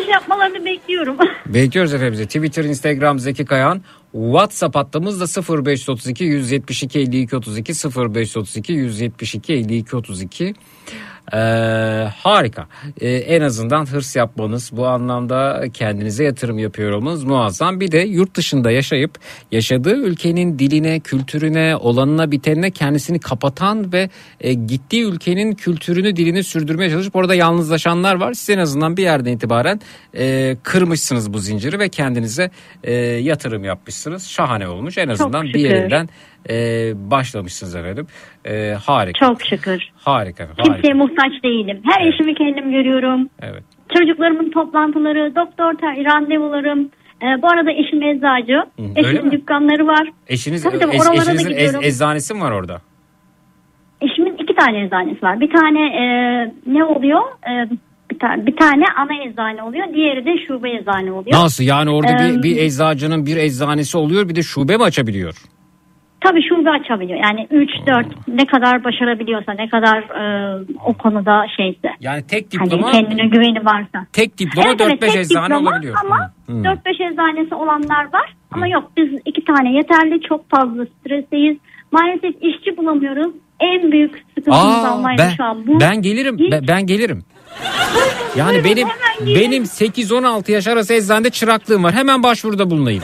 dönüş 0.06 0.14
yapmalarını 0.14 0.64
bekliyorum. 0.64 1.16
Bekliyoruz 1.46 1.94
efendim. 1.94 2.26
Twitter, 2.26 2.64
Instagram 2.64 3.18
Zeki 3.18 3.44
Kayan. 3.44 3.82
WhatsApp 4.12 4.76
hattımız 4.76 5.20
da 5.20 5.56
0532 5.64 6.24
172 6.24 6.98
52 6.98 7.36
32 7.36 7.72
0532 7.72 8.72
172 8.72 9.52
52 9.52 9.96
32. 9.96 10.54
Ee, 11.32 11.38
harika. 12.16 12.66
Ee, 13.00 13.08
en 13.08 13.40
azından 13.40 13.86
hırs 13.86 14.16
yapmanız, 14.16 14.70
bu 14.72 14.86
anlamda 14.86 15.64
kendinize 15.74 16.24
yatırım 16.24 16.58
yapıyor 16.58 16.92
olmanız 16.92 17.24
muazzam. 17.24 17.80
Bir 17.80 17.92
de 17.92 17.98
yurt 17.98 18.34
dışında 18.34 18.70
yaşayıp 18.70 19.10
yaşadığı 19.52 19.96
ülkenin 19.96 20.58
diline, 20.58 21.00
kültürüne, 21.00 21.76
olanına, 21.76 22.30
bitenine 22.30 22.70
kendisini 22.70 23.18
kapatan 23.18 23.92
ve 23.92 24.10
e, 24.40 24.52
gittiği 24.52 25.04
ülkenin 25.04 25.52
kültürünü, 25.52 26.16
dilini 26.16 26.44
sürdürmeye 26.44 26.90
çalışıp 26.90 27.16
orada 27.16 27.34
yalnızlaşanlar 27.34 28.14
var. 28.14 28.32
Siz 28.32 28.50
en 28.50 28.58
azından 28.58 28.96
bir 28.96 29.02
yerden 29.02 29.32
itibaren 29.32 29.80
e, 30.16 30.56
kırmışsınız 30.62 31.32
bu 31.32 31.38
zinciri 31.38 31.78
ve 31.78 31.88
kendinize 31.88 32.50
e, 32.84 32.92
yatırım 32.94 33.64
yapmışsınız. 33.64 34.28
Şahane 34.28 34.68
olmuş. 34.68 34.98
En 34.98 35.08
azından 35.08 35.44
bir 35.46 35.60
yerinden 35.60 36.08
e, 36.50 36.54
başlamışsınız 37.10 37.74
efendim. 37.76 38.06
E, 38.44 38.72
harika. 38.86 39.26
Çok 39.26 39.42
şükür. 39.42 39.82
Harika. 39.96 40.44
harika. 40.44 40.62
Kimseye 40.62 40.94
muhtaç 40.94 41.32
değilim. 41.44 41.80
Her 41.84 42.12
işimi 42.12 42.34
kendim 42.34 42.70
görüyorum. 42.70 43.28
Evet. 43.42 43.62
Çocuklarımın 43.98 44.50
toplantıları, 44.50 45.32
doktor 45.36 45.72
randevularım. 46.04 46.90
Ee, 47.22 47.42
bu 47.42 47.46
arada 47.48 47.70
eşim 47.70 48.02
eczacı. 48.02 48.62
Eşimin 48.96 49.24
mi? 49.24 49.30
dükkanları 49.30 49.86
var. 49.86 50.08
Eşiniz, 50.28 50.62
Tabii 50.62 50.78
tabii, 50.78 50.96
eş- 50.96 51.20
eşinizin 51.20 51.50
ez- 51.50 51.74
eczanesi 51.82 52.34
mi 52.34 52.40
var 52.40 52.50
orada? 52.52 52.80
Eşimin 54.00 54.34
iki 54.34 54.54
tane 54.54 54.84
eczanesi 54.84 55.22
var. 55.22 55.40
Bir 55.40 55.50
tane 55.50 55.80
e, 55.80 56.04
ne 56.66 56.84
oluyor? 56.84 57.20
E, 57.50 57.70
bir, 58.10 58.18
ta- 58.18 58.46
bir 58.46 58.56
tane 58.56 58.84
ana 58.96 59.24
eczane 59.30 59.62
oluyor. 59.62 59.86
Diğeri 59.94 60.24
de 60.26 60.46
şube 60.46 60.70
eczane 60.70 61.12
oluyor. 61.12 61.36
Nasıl 61.40 61.64
yani 61.64 61.90
orada 61.90 62.12
Ee, 62.12 62.28
bir, 62.36 62.42
bir 62.42 62.56
eczacının 62.56 63.26
bir 63.26 63.36
eczanesi 63.36 63.98
oluyor 63.98 64.28
bir 64.28 64.34
de 64.34 64.42
şube 64.42 64.76
mi 64.76 64.82
açabiliyor? 64.82 65.34
Tabii 66.28 66.48
şube 66.48 66.70
açabiliyor. 66.70 67.20
Yani 67.24 67.46
3-4 67.50 68.04
ne 68.28 68.46
kadar 68.46 68.84
başarabiliyorsa, 68.84 69.52
ne 69.52 69.68
kadar 69.68 69.98
e, 69.98 70.64
o 70.84 70.94
konuda 70.94 71.46
şeyse. 71.56 71.88
Yani 72.00 72.26
tek 72.26 72.46
Hani 72.58 72.70
diploma 72.70 72.92
kendine 72.92 73.26
güveni 73.26 73.64
varsa. 73.64 74.06
tek 74.12 74.38
diploma 74.38 74.68
Evet, 74.68 74.80
evet, 74.80 75.02
4-5 75.02 75.12
tek 75.12 75.16
eczane 75.16 75.44
diploma 75.44 75.70
olabiliyor. 75.70 75.96
Ama 76.04 76.30
hı. 76.46 76.52
4-5 76.52 77.12
eczanesi 77.12 77.54
olanlar 77.54 78.04
var. 78.12 78.34
Ama 78.50 78.68
yok 78.68 78.90
biz 78.96 79.08
iki 79.24 79.44
tane 79.44 79.72
yeterli. 79.72 80.20
Çok 80.28 80.50
fazla 80.50 80.86
stresteyiz. 80.86 81.56
Maalesef 81.92 82.34
işçi 82.42 82.76
bulamıyoruz. 82.76 83.32
En 83.60 83.92
büyük 83.92 84.24
sıkıntımız 84.38 85.04
ben, 85.18 85.30
şu 85.36 85.44
an 85.44 85.66
bu. 85.66 85.80
ben 85.80 86.02
gelirim 86.02 86.38
Hiç- 86.38 86.52
ben, 86.52 86.64
ben 86.68 86.86
gelirim. 86.86 87.24
Yani 88.36 88.64
benim 88.64 88.88
benim 89.26 89.62
8-16 89.62 90.52
yaş 90.52 90.66
arası 90.66 90.94
eczanede 90.94 91.30
çıraklığım 91.30 91.84
var. 91.84 91.94
Hemen 91.94 92.22
başvuruda 92.22 92.70
bulunayım. 92.70 93.02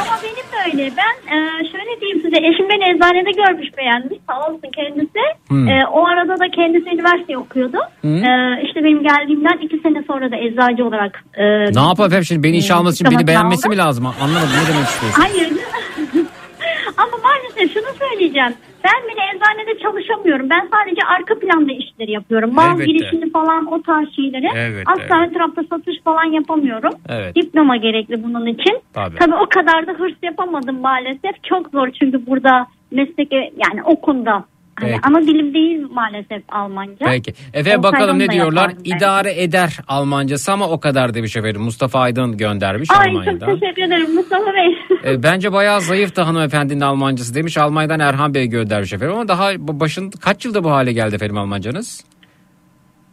Ama 0.00 0.18
benim 0.22 0.34
de 0.36 0.82
öyle. 0.82 0.92
Ben 0.96 1.36
e, 1.36 1.64
şöyle 1.72 2.00
diyeyim 2.00 2.17
size. 2.28 2.46
Eşim 2.48 2.66
beni 2.72 2.84
eczanede 2.90 3.30
görmüş 3.42 3.68
beğenmiş. 3.78 4.18
Sağ 4.28 4.38
olsun 4.46 4.70
kendisi. 4.78 5.22
Hmm. 5.48 5.68
E, 5.68 5.86
o 5.92 6.06
arada 6.06 6.34
da 6.42 6.46
kendisi 6.58 6.88
üniversite 6.94 7.38
okuyordu. 7.38 7.78
Hmm. 8.00 8.24
E, 8.24 8.62
işte 8.66 8.84
benim 8.84 9.02
geldiğimden 9.02 9.58
iki 9.66 9.78
sene 9.78 10.02
sonra 10.06 10.30
da 10.32 10.36
eczacı 10.36 10.84
olarak. 10.88 11.24
E, 11.34 11.44
Ne 11.80 11.80
yapalım 11.88 12.08
efendim 12.10 12.24
şimdi 12.24 12.42
beni 12.42 12.56
işe 12.56 12.74
alması 12.74 12.94
için 13.04 13.18
beni 13.18 13.26
beğenmesi 13.26 13.68
mi 13.68 13.76
lazım? 13.76 14.06
Anlamadım 14.06 14.48
ne 14.62 14.64
demek 14.74 14.86
istiyorsun? 14.88 15.22
Hayır. 15.22 15.48
Söyleyeceğim. 18.18 18.54
Ben 18.84 19.08
bile 19.08 19.20
eczanede 19.34 19.78
çalışamıyorum. 19.82 20.50
Ben 20.50 20.68
sadece 20.72 21.02
arka 21.06 21.38
planda 21.38 21.72
işleri 21.72 22.10
yapıyorum. 22.10 22.54
Mal 22.54 22.74
Elbette. 22.74 22.92
girişini 22.92 23.30
falan 23.30 23.66
o 23.66 23.82
tarz 23.82 24.16
şeyleri. 24.16 24.48
Evet, 24.56 24.86
Asla 24.86 25.22
ön 25.22 25.32
tarafta 25.32 25.62
satış 25.70 26.02
falan 26.04 26.24
yapamıyorum. 26.24 26.92
Evet. 27.08 27.34
Diploma 27.36 27.76
gerekli 27.76 28.24
bunun 28.24 28.46
için. 28.46 28.78
Tabii. 28.92 29.34
o 29.34 29.46
kadar 29.48 29.86
da 29.86 29.92
hırs 29.92 30.14
yapamadım 30.22 30.80
maalesef. 30.80 31.44
Çok 31.44 31.70
zor 31.70 31.88
çünkü 31.90 32.26
burada 32.26 32.66
meslek 32.90 33.32
yani 33.32 33.82
okunda. 33.84 34.44
Hani 34.80 34.90
Peki. 34.90 35.00
ana 35.02 35.22
dilim 35.22 35.54
değil 35.54 35.86
maalesef 35.90 36.42
Almanca. 36.48 37.06
Peki. 37.06 37.32
Efendim 37.54 37.82
bakalım 37.82 38.18
ne 38.18 38.28
da 38.28 38.32
diyorlar? 38.32 38.72
İdare 38.84 39.42
eder 39.42 39.78
Almancası 39.88 40.52
ama 40.52 40.68
o 40.68 40.80
kadar 40.80 41.14
demiş 41.14 41.36
efendim. 41.36 41.62
Mustafa 41.62 42.00
Aydın 42.00 42.36
göndermiş 42.36 42.90
Ay 42.90 42.96
çok 42.96 43.06
Almanya'dan. 43.06 43.58
teşekkür 43.58 43.82
ederim 43.82 44.14
Mustafa 44.14 44.46
Bey. 44.54 44.78
E, 45.04 45.22
bence 45.22 45.52
bayağı 45.52 45.80
zayıftı 45.80 46.22
hanımefendinin 46.22 46.80
Almancası 46.80 47.34
demiş. 47.34 47.58
Almanya'dan 47.58 48.00
Erhan 48.00 48.34
Bey 48.34 48.46
göndermiş 48.46 48.92
efendim. 48.92 49.14
Ama 49.14 49.28
daha 49.28 49.50
başın 49.58 50.10
kaç 50.10 50.44
yılda 50.44 50.64
bu 50.64 50.70
hale 50.70 50.92
geldi 50.92 51.14
efendim 51.14 51.38
Almancanız? 51.38 52.04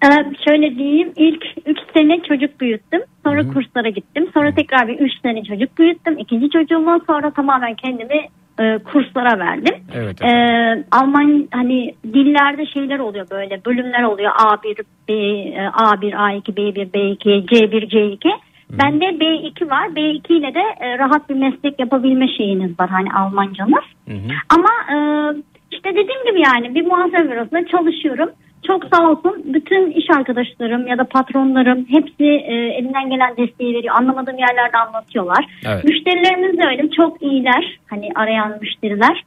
Ee, 0.04 0.08
şöyle 0.46 0.76
diyeyim 0.76 1.12
ilk 1.16 1.44
3 1.66 1.78
sene 1.94 2.22
çocuk 2.28 2.62
büyüttüm. 2.62 3.02
Sonra 3.24 3.48
kurslara 3.54 3.90
gittim. 3.90 4.30
Sonra 4.34 4.56
tekrar 4.56 4.88
bir 4.88 5.00
3 5.00 5.12
sene 5.22 5.44
çocuk 5.44 5.78
büyüttüm. 5.78 6.18
İkinci 6.18 6.50
çocuğumu 6.50 7.00
sonra 7.08 7.32
tamamen 7.32 7.76
kendimi 7.76 8.28
e, 8.60 8.78
kurslara 8.78 9.40
verdim. 9.40 9.76
Evet. 9.94 10.22
Ee, 10.22 10.84
Alman 10.92 11.48
hani 11.52 11.96
dillerde 12.14 12.66
şeyler 12.66 13.00
oluyor 13.00 13.30
böyle 13.32 13.66
bölümler 13.66 14.04
oluyor 14.04 14.32
A1, 14.32 14.84
B, 15.08 15.14
e, 15.14 15.68
A1, 15.68 16.12
A2, 16.12 16.54
B1, 16.54 16.92
B2, 16.92 17.46
C1, 17.46 17.90
C2. 17.90 18.32
Bende 18.72 19.06
B2 19.06 19.70
var. 19.70 19.88
B2 19.88 20.34
ile 20.34 20.54
de 20.54 20.64
e, 20.80 20.98
rahat 20.98 21.30
bir 21.30 21.36
meslek 21.36 21.80
yapabilme 21.80 22.28
şeyiniz 22.28 22.80
var 22.80 22.90
hani 22.90 23.14
Almancanız. 23.14 23.84
Ama 24.50 24.70
e, 24.94 24.98
işte 25.72 25.90
dediğim 25.90 26.26
gibi 26.30 26.42
yani 26.46 26.76
bir 26.76 26.86
muhasebe 26.86 27.32
bürosunda 27.32 27.68
çalışıyorum. 27.68 28.30
Çok 28.68 28.84
sağ 28.94 29.10
olsun 29.10 29.44
bütün 29.54 29.92
iş 29.92 30.06
arkadaşlarım 30.18 30.88
ya 30.88 30.98
da 30.98 31.04
patronlarım 31.04 31.86
hepsi 31.90 32.24
e, 32.26 32.54
elinden 32.54 33.10
gelen 33.10 33.38
desteği 33.38 33.76
veriyor. 33.76 33.96
Anlamadığım 33.96 34.38
yerlerde 34.38 34.78
anlatıyorlar. 34.78 35.46
Evet. 35.68 35.84
Müşterilerimiz 35.84 36.58
de 36.58 36.64
öyle 36.68 36.90
çok 36.98 37.22
iyiler. 37.22 37.80
Hani 37.90 38.10
arayan 38.16 38.58
müşteriler. 38.62 39.24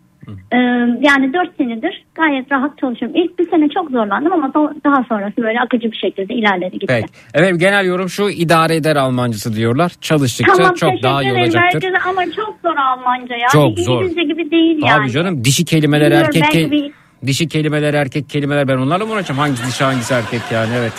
Ee, 0.53 0.57
yani 1.01 1.33
4 1.33 1.57
senedir 1.57 2.05
gayet 2.15 2.53
rahat 2.53 2.79
çalışıyorum. 2.79 3.17
İlk 3.21 3.39
bir 3.39 3.51
sene 3.51 3.69
çok 3.69 3.91
zorlandım 3.91 4.33
ama 4.33 4.55
da- 4.55 4.75
daha 4.85 5.05
sonrası 5.09 5.37
böyle 5.37 5.61
akıcı 5.61 5.93
bir 5.93 5.97
şekilde 5.97 6.35
ilerledi 6.35 6.79
gitti. 6.79 6.87
Peki. 6.89 7.07
Evet 7.35 7.61
genel 7.61 7.87
yorum 7.87 8.09
şu 8.09 8.29
idare 8.29 8.77
eder 8.77 8.97
Almancısı 8.97 9.57
diyorlar. 9.57 9.93
Çalıştıkça 10.01 10.53
Tamam 10.55 10.75
çok 10.75 11.03
daha 11.03 11.23
iyi 11.23 11.33
olacaktır. 11.33 11.59
herkese 11.61 12.09
ama 12.09 12.25
çok 12.37 12.59
zor 12.65 12.77
Almanca 12.77 13.37
ya. 13.37 13.49
Çok 13.53 13.79
zor. 13.79 14.01
İngilizce 14.03 14.23
gibi 14.23 14.51
değil 14.51 14.81
Tabii 14.81 14.91
yani. 14.91 15.11
canım 15.11 15.45
dişi 15.45 15.65
kelimeler 15.65 16.07
Bilmiyorum, 16.11 16.31
erkek 16.37 16.43
belki 16.43 16.59
ke- 16.59 16.71
bir- 16.71 16.93
dişi 17.27 17.49
kelimeler 17.49 17.95
erkek 17.95 18.31
kelimeler 18.31 18.69
ben 18.69 18.77
onlarla 18.77 19.07
mı 19.07 19.13
uğraşacağım? 19.13 19.39
Hangisi 19.39 19.67
dişi 19.67 19.85
hangisi 19.85 20.15
erkek 20.15 20.41
yani 20.51 20.71
evet. 20.77 20.93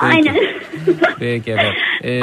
Peki. 0.00 0.14
Aynen. 0.14 0.36
Peki 1.18 1.50
evet. 1.50 1.72
Ee, 2.04 2.20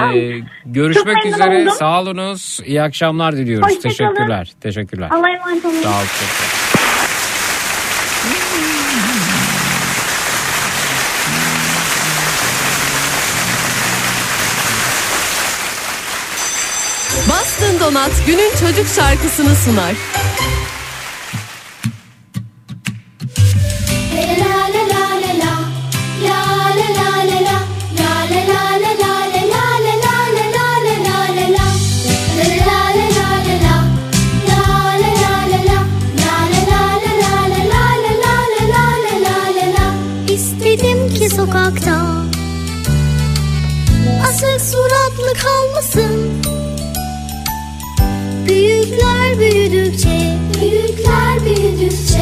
görüşmek 0.66 1.16
Çok 1.16 1.34
üzere. 1.34 1.62
oldum. 1.62 1.74
Sağ 1.80 2.02
olunuz. 2.02 2.60
İyi 2.66 2.82
akşamlar 2.82 3.36
diliyoruz. 3.36 3.68
Hoşça 3.68 3.82
kalın. 3.82 3.90
Teşekkürler. 3.90 4.52
Teşekkürler. 4.62 5.10
Allah'a 5.12 5.30
emanet 5.30 5.66
olun. 5.66 5.82
Sağ 5.82 5.90
olun. 5.90 5.98
çok 6.00 6.30
sağ 6.30 6.44
olun. 6.44 6.84
Bastın 17.30 17.80
Donat 17.80 18.12
günün 18.28 18.52
çocuk 18.60 18.88
şarkısını 18.96 19.56
sunar. 19.56 19.94
Sokakta 41.36 42.24
Asık 44.28 44.62
suratlı 44.62 45.34
kalmasın. 45.44 46.32
Büyükler 48.48 49.40
büyüdükçe 49.40 50.38
Büyükler 50.62 51.46
büyüdükçe 51.46 52.13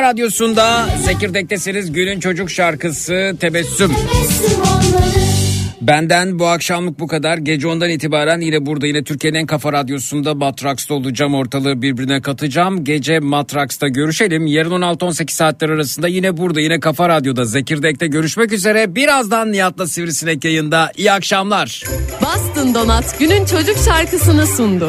kafa 0.00 0.12
radyosunda 0.12 0.88
Zekirdek'tesiniz 1.04 1.92
günün 1.92 2.20
çocuk 2.20 2.50
şarkısı 2.50 3.36
Tebessüm. 3.40 3.94
Tebessüm 3.94 4.60
Benden 5.80 6.38
bu 6.38 6.46
akşamlık 6.46 7.00
bu 7.00 7.06
kadar. 7.06 7.38
Gece 7.38 7.68
ondan 7.68 7.90
itibaren 7.90 8.40
yine 8.40 8.66
burada 8.66 8.86
yine 8.86 9.04
Türkiye'nin 9.04 9.38
en 9.38 9.46
kafa 9.46 9.72
radyosunda 9.72 10.34
Matraks'ta 10.34 10.94
olacağım. 10.94 11.34
Ortalığı 11.34 11.82
birbirine 11.82 12.22
katacağım. 12.22 12.84
Gece 12.84 13.18
Matraks'ta 13.18 13.88
görüşelim. 13.88 14.46
Yarın 14.46 14.70
16-18 14.70 15.30
saatler 15.30 15.68
arasında 15.68 16.08
yine 16.08 16.36
burada 16.36 16.60
yine 16.60 16.80
Kafa 16.80 17.08
Radyo'da 17.08 17.44
Zekirdek'te 17.44 18.06
görüşmek 18.06 18.52
üzere. 18.52 18.94
Birazdan 18.94 19.52
Nihat'la 19.52 19.86
Sivrisinek 19.86 20.44
yayında. 20.44 20.92
İyi 20.96 21.12
akşamlar. 21.12 21.84
Bastın 22.22 22.74
Donat 22.74 23.18
günün 23.18 23.44
çocuk 23.44 23.76
şarkısını 23.84 24.46
sundu. 24.46 24.88